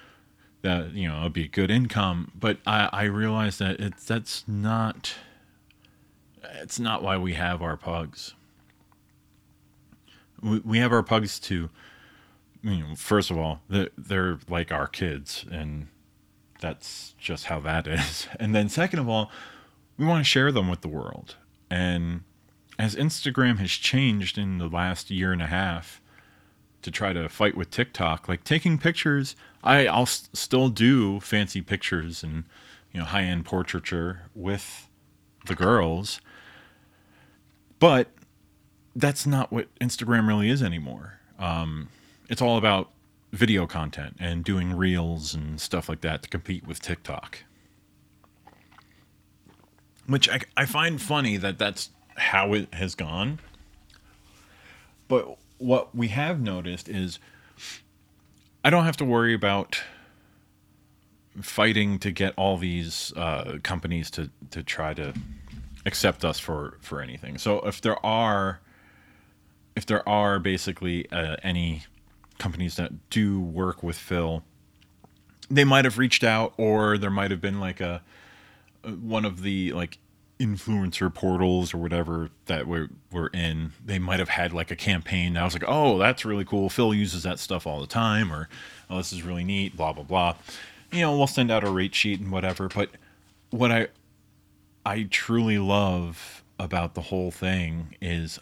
that 0.62 0.94
you 0.94 1.08
know 1.08 1.22
it'd 1.22 1.34
be 1.34 1.48
good 1.48 1.72
income 1.72 2.32
but 2.38 2.58
i 2.66 2.90
i 2.92 3.04
realized 3.04 3.60
that 3.60 3.80
it's 3.80 4.04
that's 4.06 4.44
not 4.48 5.14
it's 6.56 6.80
not 6.80 7.02
why 7.02 7.18
we 7.18 7.34
have 7.34 7.62
our 7.62 7.78
pugs 7.78 8.34
we, 10.42 10.60
we 10.60 10.78
have 10.80 10.92
our 10.92 11.04
pugs 11.04 11.40
to 11.40 11.70
you 12.62 12.78
know, 12.80 12.96
first 12.96 13.32
of 13.32 13.38
all, 13.38 13.62
they're, 13.70 13.90
they're 13.98 14.40
like 14.50 14.72
our 14.72 14.88
kids, 14.88 15.46
and 15.52 15.88
that's 16.60 17.16
just 17.18 17.46
how 17.46 17.60
that 17.62 17.88
is. 17.88 18.28
And 18.40 18.54
then, 18.54 18.70
second 18.70 19.00
of 19.00 19.10
all, 19.10 19.32
we 19.98 20.06
want 20.06 20.22
to 20.24 20.30
share 20.30 20.52
them 20.52 20.70
with 20.70 20.82
the 20.82 20.88
world. 20.88 21.36
And 21.70 22.24
as 22.78 22.96
Instagram 22.96 23.58
has 23.60 23.72
changed 23.72 24.38
in 24.38 24.58
the 24.58 24.68
last 24.68 25.12
year 25.12 25.32
and 25.32 25.42
a 25.42 25.48
half 25.48 26.02
to 26.82 26.90
try 26.92 27.12
to 27.14 27.28
fight 27.28 27.58
with 27.58 27.70
TikTok, 27.70 28.28
like 28.30 28.44
taking 28.44 28.78
pictures, 28.78 29.36
I, 29.64 29.86
I'll 29.88 30.04
s- 30.04 30.30
still 30.34 30.70
do 30.70 31.20
fancy 31.20 31.62
pictures 31.62 32.24
and 32.24 32.46
you 32.94 33.00
know 33.02 33.06
high 33.06 33.24
end 33.24 33.46
portraiture 33.46 34.22
with 34.34 34.88
the 35.46 35.56
girls, 35.56 36.22
but 37.80 38.08
that's 38.96 39.26
not 39.28 39.52
what 39.52 39.68
Instagram 39.80 40.28
really 40.28 40.50
is 40.50 40.64
anymore. 40.64 41.20
Um, 41.38 41.90
it's 42.30 42.42
all 42.42 42.58
about 42.58 42.92
video 43.32 43.68
content 43.68 44.16
and 44.20 44.44
doing 44.44 44.76
reels 44.76 45.34
and 45.34 45.60
stuff 45.60 45.90
like 45.90 46.02
that 46.02 46.24
to 46.24 46.30
compete 46.30 46.66
with 46.66 46.82
TikTok. 46.82 47.44
Which 50.08 50.30
I, 50.30 50.40
I 50.56 50.66
find 50.66 51.02
funny 51.02 51.38
that 51.38 51.60
that's 51.60 51.90
how 52.16 52.54
it 52.54 52.74
has 52.74 52.96
gone. 52.96 53.40
But 55.08 55.38
what 55.58 55.94
we 55.96 56.08
have 56.10 56.40
noticed 56.40 56.88
is 56.88 57.20
I 58.64 58.70
don't 58.70 58.86
have 58.86 58.98
to 58.98 59.06
worry 59.06 59.34
about 59.34 59.82
fighting 61.42 62.00
to 62.00 62.12
get 62.12 62.34
all 62.36 62.58
these 62.58 63.14
uh, 63.16 63.60
companies 63.64 64.10
to, 64.12 64.30
to 64.52 64.64
try 64.64 64.94
to 64.94 65.14
accept 65.86 66.26
us 66.26 66.40
for, 66.40 66.78
for 66.82 67.02
anything. 67.02 67.38
So 67.38 67.60
if 67.62 67.82
there 67.82 68.04
are 68.06 68.60
if 69.76 69.86
there 69.86 70.08
are 70.10 70.40
basically 70.40 71.10
uh, 71.10 71.38
any 71.42 71.84
companies 72.40 72.76
that 72.78 73.10
do 73.12 73.40
work 73.40 73.84
with 73.84 73.98
Phil, 73.98 74.44
they 75.52 75.64
might 75.64 75.86
have 75.86 76.00
reached 76.00 76.24
out, 76.24 76.54
or 76.58 76.98
there 76.98 77.12
might 77.12 77.30
have 77.30 77.42
been 77.42 77.60
like 77.60 77.80
a 77.80 78.02
uh, 78.84 78.90
one 78.92 79.26
of 79.26 79.44
the 79.44 79.72
like 79.74 80.00
influencer 80.40 81.14
portals 81.14 81.74
or 81.74 81.78
whatever 81.78 82.30
that 82.46 82.66
we're 82.66 82.90
we're 83.12 83.28
in. 83.28 83.74
They 83.86 84.00
might 84.00 84.20
have 84.20 84.30
had 84.30 84.54
like 84.54 84.72
a 84.72 84.76
campaign. 84.76 85.38
I 85.38 85.44
was 85.44 85.54
like, 85.54 85.66
oh, 85.68 85.98
that's 85.98 86.26
really 86.26 86.46
cool. 86.46 86.70
Phil 86.70 86.94
uses 86.94 87.24
that 87.24 87.40
stuff 87.40 87.68
all 87.68 87.82
the 87.82 87.88
time, 87.88 88.32
or 88.32 88.48
oh, 88.90 88.98
this 88.98 89.14
is 89.14 89.24
really 89.24 89.44
neat. 89.44 89.76
Blah 89.76 89.94
blah 89.94 90.04
blah. 90.04 90.36
You 90.92 91.02
know, 91.02 91.18
we'll 91.18 91.28
send 91.28 91.52
out 91.52 91.64
a 91.64 91.70
rate 91.70 91.94
sheet 91.94 92.20
and 92.20 92.32
whatever. 92.32 92.68
But 92.68 92.90
what 93.52 93.72
I 93.72 93.88
I 94.86 95.08
truly 95.10 95.60
love 95.60 96.44
about 96.58 96.94
the 96.94 97.02
whole 97.02 97.32
thing 97.32 97.96
is 98.02 98.40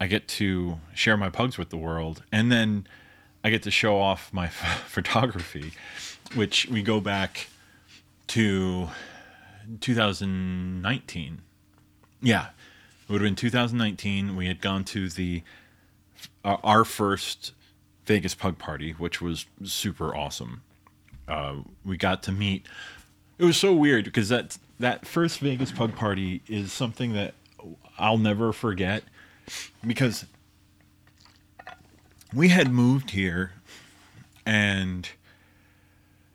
I 0.00 0.06
get 0.06 0.28
to 0.28 0.80
share 0.94 1.16
my 1.16 1.30
pugs 1.30 1.58
with 1.58 1.70
the 1.70 1.76
world, 1.76 2.22
and 2.32 2.50
then 2.50 2.86
I 3.48 3.50
get 3.50 3.62
to 3.62 3.70
show 3.70 3.98
off 3.98 4.30
my 4.30 4.46
photography, 4.88 5.72
which 6.34 6.66
we 6.66 6.82
go 6.82 7.00
back 7.00 7.46
to 8.26 8.90
2019. 9.80 11.40
Yeah, 12.20 12.48
it 12.48 13.10
would 13.10 13.22
have 13.22 13.26
been 13.26 13.36
2019. 13.36 14.36
We 14.36 14.48
had 14.48 14.60
gone 14.60 14.84
to 14.84 15.08
the 15.08 15.42
our 16.44 16.84
first 16.84 17.52
Vegas 18.04 18.34
pug 18.34 18.58
party, 18.58 18.92
which 18.92 19.22
was 19.22 19.46
super 19.64 20.14
awesome. 20.14 20.60
Uh, 21.26 21.60
we 21.86 21.96
got 21.96 22.22
to 22.24 22.32
meet. 22.32 22.66
It 23.38 23.46
was 23.46 23.56
so 23.56 23.72
weird 23.72 24.04
because 24.04 24.28
that 24.28 24.58
that 24.78 25.06
first 25.06 25.38
Vegas 25.38 25.72
pug 25.72 25.96
party 25.96 26.42
is 26.48 26.70
something 26.70 27.14
that 27.14 27.32
I'll 27.98 28.18
never 28.18 28.52
forget 28.52 29.04
because 29.86 30.26
we 32.34 32.48
had 32.48 32.70
moved 32.70 33.10
here 33.10 33.52
and 34.44 35.08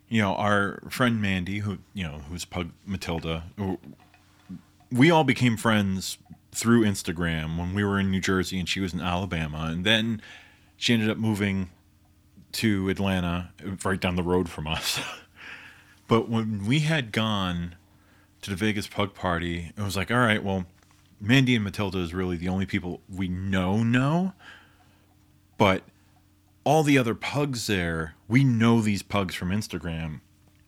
you 0.08 0.20
know 0.20 0.34
our 0.34 0.80
friend 0.88 1.20
mandy 1.20 1.60
who 1.60 1.78
you 1.92 2.04
know 2.04 2.20
who's 2.28 2.44
pug 2.44 2.70
matilda 2.86 3.44
we 4.92 5.10
all 5.10 5.24
became 5.24 5.56
friends 5.56 6.18
through 6.52 6.84
instagram 6.84 7.58
when 7.58 7.74
we 7.74 7.84
were 7.84 7.98
in 7.98 8.10
new 8.10 8.20
jersey 8.20 8.58
and 8.58 8.68
she 8.68 8.80
was 8.80 8.94
in 8.94 9.00
alabama. 9.00 9.68
And 9.70 9.84
then 9.84 10.22
she 10.76 10.92
ended 10.92 11.10
up 11.10 11.16
moving 11.16 11.70
to 12.52 12.88
atlanta 12.88 13.50
right 13.84 14.00
down 14.00 14.16
the 14.16 14.22
road 14.22 14.48
from 14.48 14.66
us. 14.66 15.00
But 16.06 16.28
when 16.28 16.66
we 16.66 16.80
had 16.80 17.12
gone 17.12 17.76
to 18.42 18.50
the 18.50 18.56
vegas 18.56 18.86
pug 18.86 19.14
party 19.14 19.72
it 19.74 19.80
was 19.80 19.96
like 19.96 20.10
all 20.10 20.18
right 20.18 20.44
well 20.44 20.66
mandy 21.18 21.54
and 21.54 21.64
matilda 21.64 21.98
is 21.98 22.12
really 22.12 22.36
the 22.36 22.48
only 22.48 22.66
people 22.66 23.00
we 23.08 23.26
know 23.26 23.82
know 23.82 24.34
but 25.64 25.82
all 26.64 26.82
the 26.82 26.98
other 26.98 27.14
pugs 27.14 27.68
there, 27.68 28.16
we 28.28 28.44
know 28.44 28.82
these 28.82 29.02
pugs 29.02 29.34
from 29.34 29.48
Instagram, 29.48 30.20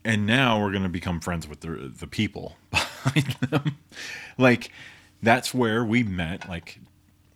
and 0.07 0.25
now 0.25 0.59
we're 0.59 0.73
to 0.73 0.89
become 0.89 1.21
friends 1.21 1.47
with 1.47 1.61
the 1.61 1.93
the 1.95 2.07
people 2.07 2.57
behind 2.71 3.37
them. 3.51 3.77
like 4.39 4.73
that's 5.23 5.53
where 5.53 5.85
we 5.85 6.03
met. 6.03 6.49
Like 6.49 6.81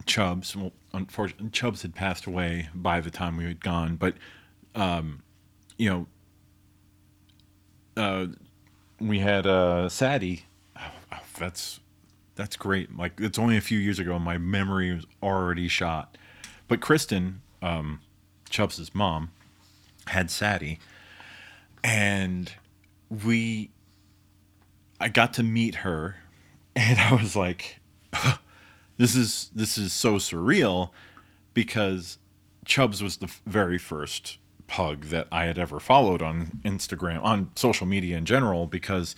Chubbs, 0.06 0.56
well, 0.56 0.72
unfortunately, 0.94 1.50
Chubbs 1.50 1.82
had 1.82 1.94
passed 1.94 2.24
away 2.24 2.70
by 2.74 3.02
the 3.02 3.11
time 3.11 3.36
we 3.36 3.44
had 3.44 3.61
gone, 3.61 3.96
but 3.96 4.14
um, 4.74 5.22
you 5.76 5.90
know, 5.90 6.06
uh, 8.02 8.26
we 8.98 9.18
had 9.18 9.46
uh, 9.46 9.90
Sadie. 9.90 10.46
Oh, 10.78 11.18
that's 11.38 11.80
that's 12.36 12.56
great. 12.56 12.96
Like 12.96 13.20
it's 13.20 13.38
only 13.38 13.58
a 13.58 13.61
few 13.61 13.78
years 13.78 13.98
ago. 13.98 14.18
My 14.18 14.38
memory 14.38 14.94
was 14.94 15.04
already 15.22 15.68
shot. 15.68 16.16
But 16.68 16.80
Kristen, 16.80 17.42
um, 17.62 18.00
mom, 18.94 19.30
had 20.06 20.30
Sadie, 20.30 20.78
and 21.82 22.52
we. 23.08 23.70
I 25.02 25.08
got 25.08 25.32
to 25.34 25.42
meet 25.42 25.76
her, 25.76 26.16
and 26.76 26.98
I 26.98 27.14
was 27.14 27.34
like, 27.34 27.80
"This 28.96 29.16
is 29.16 29.50
this 29.54 29.78
is 29.78 29.92
so 29.92 30.14
surreal," 30.16 30.90
because 31.54 32.18
Chubbs 32.64 33.02
was 33.02 33.18
the 33.18 33.32
very 33.46 33.78
first 33.78 34.38
pug 34.66 35.06
that 35.06 35.26
I 35.32 35.46
had 35.46 35.58
ever 35.58 35.80
followed 35.80 36.22
on 36.22 36.61
Instagram, 36.64 37.22
on 37.24 37.50
social 37.56 37.86
media 37.86 38.16
in 38.16 38.24
general, 38.24 38.66
because 38.66 39.16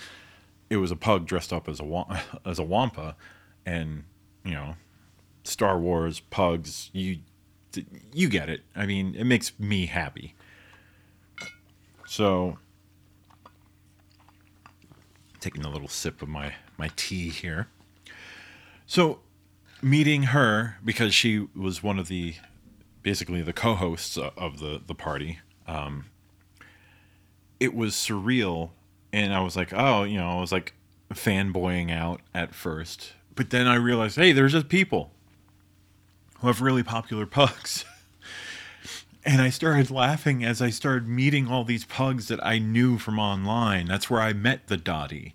it 0.70 0.78
was 0.78 0.90
a 0.90 0.96
pug 0.96 1.26
dressed 1.26 1.52
up 1.52 1.68
as 1.68 1.80
a 1.80 2.22
as 2.46 2.58
a 2.58 2.64
wampa, 2.64 3.16
and 3.66 4.04
you 4.44 4.52
know, 4.52 4.76
Star 5.44 5.78
Wars 5.78 6.20
pugs. 6.20 6.90
You 6.92 7.18
you 8.12 8.28
get 8.28 8.48
it. 8.48 8.62
I 8.74 8.86
mean, 8.86 9.14
it 9.14 9.24
makes 9.24 9.58
me 9.58 9.86
happy. 9.86 10.34
So, 12.06 12.58
taking 15.40 15.64
a 15.64 15.70
little 15.70 15.88
sip 15.88 16.22
of 16.22 16.28
my 16.28 16.54
my 16.76 16.90
tea 16.96 17.30
here. 17.30 17.68
So, 18.86 19.20
meeting 19.80 20.24
her 20.24 20.76
because 20.84 21.14
she 21.14 21.48
was 21.54 21.82
one 21.82 21.98
of 21.98 22.08
the 22.08 22.34
basically 23.02 23.42
the 23.42 23.52
co-hosts 23.52 24.16
of 24.16 24.58
the 24.58 24.80
the 24.86 24.94
party. 24.94 25.40
Um, 25.66 26.06
it 27.60 27.74
was 27.74 27.94
surreal, 27.94 28.70
and 29.12 29.32
I 29.32 29.40
was 29.40 29.56
like, 29.56 29.72
oh, 29.72 30.02
you 30.04 30.18
know, 30.18 30.28
I 30.28 30.40
was 30.40 30.52
like 30.52 30.74
fanboying 31.14 31.90
out 31.90 32.20
at 32.34 32.54
first, 32.54 33.12
but 33.34 33.50
then 33.50 33.66
I 33.66 33.76
realized, 33.76 34.16
hey, 34.16 34.32
there's 34.32 34.52
just 34.52 34.68
people 34.68 35.12
who 36.42 36.48
have 36.48 36.60
really 36.60 36.82
popular 36.82 37.24
pugs. 37.24 37.84
and 39.24 39.40
I 39.40 39.48
started 39.48 39.92
laughing 39.92 40.44
as 40.44 40.60
I 40.60 40.70
started 40.70 41.06
meeting 41.06 41.46
all 41.46 41.62
these 41.62 41.84
pugs 41.84 42.26
that 42.28 42.44
I 42.44 42.58
knew 42.58 42.98
from 42.98 43.20
online. 43.20 43.86
That's 43.86 44.10
where 44.10 44.20
I 44.20 44.32
met 44.32 44.66
the 44.66 44.76
Dottie. 44.76 45.34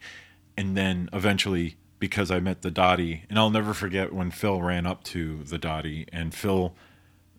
And 0.57 0.75
then 0.75 1.09
eventually, 1.13 1.77
because 1.97 2.29
I 2.29 2.41
met 2.41 2.61
the 2.61 2.71
Dottie, 2.71 3.23
and 3.29 3.39
I'll 3.39 3.49
never 3.49 3.73
forget 3.73 4.11
when 4.11 4.31
Phil 4.31 4.61
ran 4.61 4.85
up 4.85 5.05
to 5.05 5.43
the 5.43 5.57
Dottie 5.57 6.07
and 6.11 6.35
Phil 6.35 6.75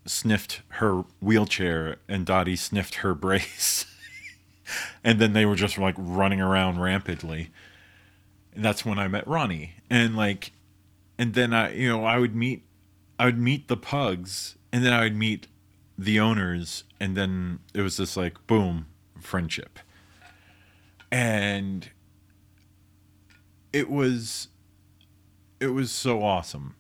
sniffed 0.07 0.63
her 0.69 1.05
wheelchair 1.21 1.97
and 2.09 2.25
Dottie 2.25 2.57
sniffed 2.57 2.97
her 2.97 3.15
brace. 3.15 3.85
and 5.05 5.19
then 5.19 5.35
they 5.35 5.45
were 5.45 5.57
just 5.57 5.77
like 5.77 5.95
running 5.99 6.41
around 6.41 6.81
rampantly. 6.81 7.51
And 8.55 8.65
that's 8.65 8.83
when 8.83 8.99
I 8.99 9.09
met 9.09 9.29
Ronnie. 9.29 9.75
And 9.91 10.17
like 10.17 10.53
and 11.19 11.35
then 11.35 11.53
I 11.53 11.75
you 11.75 11.89
know, 11.89 12.07
I 12.07 12.19
would 12.19 12.35
meet 12.35 12.63
I 13.19 13.27
would 13.27 13.39
meet 13.39 13.69
the 13.69 13.77
pugs 13.77 14.57
and 14.73 14.85
then 14.85 14.93
I 14.93 15.03
would 15.03 15.17
meet 15.17 15.49
the 15.97 16.21
owners 16.21 16.85
and 17.01 17.17
then 17.17 17.59
it 17.75 17.83
was 17.83 17.97
this 17.97 18.17
like 18.17 18.47
boom, 18.47 18.87
friendship. 19.21 19.79
And 21.11 21.89
it 23.73 23.91
was 23.91 24.49
it 25.61 25.69
was 25.69 25.91
so 25.91 26.23
awesome. 26.23 26.77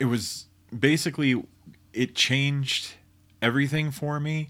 It 0.00 0.06
was 0.06 0.46
basically 0.76 1.44
it 1.92 2.14
changed 2.14 2.94
everything 3.42 3.90
for 3.90 4.18
me 4.18 4.48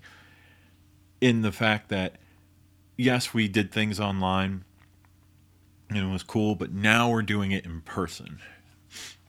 in 1.21 1.43
the 1.43 1.53
fact 1.53 1.89
that 1.89 2.17
yes, 2.97 3.35
we 3.35 3.49
did 3.49 3.73
things 3.73 3.99
online 3.99 4.65
and 5.91 5.99
it 5.99 6.13
was 6.13 6.23
cool, 6.23 6.55
but 6.55 6.73
now 6.73 7.11
we're 7.11 7.23
doing 7.23 7.51
it 7.51 7.65
in 7.65 7.81
person. 7.81 8.41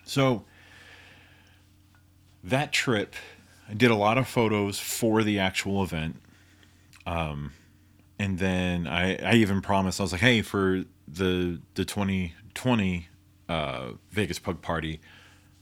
So 0.03 0.45
that 2.49 2.71
trip, 2.71 3.15
I 3.69 3.73
did 3.73 3.91
a 3.91 3.95
lot 3.95 4.17
of 4.17 4.27
photos 4.27 4.79
for 4.79 5.23
the 5.23 5.39
actual 5.39 5.83
event. 5.83 6.17
Um, 7.05 7.53
and 8.17 8.37
then 8.37 8.87
I, 8.87 9.15
I 9.17 9.33
even 9.35 9.61
promised 9.61 9.99
I 9.99 10.03
was 10.03 10.11
like, 10.11 10.21
hey, 10.21 10.41
for 10.41 10.83
the 11.07 11.59
the 11.75 11.85
2020 11.85 13.07
uh, 13.47 13.91
Vegas 14.11 14.39
Pug 14.39 14.61
Party, 14.61 14.99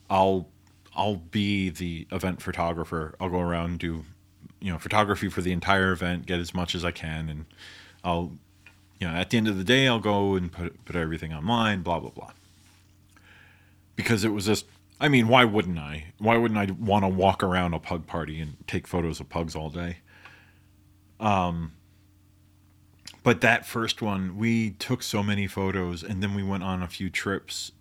I'll 0.09 0.47
I'll 0.95 1.17
be 1.17 1.69
the 1.69 2.07
event 2.11 2.41
photographer. 2.41 3.15
I'll 3.19 3.29
go 3.29 3.39
around 3.39 3.69
and 3.69 3.79
do, 3.79 4.05
you 4.59 4.71
know, 4.71 4.79
photography 4.79 5.29
for 5.29 5.41
the 5.41 5.51
entire 5.51 5.91
event, 5.91 6.25
get 6.25 6.39
as 6.39 6.53
much 6.53 6.73
as 6.73 6.83
I 6.83 6.91
can, 6.91 7.29
and 7.29 7.45
I'll, 8.03 8.31
you 8.99 9.07
know, 9.07 9.13
at 9.13 9.29
the 9.29 9.37
end 9.37 9.47
of 9.47 9.57
the 9.57 9.63
day, 9.63 9.87
I'll 9.87 9.99
go 9.99 10.35
and 10.35 10.51
put 10.51 10.83
put 10.85 10.95
everything 10.95 11.33
online, 11.33 11.81
blah 11.83 11.99
blah 11.99 12.09
blah. 12.09 12.31
Because 13.95 14.23
it 14.23 14.29
was 14.29 14.45
just, 14.45 14.65
I 14.99 15.09
mean, 15.09 15.27
why 15.27 15.45
wouldn't 15.45 15.77
I? 15.77 16.05
Why 16.17 16.37
wouldn't 16.37 16.59
I 16.59 16.73
want 16.73 17.03
to 17.03 17.09
walk 17.09 17.43
around 17.43 17.73
a 17.73 17.79
pug 17.79 18.07
party 18.07 18.39
and 18.39 18.55
take 18.67 18.87
photos 18.87 19.19
of 19.19 19.29
pugs 19.29 19.55
all 19.55 19.69
day? 19.69 19.97
Um. 21.19 21.73
But 23.23 23.41
that 23.41 23.65
first 23.65 24.01
one, 24.01 24.37
we 24.37 24.71
took 24.71 25.03
so 25.03 25.21
many 25.21 25.47
photos, 25.47 26.01
and 26.01 26.23
then 26.23 26.33
we 26.33 26.43
went 26.43 26.63
on 26.63 26.81
a 26.81 26.87
few 26.87 27.09
trips 27.09 27.73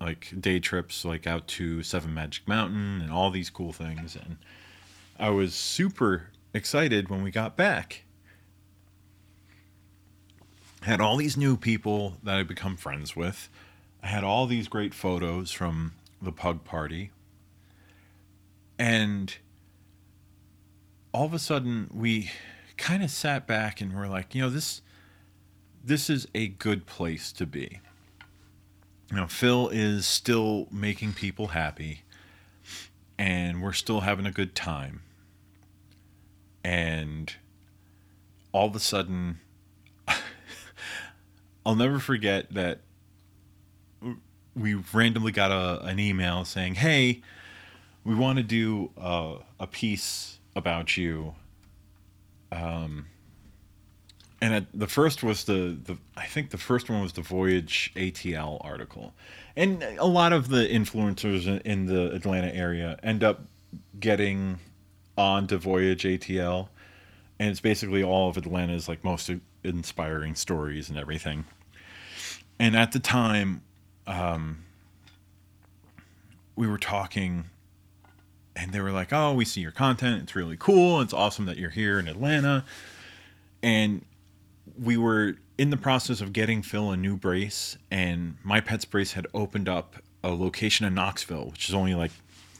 like 0.00 0.32
day 0.38 0.58
trips 0.58 1.04
like 1.04 1.26
out 1.26 1.46
to 1.48 1.82
Seven 1.82 2.12
Magic 2.12 2.46
Mountain 2.46 3.00
and 3.00 3.10
all 3.10 3.30
these 3.30 3.48
cool 3.48 3.72
things 3.72 4.14
and 4.14 4.36
I 5.18 5.30
was 5.30 5.54
super 5.54 6.30
excited 6.52 7.08
when 7.08 7.22
we 7.22 7.30
got 7.30 7.56
back. 7.56 8.02
had 10.82 11.00
all 11.00 11.16
these 11.16 11.36
new 11.36 11.56
people 11.56 12.18
that 12.22 12.36
I'd 12.36 12.46
become 12.46 12.76
friends 12.76 13.16
with. 13.16 13.48
I 14.02 14.08
had 14.08 14.22
all 14.22 14.46
these 14.46 14.68
great 14.68 14.94
photos 14.94 15.50
from 15.50 15.94
the 16.20 16.32
pug 16.32 16.64
party. 16.64 17.10
And 18.78 19.36
all 21.12 21.24
of 21.24 21.34
a 21.34 21.38
sudden 21.38 21.90
we 21.92 22.30
kind 22.76 23.02
of 23.02 23.10
sat 23.10 23.46
back 23.46 23.80
and 23.80 23.94
we're 23.94 24.08
like, 24.08 24.34
you 24.34 24.42
know, 24.42 24.50
this 24.50 24.82
this 25.84 26.10
is 26.10 26.26
a 26.34 26.48
good 26.48 26.84
place 26.84 27.30
to 27.32 27.46
be 27.46 27.80
you 29.10 29.16
know, 29.16 29.26
Phil 29.26 29.68
is 29.68 30.06
still 30.06 30.66
making 30.70 31.12
people 31.12 31.48
happy, 31.48 32.02
and 33.18 33.62
we're 33.62 33.72
still 33.72 34.00
having 34.00 34.26
a 34.26 34.32
good 34.32 34.54
time. 34.54 35.02
And 36.64 37.32
all 38.50 38.66
of 38.66 38.74
a 38.74 38.80
sudden, 38.80 39.38
I'll 41.66 41.76
never 41.76 42.00
forget 42.00 42.52
that 42.52 42.80
we 44.56 44.74
randomly 44.92 45.32
got 45.32 45.50
a, 45.50 45.84
an 45.84 45.98
email 45.98 46.44
saying, 46.44 46.76
"Hey, 46.76 47.22
we 48.04 48.14
want 48.14 48.38
to 48.38 48.42
do 48.42 48.90
a, 48.96 49.36
a 49.60 49.66
piece 49.66 50.38
about 50.54 50.96
you." 50.96 51.34
Um, 52.50 53.06
and 54.40 54.54
it, 54.54 54.66
the 54.72 54.86
first 54.86 55.22
was 55.22 55.44
the, 55.44 55.76
the 55.84 55.96
I 56.16 56.26
think 56.26 56.50
the 56.50 56.58
first 56.58 56.88
one 56.88 57.02
was 57.02 57.12
the 57.12 57.22
Voyage 57.22 57.92
ATL 57.94 58.64
article, 58.64 59.14
and 59.56 59.82
a 59.98 60.06
lot 60.06 60.32
of 60.32 60.48
the 60.48 60.66
influencers 60.66 61.46
in, 61.46 61.58
in 61.60 61.86
the 61.86 62.12
Atlanta 62.14 62.54
area 62.54 62.98
end 63.02 63.22
up 63.22 63.42
getting 64.00 64.58
on 65.18 65.46
to 65.48 65.58
Voyage 65.58 66.04
ATL, 66.04 66.68
and 67.38 67.50
it's 67.50 67.60
basically 67.60 68.02
all 68.02 68.28
of 68.28 68.36
Atlanta's 68.36 68.88
like 68.88 69.04
most 69.04 69.30
inspiring 69.64 70.34
stories 70.34 70.88
and 70.88 70.98
everything. 70.98 71.44
And 72.58 72.74
at 72.74 72.92
the 72.92 73.00
time, 73.00 73.62
um, 74.06 74.64
we 76.54 76.66
were 76.66 76.78
talking, 76.78 77.44
and 78.54 78.72
they 78.72 78.80
were 78.80 78.92
like, 78.92 79.12
"Oh, 79.12 79.34
we 79.34 79.44
see 79.44 79.60
your 79.60 79.72
content. 79.72 80.22
It's 80.22 80.36
really 80.36 80.56
cool. 80.58 81.00
It's 81.00 81.12
awesome 81.12 81.46
that 81.46 81.58
you're 81.58 81.70
here 81.70 81.98
in 81.98 82.08
Atlanta." 82.08 82.64
And 83.62 84.04
we 84.78 84.96
were 84.96 85.36
in 85.58 85.70
the 85.70 85.76
process 85.76 86.20
of 86.20 86.32
getting 86.32 86.62
Phil 86.62 86.90
a 86.90 86.96
new 86.96 87.16
brace, 87.16 87.76
and 87.90 88.36
my 88.42 88.60
pet's 88.60 88.84
brace 88.84 89.12
had 89.12 89.26
opened 89.32 89.68
up 89.68 89.96
a 90.22 90.30
location 90.30 90.86
in 90.86 90.94
Knoxville, 90.94 91.50
which 91.50 91.68
is 91.68 91.74
only 91.74 91.94
like 91.94 92.10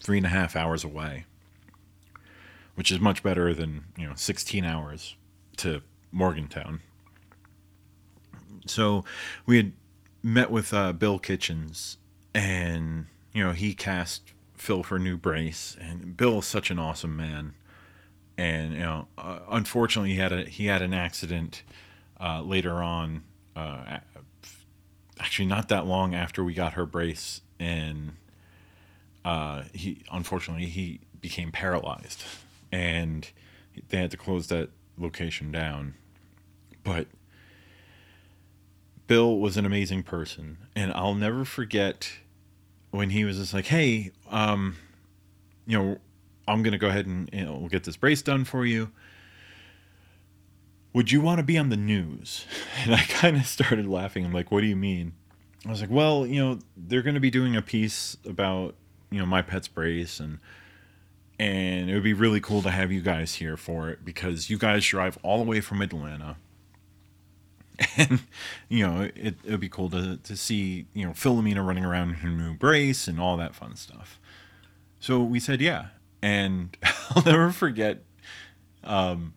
three 0.01 0.18
and 0.18 0.26
a 0.26 0.30
half 0.30 0.57
hours 0.57 0.84
away, 0.84 1.24
which 2.74 2.90
is 2.90 3.01
much 3.01 3.22
better 3.22 3.53
than 3.53 3.84
you 3.99 4.07
know 4.07 4.14
16 4.14 4.64
hours 4.64 5.16
to 5.59 5.82
Morgantown. 6.12 6.80
So 8.66 9.05
we 9.47 9.57
had 9.57 9.72
met 10.27 10.51
with 10.51 10.74
uh, 10.74 10.93
Bill 10.93 11.20
Kitchens, 11.20 11.99
and 12.35 13.07
you 13.33 13.45
know 13.45 13.53
he 13.53 13.74
cast 13.74 14.33
Phil 14.55 14.83
for 14.83 14.99
new 14.99 15.16
brace, 15.16 15.77
and 15.81 16.16
Bill 16.16 16.41
is 16.41 16.47
such 16.47 16.70
an 16.70 16.81
awesome 16.81 17.16
man. 17.16 17.55
And 18.37 18.72
you 18.72 18.81
know, 18.81 19.07
uh, 19.16 19.39
unfortunately, 19.49 20.11
he 20.11 20.16
had 20.18 20.33
a 20.33 20.43
he 20.45 20.66
had 20.66 20.83
an 20.83 20.93
accident 20.93 21.62
uh, 22.20 22.43
later 22.43 22.83
on, 22.83 23.22
uh, 23.55 23.99
actually 25.20 25.47
not 25.47 25.68
that 25.68 25.87
long 25.87 26.14
after 26.14 26.43
we 26.43 26.55
got 26.55 26.72
her 26.72 26.87
brace, 26.87 27.41
and 27.61 28.14
uh, 29.24 29.62
he 29.72 30.03
unfortunately 30.11 30.66
he 30.66 31.01
became 31.20 31.53
paralyzed, 31.53 32.24
and 32.72 33.31
they 33.91 33.99
had 33.99 34.11
to 34.11 34.16
close 34.16 34.49
that 34.49 34.70
location 34.99 35.53
down. 35.53 35.95
But 36.83 37.07
Bill 39.07 39.38
was 39.38 39.57
an 39.57 39.64
amazing 39.64 40.02
person, 40.02 40.59
and 40.74 40.92
I'll 40.92 41.14
never 41.14 41.44
forget 41.44 42.11
when 42.90 43.11
he 43.11 43.24
was 43.24 43.38
just 43.38 43.54
like, 43.54 43.66
"Hey, 43.66 44.12
um, 44.30 44.76
you 45.66 45.78
know, 45.78 45.98
I'm 46.48 46.62
gonna 46.62 46.78
go 46.78 46.88
ahead 46.88 47.07
and 47.07 47.28
you 47.32 47.44
know, 47.44 47.57
we'll 47.57 47.68
get 47.68 47.84
this 47.84 47.96
brace 47.96 48.22
done 48.22 48.44
for 48.44 48.64
you." 48.64 48.90
would 50.96 51.12
you 51.12 51.20
want 51.20 51.36
to 51.36 51.42
be 51.42 51.59
on 51.59 51.68
the 51.68 51.76
news? 51.76 52.46
And 52.84 52.94
I 52.94 53.02
kind 53.02 53.36
of 53.36 53.46
started 53.46 53.86
laughing. 53.86 54.24
I'm 54.24 54.32
like, 54.32 54.52
what 54.52 54.61
do 54.61 54.66
you 54.66 54.76
mean? 54.76 55.12
I 55.66 55.70
was 55.70 55.80
like, 55.80 55.90
well, 55.90 56.26
you 56.26 56.42
know, 56.42 56.59
they're 56.76 57.02
to 57.02 57.20
be 57.20 57.30
doing 57.30 57.57
a 57.57 57.62
piece 57.62 58.16
about, 58.24 58.76
you 59.11 59.18
know, 59.18 59.26
my 59.26 59.42
pet's 59.42 59.68
brace 59.68 60.20
and 60.20 60.38
and 61.38 61.90
it 61.90 61.94
would 61.94 62.02
be 62.02 62.14
really 62.14 62.40
cool 62.40 62.62
to 62.62 62.70
have 62.70 62.90
you 62.90 63.02
guys 63.02 63.34
here 63.34 63.57
for 63.57 63.90
it 63.90 64.04
because 64.04 64.48
you 64.48 64.57
guys 64.57 64.86
drive 64.86 65.18
all 65.22 65.38
the 65.38 65.44
way 65.44 65.61
from 65.61 65.82
Atlanta. 65.82 66.36
And 67.99 68.20
you 68.68 68.87
know, 68.87 69.09
it 69.14 69.37
would 69.45 69.61
be 69.61 69.68
cool 69.68 69.91
to 69.91 70.16
to 70.18 70.37
see, 70.37 70.87
you 70.95 71.05
know, 71.07 71.12
Philomena 71.12 71.66
running 71.66 71.85
around 71.85 72.11
in 72.11 72.14
her 72.16 72.29
new 72.29 72.55
brace 72.55 73.09
and 73.09 73.20
all 73.20 73.37
that 73.37 73.55
fun 73.55 73.77
stuff. 73.77 74.18
So 75.01 75.22
we 75.22 75.41
said, 75.41 75.61
yeah. 75.61 75.89
And 76.22 76.77
I'll 77.11 77.22
never 77.22 77.51
forget 77.51 78.03
um 78.85 79.35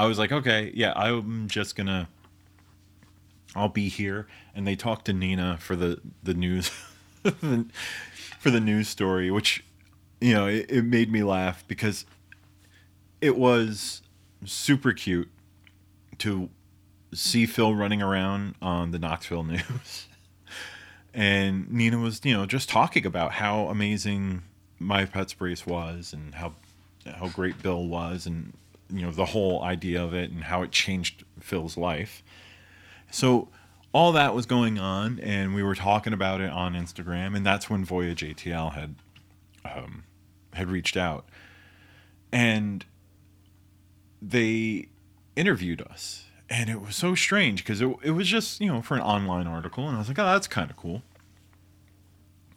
I 0.00 0.06
was 0.06 0.18
like, 0.18 0.32
okay, 0.32 0.72
yeah, 0.74 0.94
I'm 0.96 1.46
just 1.46 1.76
gonna, 1.76 2.08
I'll 3.54 3.68
be 3.68 3.90
here. 3.90 4.26
And 4.54 4.66
they 4.66 4.74
talked 4.74 5.04
to 5.06 5.12
Nina 5.12 5.58
for 5.60 5.76
the 5.76 6.00
the 6.22 6.32
news, 6.32 6.68
for 7.22 8.50
the 8.50 8.60
news 8.60 8.88
story, 8.88 9.30
which, 9.30 9.62
you 10.18 10.32
know, 10.32 10.46
it, 10.46 10.70
it 10.70 10.82
made 10.86 11.12
me 11.12 11.22
laugh 11.22 11.64
because 11.68 12.06
it 13.20 13.36
was 13.36 14.00
super 14.46 14.94
cute 14.94 15.30
to 16.16 16.48
see 17.12 17.46
Phil 17.46 17.74
running 17.74 18.02
around 18.02 18.54
on 18.60 18.90
the 18.90 18.98
Knoxville 18.98 19.44
news. 19.44 20.06
and 21.14 21.70
Nina 21.70 21.98
was, 21.98 22.20
you 22.24 22.34
know, 22.34 22.46
just 22.46 22.68
talking 22.68 23.06
about 23.06 23.32
how 23.32 23.66
amazing 23.68 24.42
my 24.78 25.04
pet's 25.04 25.34
brace 25.34 25.66
was 25.66 26.12
and 26.12 26.34
how 26.34 26.54
how 27.06 27.28
great 27.28 27.62
Bill 27.62 27.86
was 27.86 28.26
and 28.26 28.52
you 28.92 29.02
know 29.02 29.10
the 29.10 29.26
whole 29.26 29.62
idea 29.62 30.02
of 30.02 30.14
it 30.14 30.30
and 30.30 30.44
how 30.44 30.62
it 30.62 30.70
changed 30.70 31.24
Phil's 31.40 31.76
life. 31.76 32.22
So 33.10 33.48
all 33.92 34.12
that 34.12 34.34
was 34.34 34.46
going 34.46 34.78
on, 34.78 35.18
and 35.20 35.54
we 35.54 35.62
were 35.62 35.74
talking 35.74 36.12
about 36.12 36.40
it 36.40 36.50
on 36.50 36.74
Instagram, 36.74 37.36
and 37.36 37.44
that's 37.44 37.68
when 37.68 37.84
Voyage 37.84 38.22
ATL 38.22 38.72
had 38.72 38.94
um, 39.64 40.04
had 40.54 40.68
reached 40.68 40.96
out, 40.96 41.26
and 42.32 42.84
they 44.22 44.88
interviewed 45.36 45.82
us, 45.82 46.24
and 46.50 46.68
it 46.68 46.82
was 46.82 46.96
so 46.96 47.14
strange 47.14 47.64
because 47.64 47.80
it 47.80 47.88
it 48.02 48.10
was 48.10 48.28
just 48.28 48.60
you 48.60 48.66
know 48.66 48.82
for 48.82 48.96
an 48.96 49.02
online 49.02 49.46
article, 49.46 49.86
and 49.86 49.96
I 49.96 49.98
was 49.98 50.08
like, 50.08 50.18
oh, 50.18 50.26
that's 50.26 50.48
kind 50.48 50.70
of 50.70 50.76
cool. 50.76 51.02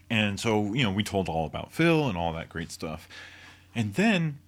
And 0.10 0.40
so 0.40 0.74
you 0.74 0.84
know 0.84 0.92
we 0.92 1.04
told 1.04 1.30
all 1.30 1.46
about 1.46 1.72
Phil 1.72 2.10
and 2.10 2.18
all 2.18 2.34
that 2.34 2.50
great 2.50 2.72
stuff, 2.72 3.08
and 3.76 3.94
then 3.94 4.40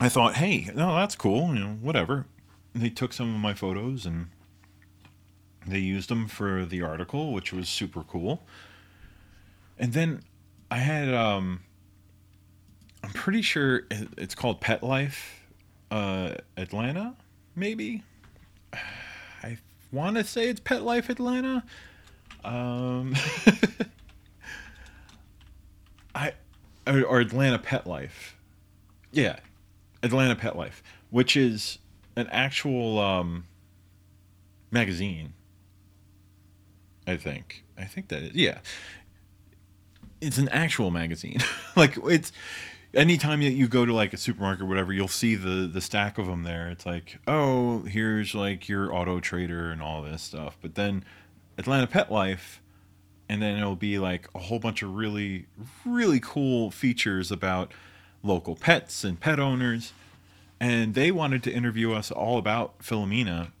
I 0.00 0.08
thought, 0.08 0.34
hey, 0.34 0.70
no, 0.74 0.94
that's 0.94 1.16
cool, 1.16 1.54
you 1.54 1.60
know, 1.60 1.78
whatever. 1.80 2.26
They 2.74 2.90
took 2.90 3.12
some 3.12 3.34
of 3.34 3.40
my 3.40 3.54
photos 3.54 4.06
and 4.06 4.28
they 5.66 5.80
used 5.80 6.08
them 6.08 6.28
for 6.28 6.64
the 6.64 6.82
article, 6.82 7.32
which 7.32 7.52
was 7.52 7.68
super 7.68 8.02
cool. 8.02 8.44
And 9.76 9.92
then 9.92 10.22
I 10.70 10.78
had, 10.78 11.12
um, 11.12 11.60
I'm 13.02 13.10
pretty 13.10 13.42
sure 13.42 13.82
it's 14.16 14.34
called 14.34 14.60
Pet 14.60 14.82
Life 14.84 15.42
uh, 15.90 16.34
Atlanta, 16.56 17.16
maybe. 17.58 18.02
I 19.42 19.58
want 19.92 20.16
to 20.16 20.24
say 20.24 20.48
it's 20.48 20.60
Pet 20.60 20.82
Life 20.82 21.08
Atlanta. 21.08 21.64
Um, 22.44 23.14
I 26.14 26.32
or, 26.86 27.02
or 27.04 27.20
Atlanta 27.20 27.58
Pet 27.58 27.86
Life. 27.86 28.36
Yeah, 29.12 29.36
Atlanta 30.02 30.36
Pet 30.36 30.56
Life, 30.56 30.82
which 31.10 31.36
is 31.36 31.78
an 32.16 32.28
actual 32.30 32.98
um, 32.98 33.44
magazine. 34.70 35.32
I 37.06 37.16
think. 37.16 37.64
I 37.78 37.84
think 37.84 38.08
that 38.08 38.22
is. 38.22 38.34
Yeah. 38.34 38.58
It's 40.20 40.36
an 40.36 40.48
actual 40.50 40.90
magazine. 40.90 41.38
like 41.76 41.96
it's 42.04 42.32
anytime 42.98 43.40
that 43.40 43.52
you 43.52 43.68
go 43.68 43.86
to 43.86 43.94
like 43.94 44.12
a 44.12 44.16
supermarket 44.16 44.62
or 44.62 44.66
whatever, 44.66 44.92
you'll 44.92 45.08
see 45.08 45.34
the 45.34 45.68
the 45.72 45.80
stack 45.80 46.18
of 46.18 46.26
them 46.26 46.42
there. 46.42 46.68
It's 46.68 46.84
like, 46.84 47.18
"Oh, 47.26 47.82
here's 47.82 48.34
like 48.34 48.68
your 48.68 48.94
auto 48.94 49.20
trader 49.20 49.70
and 49.70 49.80
all 49.80 50.02
this 50.02 50.22
stuff." 50.22 50.58
But 50.60 50.74
then 50.74 51.04
Atlanta 51.56 51.86
Pet 51.86 52.10
Life 52.12 52.60
and 53.28 53.42
then 53.42 53.58
it'll 53.58 53.76
be 53.76 53.98
like 53.98 54.28
a 54.34 54.38
whole 54.38 54.58
bunch 54.58 54.82
of 54.82 54.94
really 54.94 55.46
really 55.84 56.20
cool 56.20 56.70
features 56.70 57.30
about 57.30 57.72
local 58.22 58.56
pets 58.56 59.04
and 59.04 59.20
pet 59.20 59.38
owners. 59.38 59.92
And 60.60 60.94
they 60.94 61.12
wanted 61.12 61.44
to 61.44 61.52
interview 61.52 61.92
us 61.92 62.10
all 62.10 62.36
about 62.36 62.80
Philomena 62.80 63.52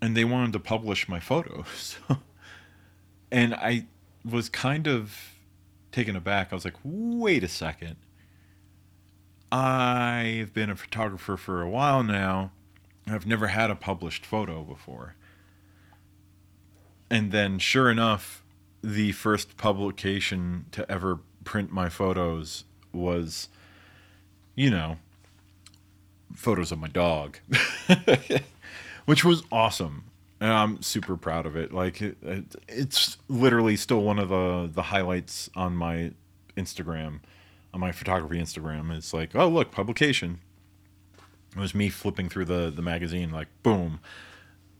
and 0.00 0.16
they 0.16 0.24
wanted 0.24 0.52
to 0.54 0.60
publish 0.60 1.08
my 1.08 1.20
photos. 1.20 1.98
and 3.30 3.54
I 3.54 3.86
was 4.24 4.48
kind 4.48 4.86
of 4.86 5.34
taken 5.92 6.16
aback. 6.16 6.48
I 6.50 6.54
was 6.54 6.64
like, 6.64 6.76
wait 6.82 7.44
a 7.44 7.48
second. 7.48 7.96
I've 9.50 10.52
been 10.52 10.70
a 10.70 10.76
photographer 10.76 11.36
for 11.36 11.62
a 11.62 11.68
while 11.68 12.02
now. 12.02 12.52
I've 13.06 13.26
never 13.26 13.48
had 13.48 13.70
a 13.70 13.74
published 13.74 14.26
photo 14.26 14.62
before. 14.62 15.14
And 17.10 17.32
then, 17.32 17.58
sure 17.58 17.90
enough, 17.90 18.44
the 18.82 19.12
first 19.12 19.56
publication 19.56 20.66
to 20.72 20.90
ever 20.90 21.20
print 21.44 21.72
my 21.72 21.88
photos 21.88 22.64
was 22.92 23.48
you 24.58 24.70
know, 24.70 24.96
photos 26.34 26.72
of 26.72 26.80
my 26.80 26.88
dog, 26.88 27.38
which 29.04 29.24
was 29.24 29.44
awesome. 29.52 30.02
And 30.40 30.50
I'm 30.52 30.82
super 30.82 31.16
proud 31.16 31.46
of 31.46 31.54
it. 31.54 31.72
Like 31.72 32.02
it, 32.02 32.16
it, 32.22 32.56
it's 32.66 33.18
literally 33.28 33.76
still 33.76 34.02
one 34.02 34.18
of 34.18 34.30
the 34.30 34.68
the 34.72 34.82
highlights 34.82 35.48
on 35.54 35.76
my 35.76 36.10
Instagram, 36.56 37.20
on 37.72 37.80
my 37.80 37.92
photography 37.92 38.38
Instagram. 38.38 38.94
It's 38.96 39.12
like, 39.12 39.34
oh 39.34 39.48
look, 39.48 39.70
publication. 39.70 40.40
It 41.56 41.60
was 41.60 41.74
me 41.74 41.88
flipping 41.88 42.28
through 42.28 42.46
the 42.46 42.70
the 42.74 42.82
magazine, 42.82 43.30
like 43.30 43.48
boom, 43.62 44.00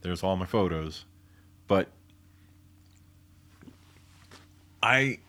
there's 0.01 0.23
all 0.23 0.35
my 0.37 0.45
photos. 0.45 1.05
But 1.67 1.89
I 4.81 5.19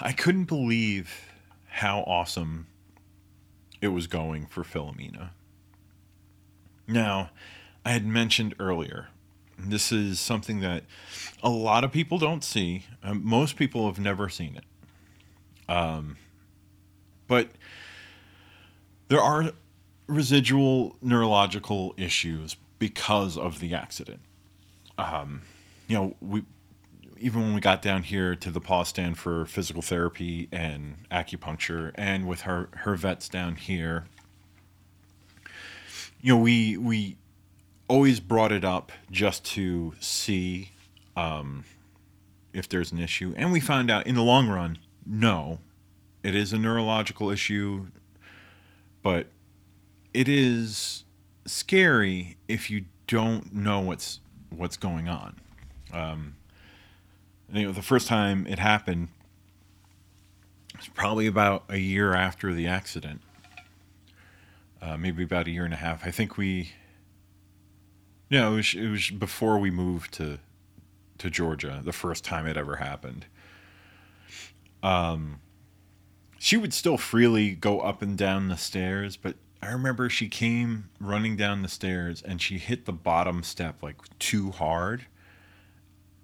I 0.00 0.12
couldn't 0.12 0.44
believe 0.44 1.28
how 1.68 2.00
awesome 2.00 2.66
it 3.80 3.88
was 3.88 4.06
going 4.06 4.46
for 4.46 4.62
Philomena. 4.62 5.30
Now, 6.86 7.30
I 7.84 7.90
had 7.90 8.06
mentioned 8.06 8.54
earlier, 8.58 9.08
this 9.58 9.92
is 9.92 10.20
something 10.20 10.60
that 10.60 10.84
a 11.42 11.50
lot 11.50 11.84
of 11.84 11.92
people 11.92 12.18
don't 12.18 12.44
see. 12.44 12.86
Um, 13.02 13.24
most 13.24 13.56
people 13.56 13.86
have 13.86 13.98
never 13.98 14.28
seen 14.28 14.56
it. 14.56 14.64
Um, 15.68 16.16
but 17.26 17.48
there 19.08 19.20
are 19.20 19.52
residual 20.06 20.96
neurological 21.00 21.94
issues 21.96 22.56
because 22.78 23.38
of 23.38 23.60
the 23.60 23.74
accident. 23.74 24.20
Um, 24.98 25.42
you 25.88 25.96
know, 25.96 26.16
we 26.20 26.44
even 27.18 27.42
when 27.42 27.54
we 27.54 27.60
got 27.60 27.80
down 27.80 28.02
here 28.02 28.34
to 28.34 28.50
the 28.50 28.60
paw 28.60 28.82
stand 28.82 29.16
for 29.16 29.46
physical 29.46 29.80
therapy 29.80 30.48
and 30.50 30.96
acupuncture, 31.10 31.92
and 31.94 32.26
with 32.26 32.42
her 32.42 32.68
her 32.78 32.96
vets 32.96 33.28
down 33.28 33.56
here, 33.56 34.06
you 36.20 36.34
know, 36.34 36.40
we 36.40 36.76
we 36.76 37.16
always 37.88 38.20
brought 38.20 38.50
it 38.52 38.64
up 38.64 38.90
just 39.10 39.44
to 39.44 39.94
see 40.00 40.72
um, 41.16 41.64
if 42.52 42.68
there's 42.68 42.90
an 42.92 42.98
issue, 42.98 43.32
and 43.36 43.52
we 43.52 43.60
found 43.60 43.90
out 43.90 44.06
in 44.06 44.14
the 44.14 44.22
long 44.22 44.48
run, 44.48 44.78
no, 45.06 45.58
it 46.22 46.34
is 46.34 46.52
a 46.52 46.58
neurological 46.58 47.30
issue, 47.30 47.86
but 49.02 49.26
it 50.14 50.28
is 50.28 51.04
scary 51.46 52.36
if 52.48 52.70
you 52.70 52.84
don't 53.06 53.52
know 53.52 53.80
what's 53.80 54.20
what's 54.50 54.76
going 54.76 55.08
on. 55.08 55.36
Um, 55.92 56.36
you 57.52 57.64
know, 57.64 57.72
the 57.72 57.82
first 57.82 58.06
time 58.06 58.46
it 58.46 58.58
happened 58.58 59.08
was 60.76 60.88
probably 60.88 61.26
about 61.26 61.64
a 61.68 61.78
year 61.78 62.14
after 62.14 62.52
the 62.52 62.66
accident. 62.66 63.20
Uh, 64.80 64.96
maybe 64.96 65.22
about 65.22 65.46
a 65.46 65.50
year 65.50 65.64
and 65.64 65.74
a 65.74 65.76
half. 65.76 66.04
I 66.06 66.10
think 66.10 66.36
we. 66.36 66.72
Yeah, 68.28 68.48
it 68.48 68.54
was 68.54 68.74
it 68.74 68.88
was 68.88 69.10
before 69.10 69.58
we 69.58 69.70
moved 69.70 70.12
to 70.14 70.38
to 71.18 71.30
Georgia. 71.30 71.80
The 71.84 71.92
first 71.92 72.24
time 72.24 72.46
it 72.46 72.56
ever 72.56 72.76
happened. 72.76 73.26
Um, 74.82 75.40
she 76.38 76.56
would 76.56 76.74
still 76.74 76.98
freely 76.98 77.52
go 77.52 77.80
up 77.80 78.02
and 78.02 78.18
down 78.18 78.48
the 78.48 78.56
stairs, 78.56 79.16
but 79.16 79.36
I 79.62 79.70
remember 79.70 80.10
she 80.10 80.28
came 80.28 80.90
running 80.98 81.36
down 81.36 81.62
the 81.62 81.68
stairs 81.68 82.20
and 82.20 82.42
she 82.42 82.58
hit 82.58 82.84
the 82.84 82.92
bottom 82.92 83.44
step 83.44 83.80
like 83.80 83.96
too 84.18 84.50
hard 84.50 85.06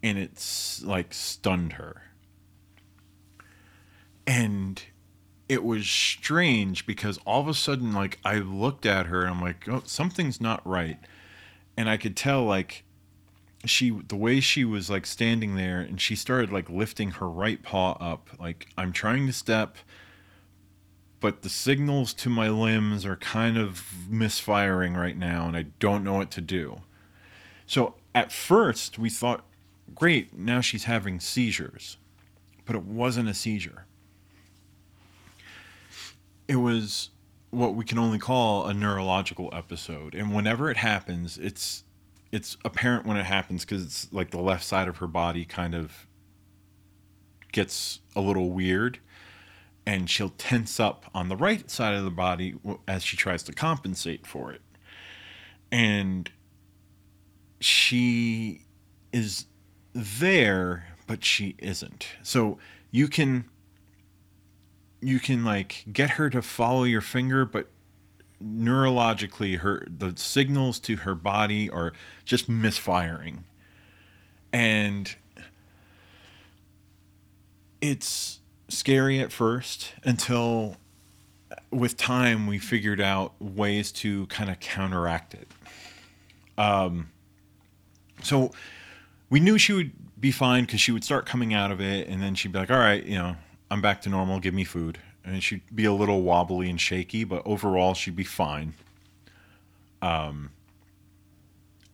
and 0.03 0.19
it's 0.19 0.83
like 0.83 1.15
stunned 1.15 1.75
her. 1.75 2.03
And 4.27 4.83
it 5.49 5.65
was 5.65 5.89
strange 5.89 6.87
because 6.87 7.19
all 7.25 7.41
of 7.41 7.49
a 7.49 7.55
sudden, 7.55 7.93
like, 7.93 8.19
I 8.25 8.35
looked 8.37 8.85
at 8.85 9.07
her 9.07 9.23
and 9.23 9.31
I'm 9.31 9.41
like, 9.41 9.67
oh, 9.69 9.83
something's 9.87 10.41
not 10.41 10.67
right. 10.67 10.99
And 11.77 11.89
I 11.89 11.97
could 11.97 12.17
tell, 12.17 12.45
like, 12.45 12.85
she, 13.65 13.91
the 13.91 14.17
way 14.17 14.41
she 14.41 14.65
was 14.65 14.89
like 14.89 15.07
standing 15.07 15.57
there 15.57 15.81
and 15.81 16.01
she 16.01 16.15
started 16.15 16.53
like 16.53 16.71
lifting 16.71 17.13
her 17.13 17.29
right 17.29 17.63
paw 17.63 17.93
up, 17.93 18.29
like, 18.39 18.69
I'm 18.77 18.93
trying 18.93 19.27
to 19.27 19.33
step, 19.33 19.77
but 21.21 21.43
the 21.43 21.49
signals 21.49 22.13
to 22.15 22.31
my 22.31 22.49
limbs 22.49 23.05
are 23.05 23.17
kind 23.17 23.59
of 23.59 23.85
misfiring 24.09 24.95
right 24.95 25.17
now 25.17 25.47
and 25.49 25.57
I 25.57 25.67
don't 25.81 26.05
know 26.05 26.15
what 26.15 26.31
to 26.33 26.41
do. 26.41 26.83
So 27.67 27.95
at 28.15 28.33
first, 28.33 28.99
we 28.99 29.11
thought, 29.11 29.45
great, 29.95 30.37
now 30.37 30.61
she's 30.61 30.85
having 30.85 31.21
seizures. 31.21 31.97
But 32.65 32.77
it 32.77 32.83
wasn't 32.83 33.29
a 33.29 33.35
seizure 33.35 33.87
it 36.49 36.57
was 36.57 37.11
what 37.51 37.75
we 37.75 37.85
can 37.85 37.99
only 37.99 38.19
call 38.19 38.67
a 38.67 38.75
neurological 38.75 39.51
episode 39.53 40.15
and 40.15 40.35
whenever 40.35 40.71
it 40.71 40.79
happens 40.79 41.39
it's 41.39 41.85
it's 42.31 42.57
apparent 42.65 43.07
when 43.07 43.17
it 43.17 43.25
happens 43.25 43.65
because 43.65 43.85
it's 43.85 44.13
like 44.13 44.31
the 44.31 44.41
left 44.41 44.65
side 44.65 44.89
of 44.89 44.99
her 44.99 45.07
body 45.07 45.45
kind 45.45 45.75
of 45.75 46.07
gets 47.53 48.01
a 48.15 48.21
little 48.21 48.51
weird 48.51 48.99
and 49.87 50.11
she'll 50.11 50.35
tense 50.37 50.79
up 50.79 51.07
on 51.15 51.29
the 51.29 51.37
right 51.37 51.71
side 51.71 51.95
of 51.95 52.05
the 52.05 52.11
body 52.11 52.55
as 52.87 53.03
she 53.03 53.17
tries 53.17 53.43
to 53.45 53.53
compensate 53.53 54.27
for 54.27 54.53
it. 54.53 54.61
And 55.73 56.31
she 57.61 58.67
is 59.13 59.47
there 59.95 60.89
but 61.07 61.25
she 61.25 61.57
isn't. 61.59 62.07
So 62.23 62.59
you 62.93 63.09
can 63.09 63.47
you 65.01 65.19
can 65.19 65.45
like 65.45 65.85
get 65.93 66.11
her 66.11 66.31
to 66.31 66.43
follow 66.43 66.85
your 66.85 67.01
finger, 67.01 67.45
but 67.45 67.69
neurologically 68.43 69.59
her 69.59 69.87
the 69.89 70.13
signals 70.17 70.79
to 70.79 70.97
her 70.97 71.15
body 71.15 71.69
are 71.71 71.93
just 72.25 72.49
misfiring. 72.49 73.45
And 74.53 75.15
it's 77.81 78.41
scary 78.69 79.21
at 79.21 79.33
first 79.33 79.93
until 80.05 80.77
with 81.71 81.97
time 81.97 82.47
we 82.47 82.59
figured 82.59 83.01
out 83.01 83.35
ways 83.41 83.93
to 83.93 84.27
kind 84.27 84.51
of 84.51 84.61
counteract 84.61 85.35
it. 85.35 85.49
Um, 86.57 87.11
so 88.23 88.53
we 89.31 89.41
knew 89.41 89.59
she 89.59 89.73
would 89.73 89.93
be 90.21 90.33
fine 90.33 90.65
because 90.65 90.81
she 90.81 90.93
would 90.93 91.05
start 91.05 91.27
coming 91.27 91.55
out 91.55 91.71
of 91.71 91.81
it, 91.81 92.09
and 92.09 92.23
then 92.23 92.35
she'd 92.35 92.53
be 92.53 92.59
like, 92.59 92.71
"All 92.71 92.79
right, 92.79 93.05
you 93.05 93.17
know, 93.17 93.37
I'm 93.71 93.81
back 93.81 94.03
to 94.03 94.09
normal. 94.09 94.41
Give 94.41 94.55
me 94.55 94.65
food. 94.65 94.99
And 95.29 95.43
she'd 95.43 95.61
be 95.75 95.85
a 95.85 95.93
little 95.93 96.23
wobbly 96.23 96.71
and 96.71 96.81
shaky, 96.81 97.23
but 97.25 97.43
overall 97.45 97.93
she'd 97.93 98.17
be 98.17 98.25
fine. 98.25 98.73
Um, 100.01 100.51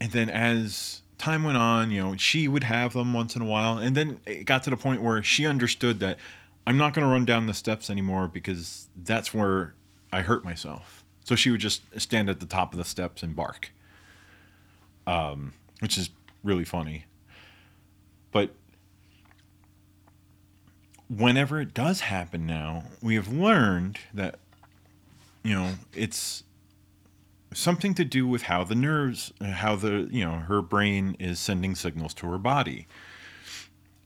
and 0.01 0.13
then 0.13 0.31
as 0.31 1.03
time 1.19 1.43
went 1.43 1.59
on, 1.59 1.91
you 1.91 2.01
know, 2.01 2.17
she 2.17 2.47
would 2.47 2.65
have 2.65 2.93
them 2.93 3.13
once 3.13 3.35
in 3.35 3.43
a 3.43 3.45
while, 3.45 3.79
and 3.79 3.97
then 3.97 4.21
it 4.25 4.45
got 4.45 4.63
to 4.65 4.71
the 4.71 4.77
point 4.77 5.03
where 5.03 5.23
she 5.23 5.47
understood 5.47 5.99
that 6.01 6.19
I'm 6.67 6.77
not 6.77 6.95
going 6.95 7.07
to 7.07 7.11
run 7.11 7.25
down 7.25 7.47
the 7.47 7.55
steps 7.55 7.91
anymore 7.91 8.29
because 8.29 8.89
that's 8.97 9.35
where 9.35 9.75
I 10.13 10.21
hurt 10.21 10.45
myself. 10.45 11.05
So 11.25 11.35
she 11.35 11.51
would 11.51 11.61
just 11.61 11.83
stand 12.01 12.31
at 12.31 12.39
the 12.41 12.47
top 12.47 12.73
of 12.73 12.79
the 12.79 12.85
steps 12.85 13.23
and 13.23 13.35
bark, 13.35 13.73
um, 15.07 15.55
which 15.81 15.99
is 15.99 16.11
really 16.43 16.65
funny. 16.65 17.07
But 18.31 18.55
whenever 21.09 21.61
it 21.61 21.75
does 21.75 22.01
happen 22.01 22.47
now, 22.47 22.85
we 23.03 23.15
have 23.15 23.29
learned 23.29 23.99
that, 24.13 24.39
you 25.43 25.55
know, 25.55 25.73
it's 25.95 26.45
something 27.53 27.95
to 27.95 28.05
do 28.05 28.27
with 28.27 28.43
how 28.43 28.65
the 28.65 28.75
nerves, 28.75 29.33
how 29.41 29.77
the, 29.77 30.09
you 30.11 30.25
know, 30.25 30.39
her 30.39 30.63
brain 30.63 31.17
is 31.19 31.39
sending 31.39 31.75
signals 31.75 32.15
to 32.15 32.27
her 32.31 32.39
body. 32.39 32.87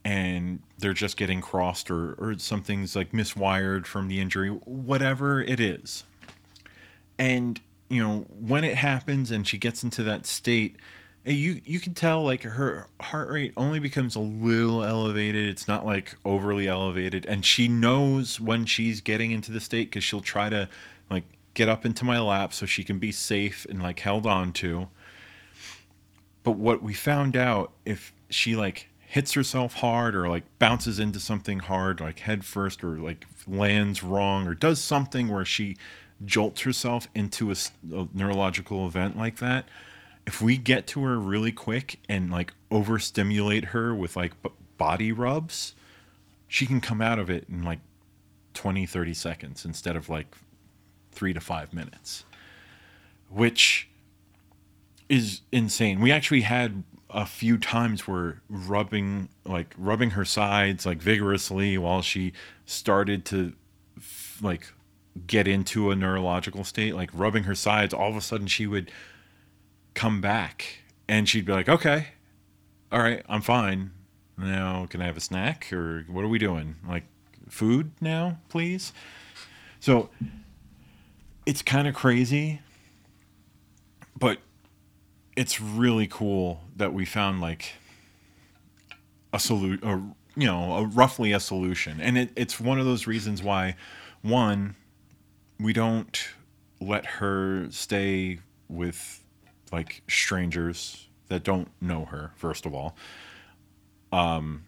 And 0.04 0.60
they're 0.78 0.94
just 0.94 1.16
getting 1.16 1.40
crossed 1.40 1.90
or, 1.90 2.14
or 2.14 2.38
something's 2.38 2.96
like 2.96 3.12
miswired 3.12 3.84
from 3.84 4.08
the 4.08 4.20
injury, 4.20 4.48
whatever 4.48 5.42
it 5.42 5.60
is. 5.60 6.04
And, 7.18 7.60
you 7.88 8.02
know, 8.02 8.26
when 8.28 8.64
it 8.64 8.76
happens 8.76 9.30
and 9.30 9.46
she 9.46 9.58
gets 9.58 9.82
into 9.82 10.02
that 10.04 10.24
state, 10.24 10.76
you 11.32 11.60
you 11.64 11.80
can 11.80 11.94
tell 11.94 12.22
like 12.22 12.42
her 12.42 12.86
heart 13.00 13.30
rate 13.30 13.52
only 13.56 13.80
becomes 13.80 14.16
a 14.16 14.20
little 14.20 14.84
elevated. 14.84 15.48
It's 15.48 15.68
not 15.68 15.84
like 15.84 16.16
overly 16.24 16.68
elevated. 16.68 17.26
And 17.26 17.44
she 17.44 17.68
knows 17.68 18.40
when 18.40 18.66
she's 18.66 19.00
getting 19.00 19.30
into 19.30 19.52
the 19.52 19.60
state 19.60 19.90
because 19.90 20.04
she'll 20.04 20.20
try 20.20 20.48
to 20.48 20.68
like 21.10 21.24
get 21.54 21.68
up 21.68 21.84
into 21.84 22.04
my 22.04 22.20
lap 22.20 22.52
so 22.52 22.66
she 22.66 22.84
can 22.84 22.98
be 22.98 23.12
safe 23.12 23.66
and 23.68 23.82
like 23.82 24.00
held 24.00 24.26
on 24.26 24.52
to. 24.54 24.88
But 26.42 26.52
what 26.52 26.82
we 26.82 26.94
found 26.94 27.36
out 27.36 27.72
if 27.84 28.12
she 28.30 28.56
like 28.56 28.88
hits 28.98 29.32
herself 29.32 29.74
hard 29.74 30.14
or 30.14 30.28
like 30.28 30.44
bounces 30.58 30.98
into 30.98 31.18
something 31.18 31.60
hard 31.60 31.98
like 31.98 32.20
head 32.20 32.44
first 32.44 32.84
or 32.84 32.98
like 32.98 33.26
lands 33.46 34.02
wrong 34.02 34.46
or 34.46 34.54
does 34.54 34.80
something 34.80 35.28
where 35.28 35.46
she 35.46 35.76
jolts 36.26 36.60
herself 36.62 37.08
into 37.14 37.50
a, 37.50 37.54
a 37.94 38.06
neurological 38.12 38.86
event 38.86 39.16
like 39.16 39.38
that 39.38 39.66
if 40.28 40.42
we 40.42 40.58
get 40.58 40.86
to 40.86 41.02
her 41.04 41.18
really 41.18 41.50
quick 41.50 41.98
and 42.06 42.30
like 42.30 42.52
overstimulate 42.70 43.64
her 43.66 43.94
with 43.94 44.14
like 44.14 44.40
b- 44.42 44.50
body 44.76 45.10
rubs, 45.10 45.74
she 46.46 46.66
can 46.66 46.82
come 46.82 47.00
out 47.00 47.18
of 47.18 47.30
it 47.30 47.46
in 47.48 47.62
like 47.62 47.78
20, 48.52 48.84
30 48.84 49.14
seconds 49.14 49.64
instead 49.64 49.96
of 49.96 50.10
like 50.10 50.36
three 51.12 51.32
to 51.32 51.40
five 51.40 51.72
minutes, 51.72 52.26
which 53.30 53.88
is 55.08 55.40
insane. 55.50 55.98
We 55.98 56.12
actually 56.12 56.42
had 56.42 56.82
a 57.08 57.24
few 57.24 57.56
times 57.56 58.06
where 58.06 58.42
rubbing 58.50 59.30
like 59.46 59.74
rubbing 59.78 60.10
her 60.10 60.26
sides 60.26 60.84
like 60.84 60.98
vigorously 60.98 61.78
while 61.78 62.02
she 62.02 62.34
started 62.66 63.24
to 63.24 63.54
like 64.42 64.74
get 65.26 65.48
into 65.48 65.90
a 65.90 65.96
neurological 65.96 66.64
state 66.64 66.94
like 66.94 67.08
rubbing 67.14 67.44
her 67.44 67.54
sides 67.54 67.94
all 67.94 68.10
of 68.10 68.16
a 68.16 68.20
sudden 68.20 68.46
she 68.46 68.66
would 68.66 68.90
come 69.98 70.20
back 70.20 70.78
and 71.08 71.28
she'd 71.28 71.44
be 71.44 71.52
like, 71.52 71.68
okay, 71.68 72.06
all 72.92 73.00
right, 73.00 73.20
I'm 73.28 73.42
fine. 73.42 73.90
Now, 74.36 74.86
can 74.86 75.02
I 75.02 75.06
have 75.06 75.16
a 75.16 75.20
snack 75.20 75.72
or 75.72 76.04
what 76.08 76.24
are 76.24 76.28
we 76.28 76.38
doing? 76.38 76.76
Like, 76.88 77.02
food 77.48 77.90
now, 78.00 78.38
please? 78.48 78.92
So 79.80 80.08
it's 81.46 81.62
kind 81.62 81.88
of 81.88 81.96
crazy, 81.96 82.60
but 84.16 84.38
it's 85.36 85.60
really 85.60 86.06
cool 86.06 86.60
that 86.76 86.92
we 86.92 87.04
found 87.04 87.40
like 87.40 87.72
a 89.32 89.40
solution, 89.40 89.84
or, 89.84 90.00
you 90.36 90.46
know, 90.46 90.74
a, 90.74 90.84
roughly 90.84 91.32
a 91.32 91.40
solution. 91.40 92.00
And 92.00 92.16
it, 92.16 92.30
it's 92.36 92.60
one 92.60 92.78
of 92.78 92.86
those 92.86 93.08
reasons 93.08 93.42
why, 93.42 93.74
one, 94.22 94.76
we 95.58 95.72
don't 95.72 96.28
let 96.80 97.04
her 97.04 97.66
stay 97.72 98.38
with 98.68 99.24
like 99.72 100.02
strangers 100.08 101.08
that 101.28 101.44
don't 101.44 101.68
know 101.80 102.06
her 102.06 102.32
first 102.36 102.64
of 102.66 102.74
all 102.74 102.96
um, 104.12 104.64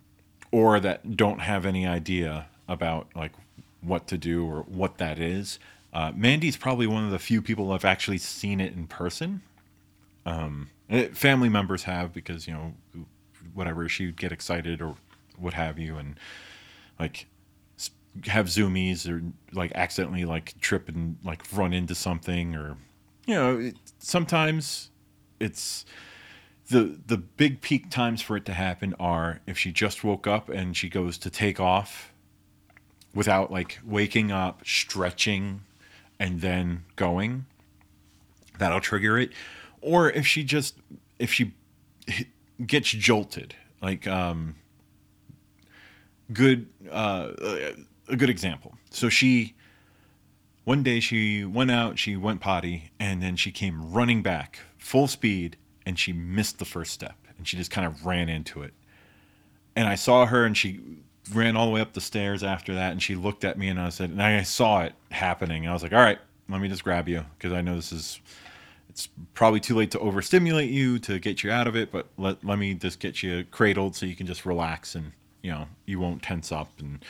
or 0.53 0.81
that 0.81 1.17
don't 1.17 1.41
have 1.41 1.65
any 1.65 1.87
idea 1.87 2.47
about 2.69 3.09
like 3.15 3.33
what 3.81 4.07
to 4.09 4.19
do 4.19 4.47
or 4.47 4.63
what 4.63 4.99
that 4.99 5.19
is. 5.19 5.59
Uh, 5.93 6.13
mandy's 6.15 6.57
probably 6.57 6.87
one 6.87 7.05
of 7.05 7.11
the 7.11 7.19
few 7.19 7.43
people 7.43 7.73
have 7.73 7.85
actually 7.85 8.19
seen 8.19 8.61
it 8.61 8.73
in 8.75 8.87
person. 8.87 9.43
Um, 10.27 10.71
it, 10.89 11.17
family 11.17 11.49
members 11.49 11.85
have 11.85 12.13
because 12.13 12.47
you 12.47 12.53
know 12.53 12.75
whatever 13.55 13.89
she'd 13.89 14.17
get 14.17 14.33
excited 14.33 14.83
or 14.83 14.97
what 15.37 15.55
have 15.55 15.79
you 15.79 15.97
and 15.97 16.19
like 16.99 17.27
have 18.27 18.47
zoomies 18.47 19.09
or 19.09 19.23
like 19.53 19.73
accidentally 19.75 20.25
like 20.25 20.61
trip 20.61 20.89
and 20.89 21.17
like 21.25 21.43
run 21.53 21.73
into 21.73 21.95
something 21.95 22.55
or 22.55 22.77
you 23.31 23.37
know 23.37 23.59
it, 23.59 23.77
sometimes 24.01 24.91
it's 25.39 25.85
the 26.69 26.99
the 27.07 27.17
big 27.17 27.61
peak 27.61 27.89
times 27.89 28.21
for 28.21 28.37
it 28.37 28.45
to 28.45 28.53
happen 28.53 28.93
are 28.99 29.41
if 29.47 29.57
she 29.57 29.71
just 29.71 30.03
woke 30.03 30.27
up 30.27 30.49
and 30.49 30.77
she 30.77 30.89
goes 30.89 31.17
to 31.19 31.31
take 31.31 31.61
off 31.61 32.13
without 33.15 33.53
like 33.53 33.79
waking 33.85 34.33
up, 34.33 34.63
stretching, 34.65 35.63
and 36.19 36.41
then 36.41 36.85
going. 36.97 37.47
That'll 38.59 38.81
trigger 38.81 39.17
it. 39.17 39.31
Or 39.81 40.11
if 40.11 40.27
she 40.27 40.43
just 40.43 40.77
if 41.21 41.33
she 41.33 41.55
gets 42.67 42.91
jolted, 42.91 43.55
like 43.81 44.09
um, 44.09 44.57
good 46.33 46.67
uh, 46.91 47.31
a 48.09 48.17
good 48.17 48.31
example. 48.31 48.75
So 48.91 49.09
she 49.09 49.55
one 50.71 50.85
day 50.85 51.01
she 51.01 51.45
went 51.45 51.69
out, 51.69 51.99
she 51.99 52.17
went 52.17 52.41
potty, 52.41 52.93
and 53.01 53.21
then 53.21 53.35
she 53.35 53.51
came 53.51 53.93
running 53.93 54.23
back 54.23 54.61
full 54.79 55.09
speed 55.09 55.57
and 55.85 55.99
she 55.99 56.13
missed 56.13 56.61
the 56.61 56.65
first 56.65 56.93
step 56.93 57.17
and 57.37 57.49
she 57.49 57.57
just 57.57 57.73
kind 57.73 57.85
of 57.85 58.07
ran 58.07 58.29
into 58.29 58.63
it. 58.63 58.73
And 59.75 59.89
I 59.89 59.97
saw 59.97 60.27
her 60.27 60.45
and 60.45 60.57
she 60.57 60.79
ran 61.35 61.57
all 61.57 61.67
the 61.67 61.73
way 61.73 61.81
up 61.81 61.95
the 61.95 62.01
stairs 62.01 62.45
after 62.45 62.73
that, 62.75 62.93
and 62.93 63.03
she 63.03 63.17
looked 63.17 63.43
at 63.43 63.59
me, 63.59 63.67
and 63.67 63.81
I 63.81 63.89
said, 63.89 64.11
and 64.11 64.23
I 64.23 64.43
saw 64.45 64.83
it 64.83 64.93
happening. 65.11 65.67
I 65.67 65.73
was 65.73 65.83
like, 65.83 65.93
all 65.93 65.99
right, 65.99 66.21
let 66.49 66.61
me 66.61 66.69
just 66.69 66.85
grab 66.85 67.09
you 67.09 67.25
because 67.37 67.53
I 67.53 67.63
know 67.63 67.75
this 67.75 67.91
is. 67.91 68.21
It's 68.89 69.09
probably 69.35 69.59
too 69.59 69.75
late 69.75 69.91
to 69.91 69.99
overstimulate 69.99 70.71
you 70.71 71.01
to 71.01 71.19
get 71.19 71.43
you 71.43 71.51
out 71.51 71.67
of 71.67 71.75
it, 71.75 71.91
but 71.91 72.07
let, 72.17 72.45
let 72.45 72.61
me 72.61 72.75
just 72.75 73.01
get 73.01 73.25
you 73.25 73.45
cradled 73.51 73.97
so 73.97 74.07
you 74.07 74.15
can 74.15 74.27
just 74.27 74.47
relax 74.47 74.95
and 74.95 75.11
you 75.43 75.51
know 75.51 75.67
you 75.87 75.99
won't 75.99 76.23
tense 76.23 76.53
up 76.53 76.71
and 76.79 77.05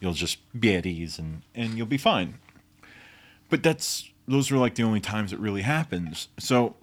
you'll 0.00 0.12
just 0.12 0.38
be 0.58 0.74
at 0.76 0.84
ease 0.84 1.18
and 1.18 1.42
and 1.54 1.78
you'll 1.78 1.86
be 1.86 1.98
fine. 1.98 2.34
But 3.50 3.62
that's 3.62 4.10
those 4.26 4.50
are 4.50 4.58
like 4.58 4.74
the 4.74 4.82
only 4.82 5.00
times 5.00 5.32
it 5.32 5.38
really 5.38 5.62
happens. 5.62 6.28
So 6.38 6.76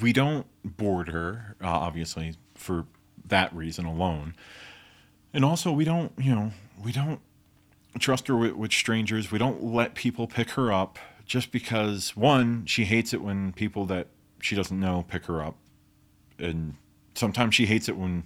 we 0.00 0.12
don't 0.12 0.46
board 0.64 1.08
her, 1.08 1.56
uh, 1.62 1.68
obviously, 1.68 2.34
for 2.54 2.86
that 3.26 3.54
reason 3.54 3.84
alone. 3.84 4.34
And 5.32 5.44
also, 5.44 5.72
we 5.72 5.84
don't, 5.84 6.12
you 6.18 6.34
know, 6.34 6.52
we 6.82 6.92
don't 6.92 7.20
trust 7.98 8.28
her 8.28 8.36
with, 8.36 8.52
with 8.52 8.72
strangers. 8.72 9.30
We 9.30 9.38
don't 9.38 9.62
let 9.62 9.94
people 9.94 10.26
pick 10.26 10.50
her 10.50 10.72
up 10.72 10.98
just 11.24 11.50
because, 11.50 12.16
one, 12.16 12.64
she 12.66 12.84
hates 12.84 13.12
it 13.12 13.22
when 13.22 13.52
people 13.52 13.86
that 13.86 14.08
she 14.40 14.54
doesn't 14.54 14.78
know 14.78 15.04
pick 15.08 15.26
her 15.26 15.42
up. 15.42 15.56
And 16.38 16.74
sometimes 17.14 17.54
she 17.54 17.66
hates 17.66 17.88
it 17.88 17.96
when 17.96 18.24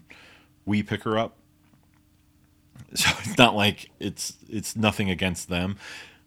we 0.64 0.82
pick 0.82 1.04
her 1.04 1.18
up. 1.18 1.36
So 2.94 3.08
it's 3.20 3.38
not 3.38 3.54
like 3.54 3.90
it's 4.00 4.36
it's 4.48 4.74
nothing 4.74 5.10
against 5.10 5.48
them. 5.48 5.76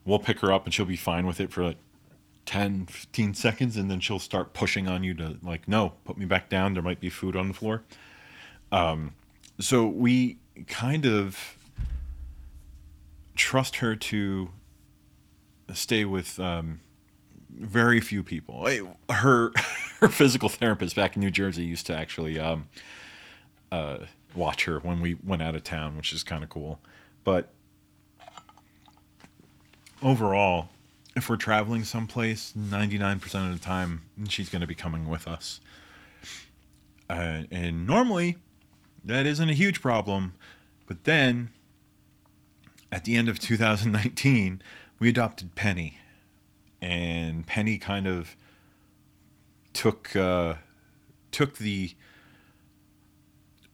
We'll 0.05 0.19
pick 0.19 0.39
her 0.39 0.51
up 0.51 0.65
and 0.65 0.73
she'll 0.73 0.85
be 0.85 0.95
fine 0.95 1.25
with 1.25 1.39
it 1.39 1.51
for 1.51 1.63
like 1.63 1.77
10 2.45 2.87
15 2.87 3.33
seconds 3.33 3.77
and 3.77 3.89
then 3.89 3.99
she'll 3.99 4.19
start 4.19 4.53
pushing 4.53 4.87
on 4.87 5.03
you 5.03 5.13
to 5.13 5.37
like 5.41 5.67
no 5.67 5.93
put 6.03 6.17
me 6.17 6.25
back 6.25 6.49
down. 6.49 6.73
There 6.73 6.83
might 6.83 6.99
be 6.99 7.09
food 7.09 7.35
on 7.35 7.47
the 7.47 7.53
floor. 7.53 7.83
Um, 8.71 9.13
so 9.59 9.85
we 9.85 10.39
kind 10.67 11.05
of 11.05 11.57
trust 13.35 13.77
her 13.77 13.95
to 13.95 14.49
stay 15.73 16.05
with 16.05 16.39
um, 16.39 16.81
very 17.49 17.99
few 18.01 18.23
people. 18.23 18.67
Her 19.09 19.51
her 19.99 20.09
physical 20.09 20.49
therapist 20.49 20.95
back 20.95 21.15
in 21.15 21.21
new 21.21 21.31
jersey 21.31 21.63
used 21.63 21.85
to 21.87 21.95
actually 21.95 22.39
um, 22.39 22.67
uh, 23.71 23.99
watch 24.35 24.65
her 24.65 24.79
when 24.79 24.99
we 24.99 25.15
went 25.23 25.41
out 25.41 25.55
of 25.55 25.63
town 25.63 25.95
which 25.95 26.11
is 26.11 26.23
kind 26.23 26.43
of 26.43 26.49
cool. 26.49 26.79
But 27.23 27.53
overall 30.03 30.69
if 31.15 31.29
we're 31.29 31.37
traveling 31.37 31.83
someplace, 31.83 32.53
99% 32.57 33.23
of 33.47 33.59
the 33.59 33.63
time, 33.63 34.01
she's 34.27 34.49
going 34.49 34.61
to 34.61 34.67
be 34.67 34.75
coming 34.75 35.07
with 35.07 35.27
us. 35.27 35.59
Uh, 37.09 37.43
and 37.51 37.85
normally, 37.85 38.37
that 39.03 39.25
isn't 39.25 39.49
a 39.49 39.53
huge 39.53 39.81
problem. 39.81 40.33
But 40.87 41.03
then, 41.03 41.49
at 42.91 43.05
the 43.05 43.15
end 43.15 43.29
of 43.29 43.39
2019, 43.39 44.61
we 44.99 45.09
adopted 45.09 45.55
Penny. 45.55 45.99
And 46.81 47.45
Penny 47.45 47.77
kind 47.77 48.07
of 48.07 48.35
took 49.71 50.15
uh, 50.15 50.55
took 51.31 51.57
the 51.57 51.93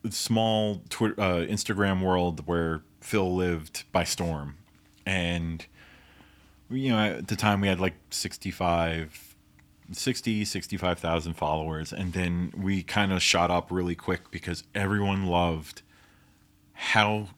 small 0.10 0.84
Twitter, 0.90 1.20
uh, 1.20 1.38
Instagram 1.38 2.04
world 2.04 2.46
where 2.46 2.84
Phil 3.02 3.36
lived 3.36 3.86
by 3.92 4.04
storm. 4.04 4.58
And 5.06 5.66
you 6.70 6.92
know, 6.92 7.00
at 7.00 7.28
the 7.28 7.36
time 7.36 7.62
we 7.62 7.68
had 7.68 7.80
like 7.80 7.96
65, 8.12 9.36
60, 9.92 10.46
65,000 10.46 11.34
followers. 11.34 11.92
And 11.92 12.14
then 12.14 12.54
we 12.56 12.84
kind 12.84 13.12
of 13.12 13.22
shot 13.22 13.52
up 13.52 13.72
really 13.72 13.96
quick 13.96 14.32
because 14.32 14.64
everyone 14.76 15.26
loved 15.26 15.82
how 16.74 17.30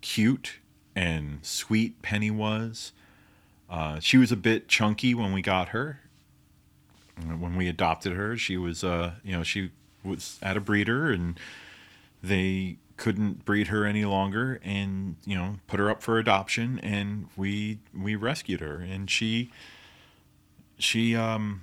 cute 0.00 0.58
and 0.94 1.40
sweet 1.42 2.00
Penny 2.02 2.30
was. 2.30 2.92
Uh, 3.68 3.98
she 3.98 4.16
was 4.16 4.30
a 4.30 4.36
bit 4.36 4.68
chunky 4.68 5.14
when 5.14 5.32
we 5.32 5.42
got 5.42 5.68
her. 5.68 6.00
When 7.38 7.56
we 7.56 7.66
adopted 7.68 8.12
her, 8.12 8.36
she 8.36 8.56
was, 8.56 8.84
uh, 8.84 9.12
you 9.24 9.32
know, 9.32 9.42
she 9.42 9.70
was 10.04 10.38
at 10.42 10.56
a 10.56 10.60
breeder 10.60 11.10
and 11.10 11.40
they 12.22 12.76
couldn't 12.96 13.44
breed 13.44 13.68
her 13.68 13.84
any 13.84 14.04
longer 14.04 14.60
and 14.64 15.16
you 15.24 15.34
know 15.36 15.56
put 15.66 15.78
her 15.78 15.90
up 15.90 16.02
for 16.02 16.18
adoption 16.18 16.78
and 16.80 17.28
we 17.36 17.78
we 17.94 18.16
rescued 18.16 18.60
her. 18.60 18.76
And 18.76 19.10
she 19.10 19.50
she 20.78 21.14
um 21.14 21.62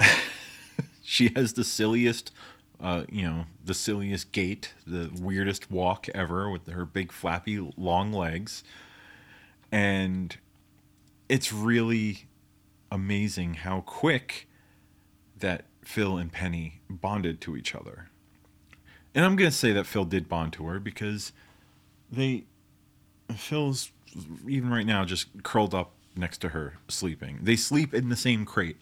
she 1.02 1.30
has 1.36 1.54
the 1.54 1.64
silliest 1.64 2.32
uh 2.80 3.04
you 3.10 3.22
know 3.22 3.44
the 3.64 3.74
silliest 3.74 4.32
gait 4.32 4.74
the 4.86 5.10
weirdest 5.20 5.70
walk 5.70 6.08
ever 6.14 6.50
with 6.50 6.66
her 6.68 6.84
big 6.84 7.12
flappy 7.12 7.72
long 7.76 8.12
legs. 8.12 8.64
And 9.70 10.36
it's 11.28 11.52
really 11.52 12.26
amazing 12.90 13.54
how 13.54 13.80
quick 13.80 14.48
that 15.38 15.64
Phil 15.82 16.16
and 16.16 16.32
Penny 16.32 16.80
bonded 16.88 17.40
to 17.42 17.56
each 17.56 17.74
other 17.74 18.08
and 19.14 19.24
I'm 19.24 19.36
gonna 19.36 19.50
say 19.50 19.72
that 19.72 19.86
Phil 19.86 20.04
did 20.04 20.28
bond 20.28 20.52
to 20.54 20.66
her 20.66 20.80
because 20.80 21.32
they 22.10 22.44
Phil's 23.36 23.90
even 24.48 24.70
right 24.70 24.86
now 24.86 25.04
just 25.04 25.42
curled 25.42 25.74
up 25.74 25.92
next 26.16 26.38
to 26.38 26.50
her 26.50 26.74
sleeping. 26.88 27.40
They 27.42 27.56
sleep 27.56 27.94
in 27.94 28.08
the 28.08 28.16
same 28.16 28.44
crate 28.44 28.76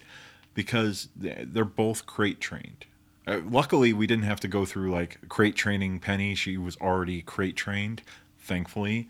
because 0.55 1.09
they're 1.17 1.65
both 1.65 2.07
crate 2.07 2.41
trained. 2.41 2.85
Uh, 3.27 3.41
luckily, 3.49 3.93
we 3.93 4.07
didn't 4.07 4.25
have 4.25 4.41
to 4.41 4.49
go 4.49 4.65
through 4.65 4.91
like 4.91 5.19
crate 5.29 5.55
training 5.55 6.01
Penny. 6.01 6.35
She 6.35 6.57
was 6.57 6.77
already 6.79 7.23
crate 7.23 7.57
trained, 7.57 8.03
thankfully. 8.39 9.09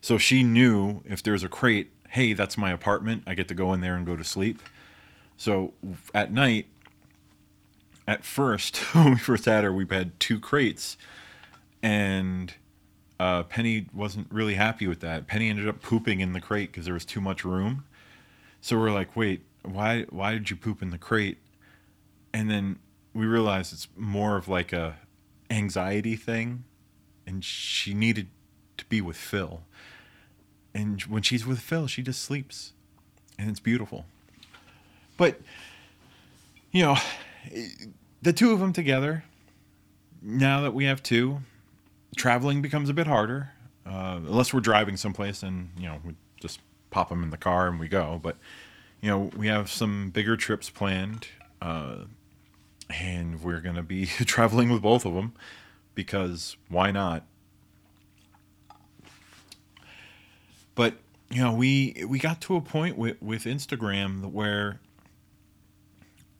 So 0.00 0.18
she 0.18 0.42
knew 0.42 1.02
if 1.06 1.22
there's 1.22 1.42
a 1.42 1.48
crate, 1.48 1.90
hey, 2.10 2.34
that's 2.34 2.58
my 2.58 2.70
apartment. 2.70 3.22
I 3.26 3.34
get 3.34 3.48
to 3.48 3.54
go 3.54 3.72
in 3.72 3.80
there 3.80 3.96
and 3.96 4.04
go 4.04 4.16
to 4.16 4.24
sleep. 4.24 4.60
So 5.36 5.72
at 6.14 6.30
night, 6.30 6.66
at 8.06 8.24
first 8.24 8.76
when 8.94 9.10
we 9.12 9.18
first 9.18 9.44
had 9.44 9.64
her, 9.64 9.72
we 9.72 9.86
had 9.88 10.18
two 10.20 10.38
crates, 10.38 10.96
and 11.82 12.54
uh, 13.18 13.44
Penny 13.44 13.86
wasn't 13.92 14.26
really 14.30 14.54
happy 14.54 14.86
with 14.86 15.00
that. 15.00 15.26
Penny 15.26 15.48
ended 15.48 15.68
up 15.68 15.80
pooping 15.80 16.20
in 16.20 16.32
the 16.32 16.40
crate 16.40 16.72
because 16.72 16.84
there 16.84 16.94
was 16.94 17.04
too 17.04 17.20
much 17.20 17.44
room. 17.44 17.84
So 18.60 18.78
we're 18.78 18.90
like, 18.90 19.16
wait, 19.16 19.42
why 19.62 20.02
why 20.10 20.32
did 20.32 20.50
you 20.50 20.56
poop 20.56 20.82
in 20.82 20.90
the 20.90 20.98
crate? 20.98 21.38
And 22.32 22.50
then 22.50 22.78
we 23.12 23.26
realized 23.26 23.72
it's 23.72 23.88
more 23.96 24.36
of 24.36 24.48
like 24.48 24.72
a 24.72 24.96
anxiety 25.50 26.16
thing, 26.16 26.64
and 27.26 27.44
she 27.44 27.94
needed 27.94 28.28
to 28.76 28.84
be 28.86 29.00
with 29.00 29.16
Phil. 29.16 29.62
And 30.74 31.00
when 31.02 31.22
she's 31.22 31.46
with 31.46 31.60
Phil, 31.60 31.86
she 31.86 32.02
just 32.02 32.22
sleeps, 32.22 32.72
and 33.38 33.48
it's 33.48 33.60
beautiful. 33.60 34.06
But 35.16 35.40
you 36.72 36.82
know, 36.82 36.96
the 38.22 38.32
two 38.32 38.52
of 38.52 38.60
them 38.60 38.72
together, 38.72 39.24
now 40.22 40.62
that 40.62 40.74
we 40.74 40.84
have 40.84 41.02
two, 41.02 41.40
traveling 42.16 42.62
becomes 42.62 42.88
a 42.88 42.94
bit 42.94 43.06
harder. 43.06 43.50
Uh, 43.86 44.20
unless 44.26 44.54
we're 44.54 44.60
driving 44.60 44.96
someplace 44.96 45.42
and, 45.42 45.70
you 45.76 45.86
know, 45.86 45.98
we 46.04 46.14
just 46.40 46.60
pop 46.90 47.10
them 47.10 47.22
in 47.22 47.30
the 47.30 47.36
car 47.36 47.68
and 47.68 47.78
we 47.78 47.86
go. 47.86 48.18
But, 48.22 48.36
you 49.02 49.10
know, 49.10 49.30
we 49.36 49.48
have 49.48 49.70
some 49.70 50.08
bigger 50.10 50.36
trips 50.36 50.70
planned. 50.70 51.28
Uh, 51.60 52.04
and 52.90 53.42
we're 53.42 53.60
going 53.60 53.76
to 53.76 53.82
be 53.82 54.06
traveling 54.06 54.70
with 54.70 54.82
both 54.82 55.04
of 55.04 55.14
them 55.14 55.32
because 55.94 56.56
why 56.68 56.90
not? 56.90 57.24
But 60.74 60.96
you 61.30 61.40
know, 61.40 61.52
we 61.52 62.04
we 62.06 62.18
got 62.18 62.40
to 62.42 62.56
a 62.56 62.60
point 62.60 62.98
with 62.98 63.20
with 63.22 63.44
Instagram 63.44 64.32
where 64.32 64.80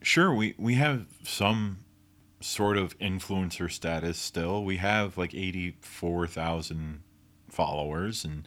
sure 0.05 0.33
we 0.33 0.55
we 0.59 0.75
have 0.75 1.07
some 1.23 1.79
sort 2.41 2.77
of 2.77 2.99
influencer 2.99 3.71
status 3.71 4.19
still. 4.19 4.65
We 4.65 4.77
have 4.77 5.17
like 5.17 5.35
84,000 5.35 7.01
followers 7.49 8.25
and 8.25 8.47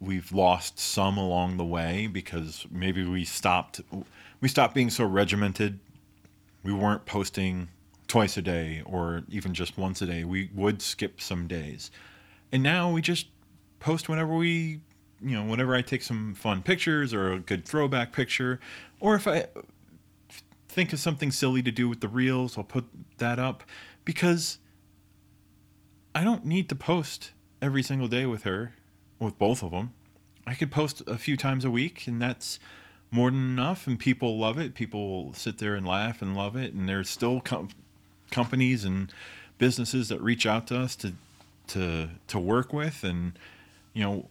we've 0.00 0.32
lost 0.32 0.78
some 0.78 1.16
along 1.16 1.56
the 1.56 1.64
way 1.64 2.08
because 2.08 2.66
maybe 2.70 3.04
we 3.04 3.24
stopped 3.24 3.80
we 4.40 4.48
stopped 4.48 4.74
being 4.74 4.90
so 4.90 5.04
regimented. 5.04 5.78
We 6.62 6.72
weren't 6.72 7.06
posting 7.06 7.68
twice 8.08 8.36
a 8.36 8.42
day 8.42 8.82
or 8.84 9.22
even 9.28 9.54
just 9.54 9.78
once 9.78 10.02
a 10.02 10.06
day. 10.06 10.24
We 10.24 10.50
would 10.54 10.82
skip 10.82 11.20
some 11.20 11.46
days. 11.46 11.90
And 12.50 12.62
now 12.62 12.90
we 12.90 13.02
just 13.02 13.26
post 13.78 14.08
whenever 14.08 14.34
we 14.34 14.80
you 15.20 15.36
know, 15.36 15.42
whenever 15.42 15.74
I 15.74 15.82
take 15.82 16.02
some 16.02 16.34
fun 16.34 16.62
pictures 16.62 17.12
or 17.12 17.32
a 17.32 17.38
good 17.40 17.64
throwback 17.64 18.12
picture, 18.12 18.60
or 19.00 19.16
if 19.16 19.26
I 19.26 19.46
think 20.78 20.92
of 20.92 21.00
something 21.00 21.32
silly 21.32 21.60
to 21.60 21.72
do 21.72 21.88
with 21.88 22.00
the 22.00 22.06
reels, 22.06 22.56
I'll 22.56 22.62
put 22.62 22.84
that 23.16 23.40
up 23.40 23.64
because 24.04 24.58
I 26.14 26.22
don't 26.22 26.44
need 26.44 26.68
to 26.68 26.76
post 26.76 27.32
every 27.60 27.82
single 27.82 28.06
day 28.06 28.26
with 28.26 28.44
her, 28.44 28.74
with 29.18 29.36
both 29.40 29.64
of 29.64 29.72
them. 29.72 29.92
I 30.46 30.54
could 30.54 30.70
post 30.70 31.02
a 31.08 31.18
few 31.18 31.36
times 31.36 31.64
a 31.64 31.70
week, 31.72 32.06
and 32.06 32.22
that's 32.22 32.60
more 33.10 33.28
than 33.28 33.40
enough. 33.40 33.88
And 33.88 33.98
people 33.98 34.38
love 34.38 34.56
it. 34.56 34.74
People 34.74 35.32
sit 35.34 35.58
there 35.58 35.74
and 35.74 35.84
laugh 35.84 36.22
and 36.22 36.36
love 36.36 36.54
it. 36.54 36.72
And 36.74 36.88
there's 36.88 37.10
still 37.10 37.40
com- 37.40 37.70
companies 38.30 38.84
and 38.84 39.12
businesses 39.58 40.10
that 40.10 40.20
reach 40.20 40.46
out 40.46 40.68
to 40.68 40.78
us 40.78 40.94
to 40.94 41.14
to 41.66 42.08
to 42.28 42.38
work 42.38 42.72
with 42.72 43.02
and 43.02 43.32
you 43.92 44.02
know 44.02 44.28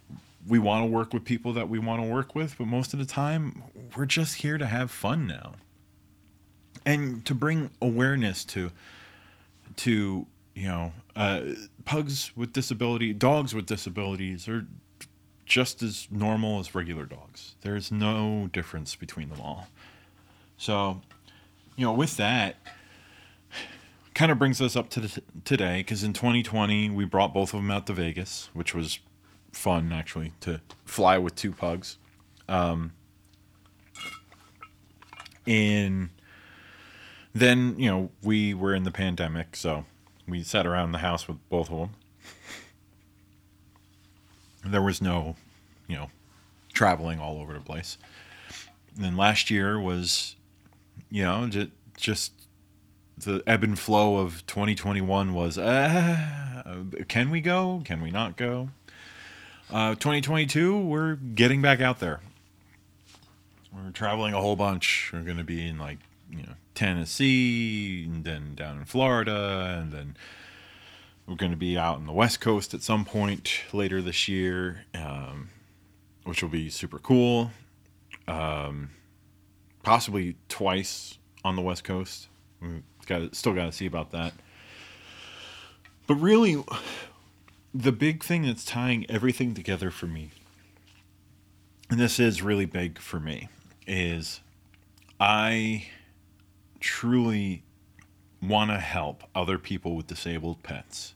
we 0.47 0.57
want 0.57 0.83
to 0.83 0.89
work 0.89 1.13
with 1.13 1.23
people 1.23 1.53
that 1.53 1.69
we 1.69 1.77
want 1.77 2.01
to 2.01 2.07
work 2.07 2.33
with 2.33 2.57
but 2.57 2.65
most 2.65 2.93
of 2.93 2.99
the 2.99 3.05
time 3.05 3.61
we're 3.95 4.05
just 4.05 4.37
here 4.37 4.57
to 4.57 4.65
have 4.65 4.89
fun 4.89 5.27
now 5.27 5.53
and 6.87 7.23
to 7.25 7.35
bring 7.35 7.69
awareness 7.81 8.43
to 8.45 8.71
to 9.75 10.25
you 10.55 10.67
know 10.67 10.91
uh, 11.15 11.41
pugs 11.85 12.31
with 12.35 12.53
disability 12.53 13.13
dogs 13.13 13.53
with 13.53 13.67
disabilities 13.67 14.47
are 14.47 14.65
just 15.45 15.83
as 15.83 16.07
normal 16.09 16.59
as 16.59 16.73
regular 16.73 17.05
dogs 17.05 17.55
there's 17.61 17.91
no 17.91 18.49
difference 18.51 18.95
between 18.95 19.29
them 19.29 19.39
all 19.39 19.67
so 20.57 21.01
you 21.75 21.85
know 21.85 21.93
with 21.93 22.17
that 22.17 22.55
kind 24.17 24.31
of 24.31 24.39
brings 24.39 24.59
us 24.59 24.75
up 24.75 24.89
to 24.89 24.99
the, 24.99 25.21
today 25.45 25.77
because 25.77 26.03
in 26.03 26.11
2020 26.11 26.89
we 26.89 27.05
brought 27.05 27.35
both 27.35 27.53
of 27.53 27.59
them 27.59 27.69
out 27.69 27.85
to 27.85 27.93
Vegas, 27.93 28.49
which 28.51 28.73
was 28.73 28.97
fun 29.53 29.93
actually 29.93 30.33
to 30.39 30.59
fly 30.85 31.19
with 31.19 31.35
two 31.35 31.51
pugs. 31.51 31.99
Um, 32.49 32.93
and 35.45 36.09
then 37.39 37.75
you 37.77 37.89
know 37.89 38.09
we 38.21 38.53
were 38.53 38.73
in 38.73 38.83
the 38.83 38.91
pandemic, 38.91 39.55
so 39.55 39.85
we 40.27 40.43
sat 40.43 40.65
around 40.65 40.91
the 40.91 40.99
house 40.99 41.27
with 41.27 41.37
both 41.49 41.71
of 41.71 41.79
them. 41.79 41.89
There 44.65 44.81
was 44.81 45.01
no, 45.01 45.35
you 45.87 45.95
know, 45.95 46.09
traveling 46.73 47.19
all 47.19 47.39
over 47.39 47.53
the 47.53 47.61
place. 47.61 47.97
And 48.95 49.05
then 49.05 49.15
last 49.15 49.49
year 49.49 49.79
was, 49.79 50.35
you 51.09 51.23
know, 51.23 51.47
just, 51.47 51.69
just 51.95 52.33
the 53.17 53.41
ebb 53.47 53.63
and 53.63 53.79
flow 53.79 54.17
of 54.17 54.45
2021 54.47 55.33
was 55.33 55.57
uh, 55.57 56.63
can 57.07 57.31
we 57.31 57.41
go 57.41 57.81
can 57.83 58.01
we 58.01 58.11
not 58.11 58.37
go 58.37 58.69
uh, 59.71 59.95
2022 59.95 60.77
we're 60.77 61.15
getting 61.15 61.59
back 61.59 61.81
out 61.81 61.99
there 61.99 62.19
we're 63.73 63.89
traveling 63.89 64.35
a 64.35 64.39
whole 64.39 64.55
bunch 64.55 65.09
we're 65.11 65.23
going 65.23 65.37
to 65.37 65.43
be 65.43 65.67
in 65.67 65.79
like 65.79 65.97
you 66.29 66.43
know 66.43 66.53
tennessee 66.75 68.05
and 68.05 68.23
then 68.23 68.55
down 68.55 68.77
in 68.77 68.85
florida 68.85 69.77
and 69.79 69.91
then 69.91 70.15
we're 71.27 71.35
going 71.35 71.51
to 71.51 71.57
be 71.57 71.77
out 71.77 71.97
on 71.97 72.05
the 72.05 72.13
west 72.13 72.39
coast 72.39 72.73
at 72.73 72.81
some 72.81 73.03
point 73.03 73.61
later 73.73 74.01
this 74.01 74.27
year 74.27 74.85
um, 74.93 75.49
which 76.23 76.41
will 76.41 76.49
be 76.49 76.69
super 76.69 76.99
cool 76.99 77.51
um, 78.27 78.89
possibly 79.83 80.35
twice 80.49 81.17
on 81.43 81.55
the 81.55 81.61
west 81.61 81.83
coast 81.83 82.27
We 82.61 82.81
got 83.05 83.35
still 83.35 83.53
got 83.53 83.65
to 83.65 83.71
see 83.71 83.85
about 83.85 84.11
that. 84.11 84.33
But 86.05 86.15
really, 86.15 86.63
the 87.73 87.91
big 87.91 88.23
thing 88.23 88.43
that's 88.43 88.65
tying 88.65 89.05
everything 89.09 89.53
together 89.53 89.91
for 89.91 90.07
me, 90.07 90.31
and 91.89 91.99
this 91.99 92.19
is 92.19 92.41
really 92.41 92.65
big 92.65 92.99
for 92.99 93.19
me, 93.19 93.49
is 93.85 94.41
I 95.19 95.87
truly 96.79 97.63
want 98.41 98.71
to 98.71 98.77
help 98.77 99.23
other 99.33 99.57
people 99.57 99.95
with 99.95 100.07
disabled 100.07 100.63
pets. 100.63 101.15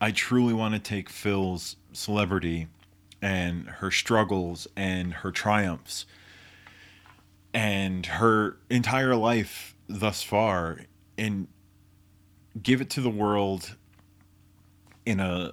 I 0.00 0.10
truly 0.10 0.52
want 0.52 0.74
to 0.74 0.80
take 0.80 1.08
Phil's 1.08 1.76
celebrity 1.92 2.68
and 3.22 3.66
her 3.66 3.90
struggles 3.90 4.66
and 4.76 5.14
her 5.14 5.30
triumphs 5.30 6.04
and 7.54 8.04
her 8.04 8.58
entire 8.68 9.16
life 9.16 9.74
thus 9.88 10.22
far 10.22 10.80
and 11.16 11.48
give 12.62 12.80
it 12.80 12.90
to 12.90 13.00
the 13.00 13.10
world 13.10 13.76
in 15.06 15.20
a 15.20 15.52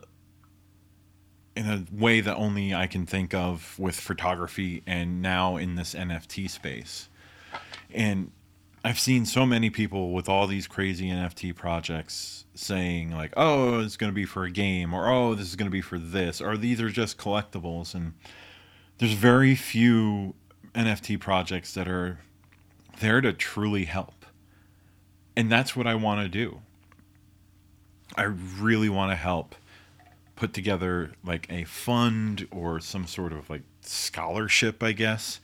in 1.56 1.68
a 1.68 1.86
way 1.96 2.20
that 2.20 2.36
only 2.36 2.74
I 2.74 2.88
can 2.88 3.06
think 3.06 3.34
of 3.34 3.78
with 3.78 3.96
photography 3.96 4.82
and 4.88 5.22
now 5.22 5.58
in 5.58 5.76
this 5.76 5.94
NFT 5.94 6.50
space. 6.50 7.10
And 7.94 8.32
I've 8.84 9.00
seen 9.00 9.26
so 9.26 9.46
many 9.46 9.70
people 9.70 10.12
with 10.12 10.28
all 10.28 10.46
these 10.46 10.68
crazy 10.68 11.10
NFT 11.10 11.56
projects 11.56 12.46
saying 12.54 13.12
like, 13.12 13.34
"Oh, 13.38 13.80
it's 13.80 13.98
going 13.98 14.12
to 14.12 14.16
be 14.16 14.26
for 14.26 14.44
a 14.44 14.52
game," 14.52 14.94
or 14.94 15.10
"Oh, 15.10 15.36
this 15.36 15.48
is 15.48 15.56
going 15.56 15.70
to 15.70 15.72
be 15.72 15.82
for 15.82 15.98
this," 15.98 16.42
or 16.42 16.58
"These 16.58 16.82
are 16.82 16.90
just 16.90 17.18
collectibles." 17.18 17.96
And 17.96 18.14
there's 18.98 19.14
very 19.14 19.56
few 19.56 20.36
NFT 20.76 21.20
projects 21.20 21.74
that 21.74 21.88
are 21.88 22.20
there 23.00 23.22
to 23.22 23.34
truly 23.34 23.86
help 23.86 24.24
and 25.36 25.52
that's 25.52 25.76
what 25.76 25.88
I 25.88 25.96
want 25.96 26.22
to 26.22 26.30
do. 26.30 26.62
I 28.16 28.24
really 28.24 28.90
want 28.90 29.12
to 29.12 29.16
help 29.16 29.56
put 30.36 30.54
together 30.54 31.12
like 31.24 31.48
a 31.50 31.64
fund 31.64 32.48
or 32.52 32.80
some 32.80 33.08
sort 33.08 33.34
of 33.34 33.50
like 33.50 33.64
scholarship, 33.82 34.84
I 34.84 34.92
guess. 34.92 35.40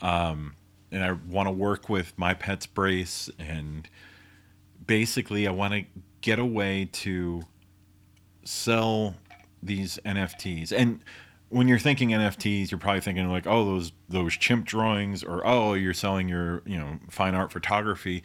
Um, 0.00 0.54
and 0.94 1.04
I 1.04 1.12
want 1.12 1.46
to 1.46 1.52
work 1.52 1.88
with 1.88 2.12
my 2.16 2.34
pet's 2.34 2.66
brace 2.66 3.28
and 3.38 3.88
basically 4.86 5.46
I 5.46 5.50
want 5.50 5.74
to 5.74 5.84
get 6.20 6.38
a 6.38 6.44
way 6.44 6.88
to 6.92 7.42
sell 8.44 9.14
these 9.62 9.98
NFTs. 10.06 10.72
And 10.72 11.00
when 11.50 11.68
you're 11.68 11.78
thinking 11.78 12.10
NFTs, 12.10 12.70
you're 12.70 12.78
probably 12.78 13.00
thinking 13.00 13.28
like, 13.30 13.46
oh, 13.46 13.64
those 13.64 13.92
those 14.08 14.34
chimp 14.34 14.64
drawings, 14.66 15.22
or 15.22 15.46
oh, 15.46 15.74
you're 15.74 15.94
selling 15.94 16.28
your 16.28 16.62
you 16.64 16.78
know 16.78 16.98
fine 17.10 17.34
art 17.34 17.52
photography 17.52 18.22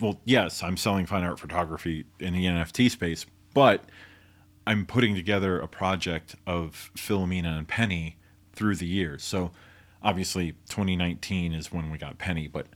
well, 0.00 0.20
yes, 0.24 0.62
I'm 0.62 0.76
selling 0.76 1.06
fine 1.06 1.24
art 1.24 1.38
photography 1.38 2.04
in 2.18 2.34
the 2.34 2.44
NFT 2.44 2.90
space, 2.90 3.26
but 3.54 3.84
I'm 4.66 4.86
putting 4.86 5.14
together 5.14 5.58
a 5.58 5.68
project 5.68 6.36
of 6.46 6.90
Philomena 6.96 7.56
and 7.58 7.68
Penny 7.68 8.16
through 8.52 8.76
the 8.76 8.86
years. 8.86 9.22
So 9.22 9.52
obviously 10.04 10.52
2019 10.68 11.54
is 11.54 11.72
when 11.72 11.90
we 11.90 11.98
got 11.98 12.18
Penny, 12.18 12.46
but 12.46 12.66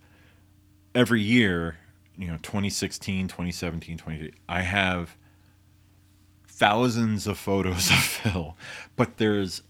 every 0.94 1.20
year, 1.20 1.76
you 2.16 2.26
know, 2.26 2.38
2016, 2.38 3.28
2017, 3.28 3.98
20, 3.98 4.32
I 4.48 4.62
have 4.62 5.16
thousands 6.48 7.26
of 7.26 7.38
photos 7.38 7.90
of 7.90 7.96
Phil, 7.98 8.56
but 8.96 9.18
there's 9.18 9.62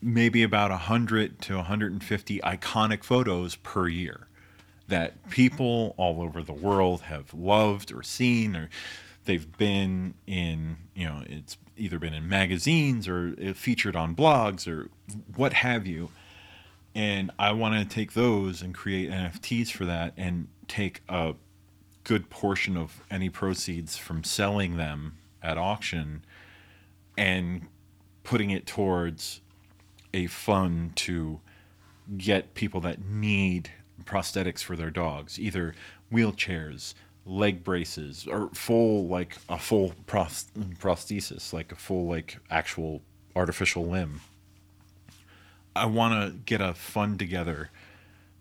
maybe 0.00 0.42
about 0.42 0.70
100 0.70 1.40
to 1.42 1.56
150 1.56 2.38
iconic 2.40 3.02
photos 3.02 3.56
per 3.56 3.88
year 3.88 4.28
that 4.86 5.30
people 5.30 5.94
all 5.96 6.22
over 6.22 6.42
the 6.42 6.52
world 6.52 7.02
have 7.02 7.32
loved 7.32 7.90
or 7.90 8.02
seen 8.02 8.54
or 8.54 8.68
they've 9.24 9.56
been 9.56 10.12
in 10.26 10.76
you 10.94 11.06
know 11.06 11.22
it's 11.26 11.56
either 11.78 11.98
been 11.98 12.12
in 12.12 12.28
magazines 12.28 13.08
or 13.08 13.34
featured 13.54 13.96
on 13.96 14.14
blogs 14.14 14.68
or 14.68 14.90
what 15.34 15.54
have 15.54 15.86
you 15.86 16.10
and 16.94 17.30
i 17.38 17.50
want 17.52 17.74
to 17.74 17.94
take 17.94 18.12
those 18.12 18.62
and 18.62 18.74
create 18.74 19.10
nfts 19.10 19.70
for 19.70 19.84
that 19.84 20.12
and 20.16 20.48
take 20.68 21.02
a 21.08 21.34
good 22.04 22.28
portion 22.30 22.76
of 22.76 23.02
any 23.10 23.28
proceeds 23.28 23.96
from 23.96 24.22
selling 24.22 24.76
them 24.76 25.16
at 25.42 25.58
auction 25.58 26.24
and 27.16 27.66
putting 28.22 28.50
it 28.50 28.66
towards 28.66 29.40
a 30.12 30.26
fund 30.26 30.94
to 30.96 31.40
get 32.16 32.54
people 32.54 32.80
that 32.80 33.04
need 33.04 33.70
prosthetics 34.04 34.62
for 34.62 34.76
their 34.76 34.90
dogs, 34.90 35.38
either 35.38 35.74
wheelchairs, 36.12 36.94
leg 37.24 37.64
braces, 37.64 38.26
or 38.26 38.50
full 38.52 39.06
like 39.06 39.36
a 39.48 39.58
full 39.58 39.92
prosthesis, 40.06 41.52
like 41.52 41.72
a 41.72 41.76
full 41.76 42.06
like 42.06 42.38
actual 42.50 43.02
artificial 43.34 43.86
limb. 43.86 44.20
I 45.76 45.86
want 45.86 46.14
to 46.14 46.38
get 46.38 46.60
a 46.60 46.74
fund 46.74 47.18
together 47.18 47.70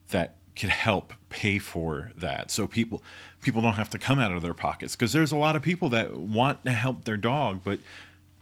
that 0.10 0.36
could 0.56 0.70
help 0.70 1.14
pay 1.30 1.58
for 1.58 2.12
that 2.16 2.52
so 2.52 2.68
people 2.68 3.02
people 3.42 3.60
don't 3.62 3.74
have 3.74 3.90
to 3.90 3.98
come 3.98 4.20
out 4.20 4.32
of 4.32 4.44
their 4.44 4.54
pockets 4.54 4.96
because 4.96 5.12
there's 5.12 5.32
a 5.32 5.36
lot 5.36 5.56
of 5.56 5.64
people 5.64 5.90
that 5.90 6.16
want 6.16 6.64
to 6.64 6.72
help 6.72 7.06
their 7.06 7.18
dog 7.18 7.62
but 7.64 7.80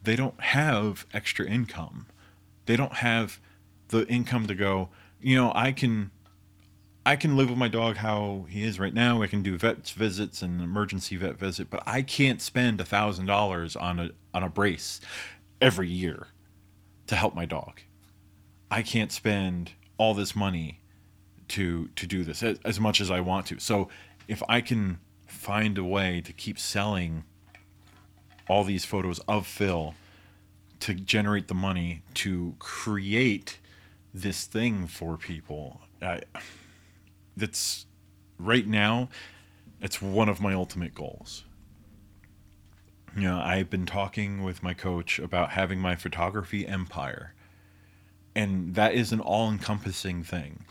they 0.04 0.18
don't 0.18 0.40
have 0.42 1.06
extra 1.14 1.46
income 1.46 2.06
they 2.66 2.76
don't 2.76 2.96
have 2.96 3.40
the 3.88 4.06
income 4.08 4.46
to 4.46 4.54
go 4.54 4.90
you 5.22 5.38
know 5.38 5.54
i 5.56 5.72
can 5.72 6.12
I 7.06 7.16
can 7.16 7.36
live 7.36 7.50
with 7.50 7.58
my 7.58 7.68
dog 7.68 7.98
how 7.98 8.46
he 8.48 8.64
is 8.64 8.80
right 8.80 8.94
now. 8.94 9.24
I 9.24 9.28
can 9.28 9.42
do 9.42 9.58
vet 9.58 9.90
visits 9.90 10.44
and 10.44 10.62
emergency 10.62 11.16
vet 11.16 11.38
visit, 11.38 11.70
but 11.70 11.82
I 11.88 12.04
can't 12.04 12.40
spend 12.40 12.80
a 12.80 12.86
thousand 12.86 13.26
dollars 13.26 13.76
on 13.76 14.00
a 14.00 14.12
on 14.36 14.44
a 14.44 14.50
brace 14.50 15.02
every 15.60 15.90
year 15.90 16.28
to 17.08 17.16
help 17.16 17.34
my 17.34 17.46
dog. 17.46 17.82
I 18.72 18.82
can't 18.82 19.12
spend 19.12 19.74
all 19.98 20.16
this 20.16 20.36
money 20.36 20.80
to 21.50 21.90
to 21.96 22.08
do 22.08 22.24
this 22.24 22.42
as, 22.42 22.60
as 22.66 22.80
much 22.80 23.02
as 23.02 23.12
I 23.12 23.20
want 23.20 23.46
to. 23.48 23.60
So 23.60 23.90
if 24.28 24.42
I 24.50 24.62
can 24.62 25.00
find 25.28 25.78
a 25.78 25.84
way 25.84 26.22
to 26.22 26.34
keep 26.34 26.58
selling 26.58 27.26
all 28.48 28.64
these 28.64 28.86
photos 28.86 29.20
of 29.28 29.46
Phil 29.46 29.94
to 30.80 30.94
generate 30.94 31.48
the 31.48 31.54
money 31.54 32.02
to 32.16 32.56
create 32.58 33.60
this 34.14 34.46
thing 34.46 34.88
for 34.88 35.18
people. 35.18 35.82
I, 36.02 36.22
that's 37.38 37.86
right 38.40 38.66
now 38.66 39.10
it's 39.80 40.02
one 40.02 40.28
of 40.28 40.42
my 40.42 40.54
ultimate 40.54 40.96
goals 40.96 41.44
you 43.16 43.24
know, 43.24 43.40
I've 43.40 43.70
been 43.70 43.86
talking 43.86 44.44
with 44.44 44.64
my 44.64 44.74
coach 44.74 45.20
about 45.20 45.52
having 45.52 45.80
my 45.80 45.96
photography 45.96 46.66
empire. 46.66 47.34
And 48.36 48.76
that 48.76 48.94
is 48.94 49.12
an 49.12 49.20
all 49.20 49.52
encompassing 49.52 50.24
thing. 50.24 50.66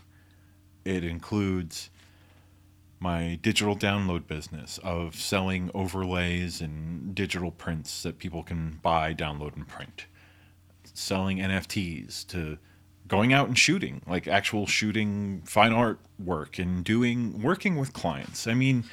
It 0.83 1.03
includes 1.03 1.89
my 2.99 3.39
digital 3.41 3.75
download 3.75 4.27
business 4.27 4.79
of 4.83 5.15
selling 5.15 5.71
overlays 5.73 6.61
and 6.61 7.15
digital 7.15 7.51
prints 7.51 8.03
that 8.03 8.19
people 8.19 8.43
can 8.43 8.79
buy, 8.81 9.13
download, 9.13 9.55
and 9.55 9.67
print. 9.67 10.05
Selling 10.93 11.37
NFTs 11.37 12.27
to 12.27 12.57
going 13.07 13.33
out 13.33 13.47
and 13.47 13.57
shooting, 13.57 14.01
like 14.07 14.27
actual 14.27 14.65
shooting 14.65 15.41
fine 15.45 15.73
art 15.73 15.99
work 16.17 16.59
and 16.59 16.83
doing 16.83 17.41
working 17.41 17.75
with 17.75 17.91
clients. 17.91 18.47
I 18.47 18.53
mean, 18.53 18.83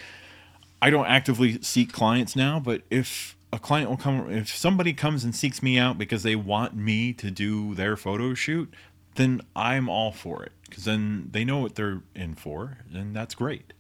I 0.81 0.91
don't 0.91 1.07
actively 1.07 1.61
seek 1.63 1.93
clients 1.93 2.35
now, 2.35 2.59
but 2.59 2.83
if 2.91 3.37
a 3.53 3.59
client 3.59 3.89
will 3.89 3.97
come 3.97 4.31
if 4.31 4.49
somebody 4.49 4.93
comes 4.93 5.25
and 5.25 5.35
seeks 5.35 5.63
me 5.63 5.79
out 5.79 5.99
because 5.99 6.23
they 6.23 6.37
want 6.37 6.77
me 6.77 7.13
to 7.13 7.31
do 7.31 7.75
their 7.75 7.97
photo 7.97 8.35
shoot 8.35 8.73
then 9.15 9.41
i'm 9.57 9.89
all 9.89 10.13
for 10.13 10.45
it 10.45 10.53
because 10.69 10.85
then 10.85 11.29
they 11.33 11.45
know 11.45 11.59
what 11.59 11.75
they're 11.75 12.03
in 12.15 12.35
for 12.35 12.79
and 12.95 13.15
that's 13.15 13.35
great. 13.35 13.73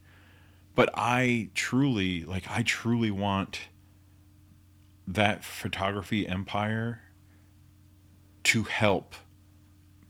But 0.74 0.90
i 0.94 1.50
truly 1.54 2.24
like 2.24 2.50
i 2.50 2.62
truly 2.62 3.10
want 3.10 3.60
that 5.06 5.44
photography 5.44 6.26
empire 6.26 7.02
to 8.44 8.64
help 8.64 9.14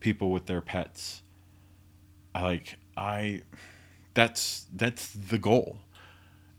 people 0.00 0.30
with 0.30 0.46
their 0.46 0.60
pets. 0.60 1.22
I 2.34 2.42
like 2.42 2.76
i 2.96 3.42
that's 4.14 4.66
that's 4.74 5.12
the 5.12 5.38
goal. 5.38 5.78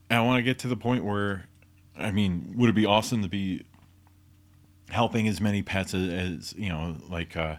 And 0.09 0.19
i 0.19 0.21
want 0.23 0.39
to 0.39 0.43
get 0.43 0.59
to 0.59 0.67
the 0.67 0.77
point 0.77 1.05
where 1.05 1.48
I 1.99 2.11
mean, 2.11 2.53
would 2.57 2.69
it 2.69 2.75
be 2.75 2.85
awesome 2.85 3.21
to 3.21 3.29
be 3.29 3.65
helping 4.89 5.27
as 5.27 5.39
many 5.39 5.61
pets 5.61 5.93
as, 5.93 6.09
as 6.09 6.53
you 6.57 6.69
know, 6.69 6.97
like 7.09 7.35
uh, 7.35 7.57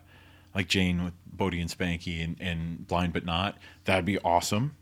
like 0.54 0.68
Jane 0.68 1.04
with 1.04 1.14
Bodie 1.26 1.60
and 1.60 1.70
Spanky 1.70 2.24
and, 2.24 2.36
and 2.40 2.86
Blind 2.86 3.12
but 3.12 3.24
Not? 3.24 3.58
That'd 3.84 4.04
be 4.04 4.18
awesome. 4.18 4.76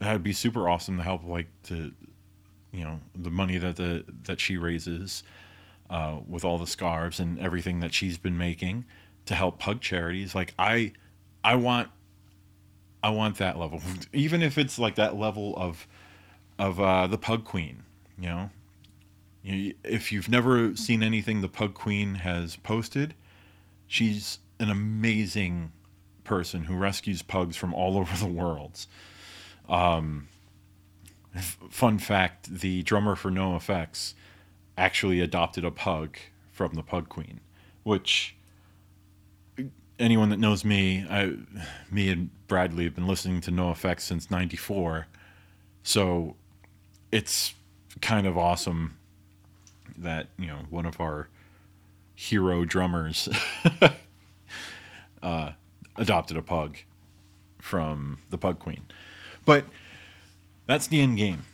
That'd 0.00 0.22
be 0.22 0.32
super 0.32 0.68
awesome 0.68 0.98
to 0.98 1.02
help, 1.02 1.24
like 1.24 1.46
to 1.64 1.92
you 2.74 2.84
know, 2.84 3.00
the 3.14 3.30
money 3.30 3.56
that 3.56 3.76
the 3.76 4.04
that 4.24 4.40
she 4.40 4.56
raises 4.56 5.22
uh, 5.88 6.18
with 6.28 6.44
all 6.44 6.58
the 6.58 6.66
scarves 6.66 7.20
and 7.20 7.38
everything 7.38 7.80
that 7.80 7.94
she's 7.94 8.18
been 8.18 8.36
making 8.36 8.84
to 9.26 9.34
help 9.34 9.60
pug 9.60 9.80
charities. 9.80 10.34
Like 10.34 10.54
I, 10.58 10.92
I 11.44 11.54
want, 11.54 11.88
I 13.02 13.10
want 13.10 13.36
that 13.36 13.58
level, 13.58 13.80
even 14.12 14.42
if 14.42 14.58
it's 14.58 14.78
like 14.78 14.96
that 14.96 15.16
level 15.16 15.54
of 15.56 15.86
of 16.58 16.80
uh, 16.80 17.06
the 17.06 17.18
pug 17.18 17.44
queen. 17.44 17.84
You 18.18 18.28
know, 18.28 18.50
if 19.44 20.10
you've 20.10 20.28
never 20.28 20.74
seen 20.74 21.02
anything 21.02 21.40
the 21.40 21.48
Pug 21.48 21.74
Queen 21.74 22.16
has 22.16 22.56
posted, 22.56 23.14
she's 23.86 24.38
an 24.58 24.70
amazing 24.70 25.72
person 26.24 26.64
who 26.64 26.76
rescues 26.76 27.22
pugs 27.22 27.56
from 27.56 27.74
all 27.74 27.98
over 27.98 28.16
the 28.16 28.30
world. 28.30 28.86
Um, 29.68 30.28
fun 31.70 31.98
fact 31.98 32.60
the 32.60 32.82
drummer 32.82 33.16
for 33.16 33.30
NOFX 33.30 34.14
actually 34.76 35.20
adopted 35.20 35.64
a 35.64 35.70
pug 35.70 36.16
from 36.52 36.74
the 36.74 36.82
Pug 36.82 37.08
Queen, 37.08 37.40
which 37.82 38.36
anyone 39.98 40.30
that 40.30 40.38
knows 40.38 40.64
me, 40.64 41.06
I, 41.08 41.36
me 41.90 42.08
and 42.08 42.30
Bradley 42.46 42.84
have 42.84 42.94
been 42.94 43.06
listening 43.06 43.40
to 43.42 43.50
NOFX 43.50 44.00
since 44.00 44.30
94. 44.30 45.06
So 45.82 46.36
it's 47.12 47.54
kind 48.00 48.26
of 48.26 48.36
awesome 48.36 48.96
that 49.96 50.28
you 50.38 50.46
know 50.46 50.60
one 50.70 50.86
of 50.86 51.00
our 51.00 51.28
hero 52.14 52.64
drummers 52.64 53.28
uh, 55.22 55.52
adopted 55.96 56.36
a 56.36 56.42
pug 56.42 56.78
from 57.60 58.18
the 58.30 58.38
Pug 58.38 58.58
Queen, 58.58 58.84
but 59.44 59.64
that's 60.66 60.86
the 60.86 61.00
end 61.00 61.16
game. 61.16 61.44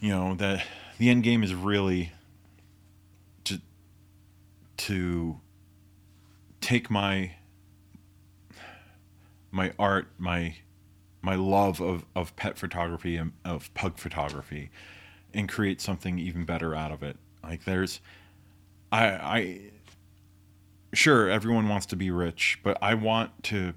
You 0.00 0.10
know 0.10 0.34
that 0.34 0.64
the 0.98 1.10
end 1.10 1.22
game 1.22 1.42
is 1.42 1.54
really 1.54 2.12
to 3.44 3.60
to 4.78 5.40
take 6.60 6.90
my 6.90 7.32
my 9.50 9.72
art, 9.78 10.08
my 10.18 10.56
my 11.20 11.34
love 11.34 11.80
of, 11.80 12.04
of 12.14 12.34
pet 12.36 12.56
photography 12.58 13.16
and 13.16 13.32
of 13.44 13.72
pug 13.74 13.98
photography 13.98 14.70
and 15.34 15.48
create 15.48 15.80
something 15.80 16.18
even 16.18 16.44
better 16.44 16.74
out 16.74 16.92
of 16.92 17.02
it. 17.02 17.16
Like 17.48 17.64
there's, 17.64 18.00
I, 18.92 19.06
I, 19.06 19.60
sure 20.92 21.30
everyone 21.30 21.68
wants 21.68 21.86
to 21.86 21.96
be 21.96 22.10
rich, 22.10 22.58
but 22.62 22.76
I 22.82 22.94
want 22.94 23.42
to 23.44 23.72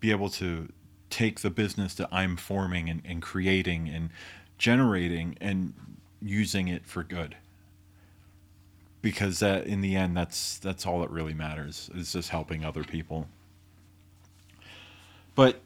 be 0.00 0.10
able 0.10 0.30
to 0.30 0.68
take 1.10 1.40
the 1.40 1.50
business 1.50 1.94
that 1.94 2.08
I'm 2.10 2.36
forming 2.36 2.88
and, 2.88 3.02
and 3.04 3.20
creating 3.20 3.88
and 3.88 4.10
generating 4.56 5.36
and 5.40 5.74
using 6.22 6.68
it 6.68 6.86
for 6.86 7.02
good. 7.02 7.36
Because 9.00 9.38
that 9.38 9.66
in 9.66 9.80
the 9.80 9.94
end 9.94 10.16
that's 10.16 10.58
that's 10.58 10.84
all 10.84 11.00
that 11.00 11.10
really 11.10 11.34
matters 11.34 11.88
is 11.94 12.12
just 12.12 12.30
helping 12.30 12.64
other 12.64 12.82
people. 12.82 13.28
But 15.34 15.60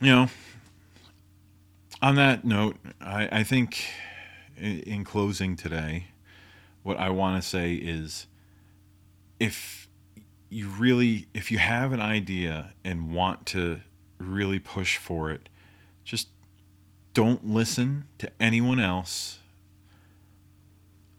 you 0.00 0.10
know, 0.10 0.28
on 2.02 2.16
that 2.16 2.44
note, 2.44 2.76
I, 3.00 3.28
I 3.40 3.42
think 3.44 3.84
in 4.58 5.04
closing 5.04 5.56
today, 5.56 6.08
what 6.82 6.98
I 6.98 7.10
want 7.10 7.42
to 7.42 7.48
say 7.48 7.74
is 7.74 8.26
if 9.38 9.88
you 10.48 10.68
really 10.68 11.26
if 11.32 11.50
you 11.50 11.58
have 11.58 11.92
an 11.92 12.00
idea 12.00 12.72
and 12.84 13.12
want 13.12 13.46
to 13.46 13.80
really 14.18 14.58
push 14.58 14.96
for 14.96 15.30
it 15.30 15.48
just 16.04 16.28
don't 17.14 17.46
listen 17.46 18.04
to 18.18 18.30
anyone 18.40 18.80
else. 18.80 19.38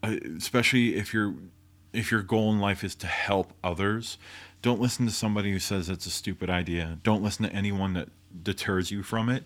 Uh, 0.02 0.16
especially 0.36 0.96
if 0.96 1.14
your 1.14 1.34
if 1.92 2.10
your 2.10 2.22
goal 2.22 2.52
in 2.52 2.60
life 2.60 2.82
is 2.82 2.94
to 2.94 3.06
help 3.06 3.52
others 3.62 4.18
don't 4.62 4.80
listen 4.80 5.06
to 5.06 5.12
somebody 5.12 5.50
who 5.50 5.58
says 5.58 5.88
it's 5.88 6.06
a 6.06 6.10
stupid 6.10 6.48
idea. 6.48 6.98
Don't 7.02 7.20
listen 7.22 7.44
to 7.44 7.52
anyone 7.52 7.94
that 7.94 8.08
deters 8.44 8.92
you 8.92 9.02
from 9.02 9.28
it 9.28 9.44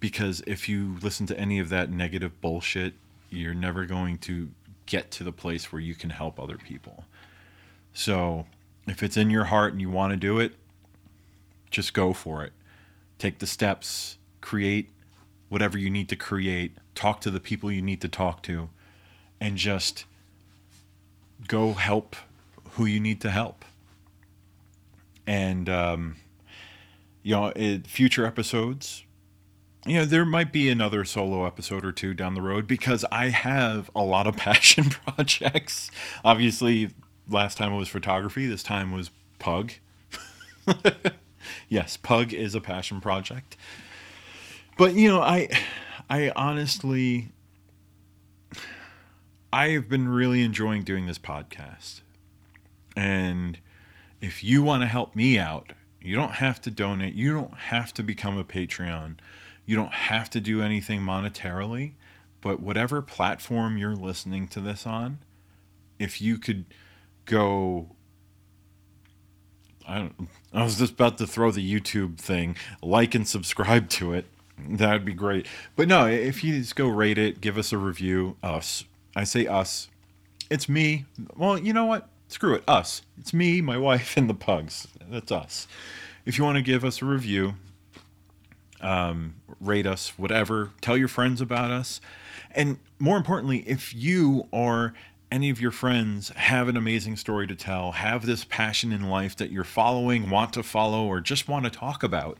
because 0.00 0.42
if 0.46 0.68
you 0.68 0.96
listen 1.02 1.26
to 1.26 1.38
any 1.38 1.58
of 1.58 1.68
that 1.68 1.90
negative 1.90 2.40
bullshit 2.40 2.94
you're 3.30 3.54
never 3.54 3.86
going 3.86 4.18
to 4.18 4.50
get 4.92 5.10
to 5.10 5.24
the 5.24 5.32
place 5.32 5.72
where 5.72 5.80
you 5.80 5.94
can 5.94 6.10
help 6.10 6.38
other 6.38 6.58
people. 6.58 7.06
So, 7.94 8.44
if 8.86 9.02
it's 9.02 9.16
in 9.16 9.30
your 9.30 9.44
heart 9.44 9.72
and 9.72 9.80
you 9.80 9.88
want 9.88 10.10
to 10.10 10.18
do 10.18 10.38
it, 10.38 10.52
just 11.70 11.94
go 11.94 12.12
for 12.12 12.44
it. 12.44 12.52
Take 13.18 13.38
the 13.38 13.46
steps, 13.46 14.18
create 14.42 14.90
whatever 15.48 15.78
you 15.78 15.88
need 15.88 16.10
to 16.10 16.16
create, 16.16 16.76
talk 16.94 17.22
to 17.22 17.30
the 17.30 17.40
people 17.40 17.72
you 17.72 17.80
need 17.80 18.02
to 18.02 18.08
talk 18.08 18.42
to, 18.42 18.68
and 19.40 19.56
just 19.56 20.04
go 21.48 21.72
help 21.72 22.14
who 22.72 22.84
you 22.84 23.00
need 23.00 23.22
to 23.22 23.30
help. 23.30 23.64
And, 25.26 25.70
um, 25.70 26.16
you 27.22 27.34
know, 27.34 27.48
in 27.52 27.84
future 27.84 28.26
episodes, 28.26 29.04
you 29.86 29.96
know, 29.98 30.04
there 30.04 30.24
might 30.24 30.52
be 30.52 30.68
another 30.68 31.04
solo 31.04 31.44
episode 31.44 31.84
or 31.84 31.92
two 31.92 32.14
down 32.14 32.34
the 32.34 32.42
road 32.42 32.66
because 32.66 33.04
I 33.10 33.28
have 33.28 33.90
a 33.94 34.02
lot 34.02 34.26
of 34.26 34.36
passion 34.36 34.90
projects. 34.90 35.90
Obviously, 36.24 36.90
last 37.28 37.58
time 37.58 37.72
it 37.72 37.76
was 37.76 37.88
photography, 37.88 38.46
this 38.46 38.62
time 38.62 38.92
was 38.92 39.10
Pug. 39.38 39.72
yes, 41.68 41.96
Pug 41.96 42.32
is 42.32 42.54
a 42.54 42.60
passion 42.60 43.00
project. 43.00 43.56
But, 44.78 44.94
you 44.94 45.08
know, 45.08 45.20
I 45.20 45.48
I 46.08 46.32
honestly 46.36 47.32
I've 49.52 49.88
been 49.88 50.08
really 50.08 50.42
enjoying 50.42 50.82
doing 50.82 51.06
this 51.06 51.18
podcast. 51.18 52.00
And 52.96 53.58
if 54.20 54.42
you 54.42 54.62
want 54.62 54.82
to 54.82 54.86
help 54.86 55.14
me 55.14 55.38
out, 55.38 55.72
you 56.00 56.16
don't 56.16 56.32
have 56.32 56.60
to 56.62 56.70
donate. 56.70 57.14
You 57.14 57.34
don't 57.34 57.54
have 57.54 57.92
to 57.94 58.02
become 58.02 58.38
a 58.38 58.44
Patreon 58.44 59.16
you 59.66 59.76
don't 59.76 59.92
have 59.92 60.30
to 60.30 60.40
do 60.40 60.62
anything 60.62 61.00
monetarily, 61.00 61.92
but 62.40 62.60
whatever 62.60 63.02
platform 63.02 63.76
you're 63.76 63.96
listening 63.96 64.48
to 64.48 64.60
this 64.60 64.86
on, 64.86 65.18
if 65.98 66.20
you 66.20 66.38
could 66.38 66.64
go 67.24 67.94
I, 69.86 70.10
I 70.52 70.62
was 70.62 70.78
just 70.78 70.94
about 70.94 71.18
to 71.18 71.26
throw 71.26 71.50
the 71.50 71.80
YouTube 71.80 72.18
thing, 72.18 72.56
like 72.82 73.14
and 73.14 73.26
subscribe 73.26 73.88
to 73.90 74.12
it. 74.12 74.26
That 74.58 74.92
would 74.92 75.04
be 75.04 75.14
great. 75.14 75.46
But 75.76 75.88
no, 75.88 76.06
if 76.06 76.44
you 76.44 76.58
just 76.58 76.76
go 76.76 76.88
rate 76.88 77.18
it, 77.18 77.40
give 77.40 77.58
us 77.58 77.72
a 77.72 77.78
review, 77.78 78.36
us. 78.42 78.84
I 79.16 79.24
say 79.24 79.46
us. 79.46 79.88
It's 80.50 80.68
me. 80.68 81.06
Well, 81.36 81.58
you 81.58 81.72
know 81.72 81.86
what? 81.86 82.08
Screw 82.28 82.54
it. 82.54 82.64
Us. 82.68 83.02
It's 83.18 83.34
me, 83.34 83.60
my 83.60 83.76
wife, 83.76 84.16
and 84.16 84.28
the 84.28 84.34
pugs. 84.34 84.88
That's 85.10 85.32
us. 85.32 85.66
If 86.24 86.38
you 86.38 86.44
want 86.44 86.56
to 86.56 86.62
give 86.62 86.84
us 86.84 87.02
a 87.02 87.04
review, 87.04 87.54
um, 88.82 89.34
rate 89.60 89.86
us, 89.86 90.12
whatever. 90.18 90.70
Tell 90.80 90.96
your 90.96 91.08
friends 91.08 91.40
about 91.40 91.70
us. 91.70 92.00
And 92.50 92.78
more 92.98 93.16
importantly, 93.16 93.64
if 93.66 93.94
you 93.94 94.48
or 94.50 94.94
any 95.30 95.48
of 95.48 95.60
your 95.60 95.70
friends 95.70 96.28
have 96.30 96.68
an 96.68 96.76
amazing 96.76 97.16
story 97.16 97.46
to 97.46 97.54
tell, 97.54 97.92
have 97.92 98.26
this 98.26 98.44
passion 98.44 98.92
in 98.92 99.08
life 99.08 99.34
that 99.36 99.50
you're 99.50 99.64
following, 99.64 100.28
want 100.28 100.52
to 100.52 100.62
follow, 100.62 101.06
or 101.06 101.20
just 101.20 101.48
want 101.48 101.64
to 101.64 101.70
talk 101.70 102.02
about, 102.02 102.38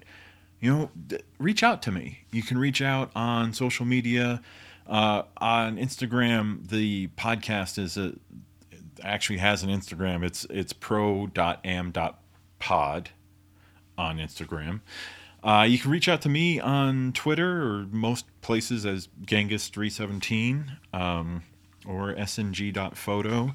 you 0.60 0.70
know, 0.70 0.90
reach 1.38 1.62
out 1.62 1.80
to 1.82 1.90
me. 1.90 2.24
You 2.30 2.42
can 2.42 2.58
reach 2.58 2.82
out 2.82 3.10
on 3.16 3.54
social 3.54 3.86
media. 3.86 4.42
Uh, 4.86 5.22
on 5.38 5.78
Instagram, 5.78 6.68
the 6.68 7.08
podcast 7.16 7.78
is 7.78 7.96
a 7.96 8.12
actually 9.02 9.38
has 9.38 9.62
an 9.62 9.70
Instagram. 9.70 10.24
It's 10.24 10.44
it's 10.50 10.72
pro.am.pod 10.72 11.30
on 13.96 14.18
Instagram. 14.18 14.80
Uh, 15.42 15.66
you 15.68 15.78
can 15.78 15.90
reach 15.90 16.08
out 16.08 16.22
to 16.22 16.28
me 16.28 16.60
on 16.60 17.12
Twitter 17.12 17.62
or 17.62 17.86
most 17.90 18.26
places 18.42 18.86
as 18.86 19.08
Ghengis317 19.26 20.76
um, 20.92 21.42
or 21.86 22.14
sng.photo. 22.24 23.54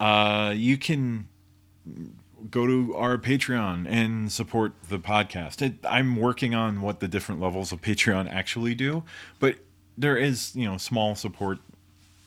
Uh, 0.00 0.52
you 0.56 0.76
can 0.76 1.28
go 2.50 2.66
to 2.66 2.94
our 2.96 3.16
Patreon 3.18 3.86
and 3.88 4.30
support 4.30 4.72
the 4.88 4.98
podcast. 4.98 5.62
It, 5.62 5.74
I'm 5.84 6.16
working 6.16 6.54
on 6.54 6.80
what 6.80 7.00
the 7.00 7.08
different 7.08 7.40
levels 7.40 7.72
of 7.72 7.80
Patreon 7.80 8.30
actually 8.30 8.74
do, 8.74 9.04
but 9.38 9.56
there 9.96 10.16
is, 10.16 10.54
you 10.54 10.64
know, 10.64 10.78
small 10.78 11.14
support, 11.14 11.58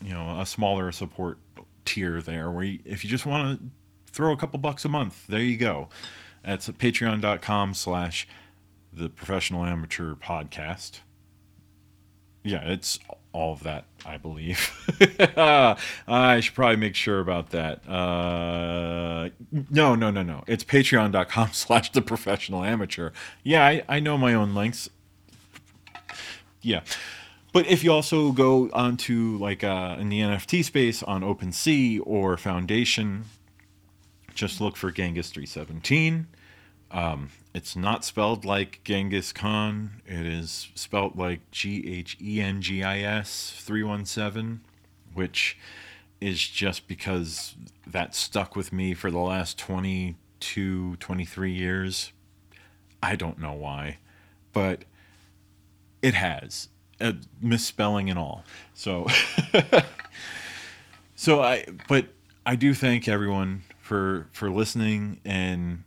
you 0.02 0.12
know, 0.12 0.40
a 0.40 0.46
smaller 0.46 0.92
support 0.92 1.38
tier 1.84 2.20
there 2.20 2.50
where 2.50 2.64
you, 2.64 2.78
if 2.84 3.04
you 3.04 3.10
just 3.10 3.26
want 3.26 3.58
to 3.58 3.66
throw 4.12 4.32
a 4.32 4.36
couple 4.36 4.58
bucks 4.58 4.84
a 4.84 4.88
month, 4.88 5.26
there 5.26 5.40
you 5.40 5.56
go. 5.56 5.88
That's 6.44 6.68
patreon.com 6.68 7.74
slash 7.74 8.26
the 8.92 9.08
professional 9.08 9.64
amateur 9.64 10.14
podcast. 10.14 11.00
Yeah, 12.44 12.62
it's 12.64 12.98
all 13.32 13.52
of 13.52 13.62
that, 13.62 13.84
I 14.04 14.16
believe. 14.16 14.70
I 15.36 16.40
should 16.40 16.54
probably 16.54 16.76
make 16.76 16.94
sure 16.94 17.20
about 17.20 17.50
that. 17.50 17.88
Uh, 17.88 19.30
no, 19.70 19.94
no, 19.94 20.10
no, 20.10 20.22
no. 20.22 20.44
It's 20.46 20.64
patreon.com 20.64 21.50
slash 21.52 21.92
the 21.92 22.02
professional 22.02 22.64
amateur. 22.64 23.10
Yeah, 23.42 23.64
I, 23.64 23.82
I 23.88 24.00
know 24.00 24.18
my 24.18 24.34
own 24.34 24.54
links. 24.54 24.90
Yeah. 26.60 26.82
But 27.52 27.66
if 27.66 27.84
you 27.84 27.92
also 27.92 28.32
go 28.32 28.70
onto 28.72 29.36
like 29.38 29.62
uh, 29.62 29.96
in 29.98 30.08
the 30.08 30.20
NFT 30.20 30.64
space 30.64 31.02
on 31.02 31.22
OpenSea 31.22 32.00
or 32.04 32.36
Foundation, 32.36 33.24
just 34.34 34.60
look 34.60 34.76
for 34.76 34.90
Ghengis 34.90 35.30
317. 35.30 36.26
Um, 36.92 37.30
it's 37.54 37.74
not 37.74 38.04
spelled 38.04 38.44
like 38.44 38.80
Genghis 38.84 39.32
Khan. 39.32 40.02
It 40.06 40.26
is 40.26 40.68
spelled 40.74 41.16
like 41.16 41.50
G 41.50 41.98
H 41.98 42.16
E 42.20 42.40
N 42.40 42.60
G 42.60 42.82
I 42.82 43.00
S 43.00 43.52
317, 43.56 44.60
which 45.14 45.58
is 46.20 46.46
just 46.46 46.86
because 46.86 47.54
that 47.86 48.14
stuck 48.14 48.54
with 48.54 48.72
me 48.72 48.94
for 48.94 49.10
the 49.10 49.18
last 49.18 49.58
22, 49.58 50.96
23 50.96 51.52
years. 51.52 52.12
I 53.02 53.16
don't 53.16 53.38
know 53.38 53.54
why, 53.54 53.98
but 54.52 54.84
it 56.02 56.14
has 56.14 56.68
uh, 57.00 57.12
misspelling 57.40 58.08
and 58.08 58.18
all. 58.18 58.44
So, 58.74 59.06
so 61.16 61.42
I, 61.42 61.64
but 61.88 62.06
I 62.46 62.54
do 62.54 62.74
thank 62.74 63.08
everyone 63.08 63.62
for 63.80 64.28
for 64.32 64.50
listening, 64.50 65.20
and 65.24 65.82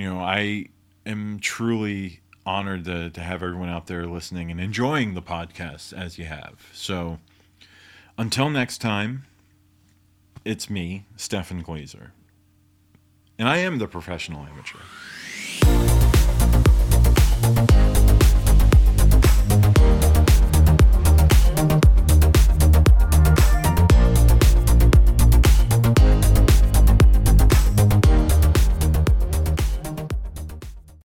you 0.00 0.08
know, 0.08 0.20
I 0.20 0.66
am 1.06 1.38
truly 1.40 2.20
honored 2.46 2.84
to, 2.84 3.10
to 3.10 3.20
have 3.20 3.42
everyone 3.42 3.68
out 3.68 3.86
there 3.86 4.06
listening 4.06 4.50
and 4.50 4.60
enjoying 4.60 5.14
the 5.14 5.22
podcast 5.22 5.92
as 5.92 6.18
you 6.18 6.24
have. 6.24 6.68
So 6.72 7.18
until 8.16 8.50
next 8.50 8.78
time, 8.78 9.24
it's 10.44 10.70
me, 10.70 11.04
Stefan 11.16 11.62
Glazer. 11.62 12.10
And 13.38 13.48
I 13.48 13.58
am 13.58 13.78
the 13.78 13.86
professional 13.86 14.46
amateur. 14.46 14.78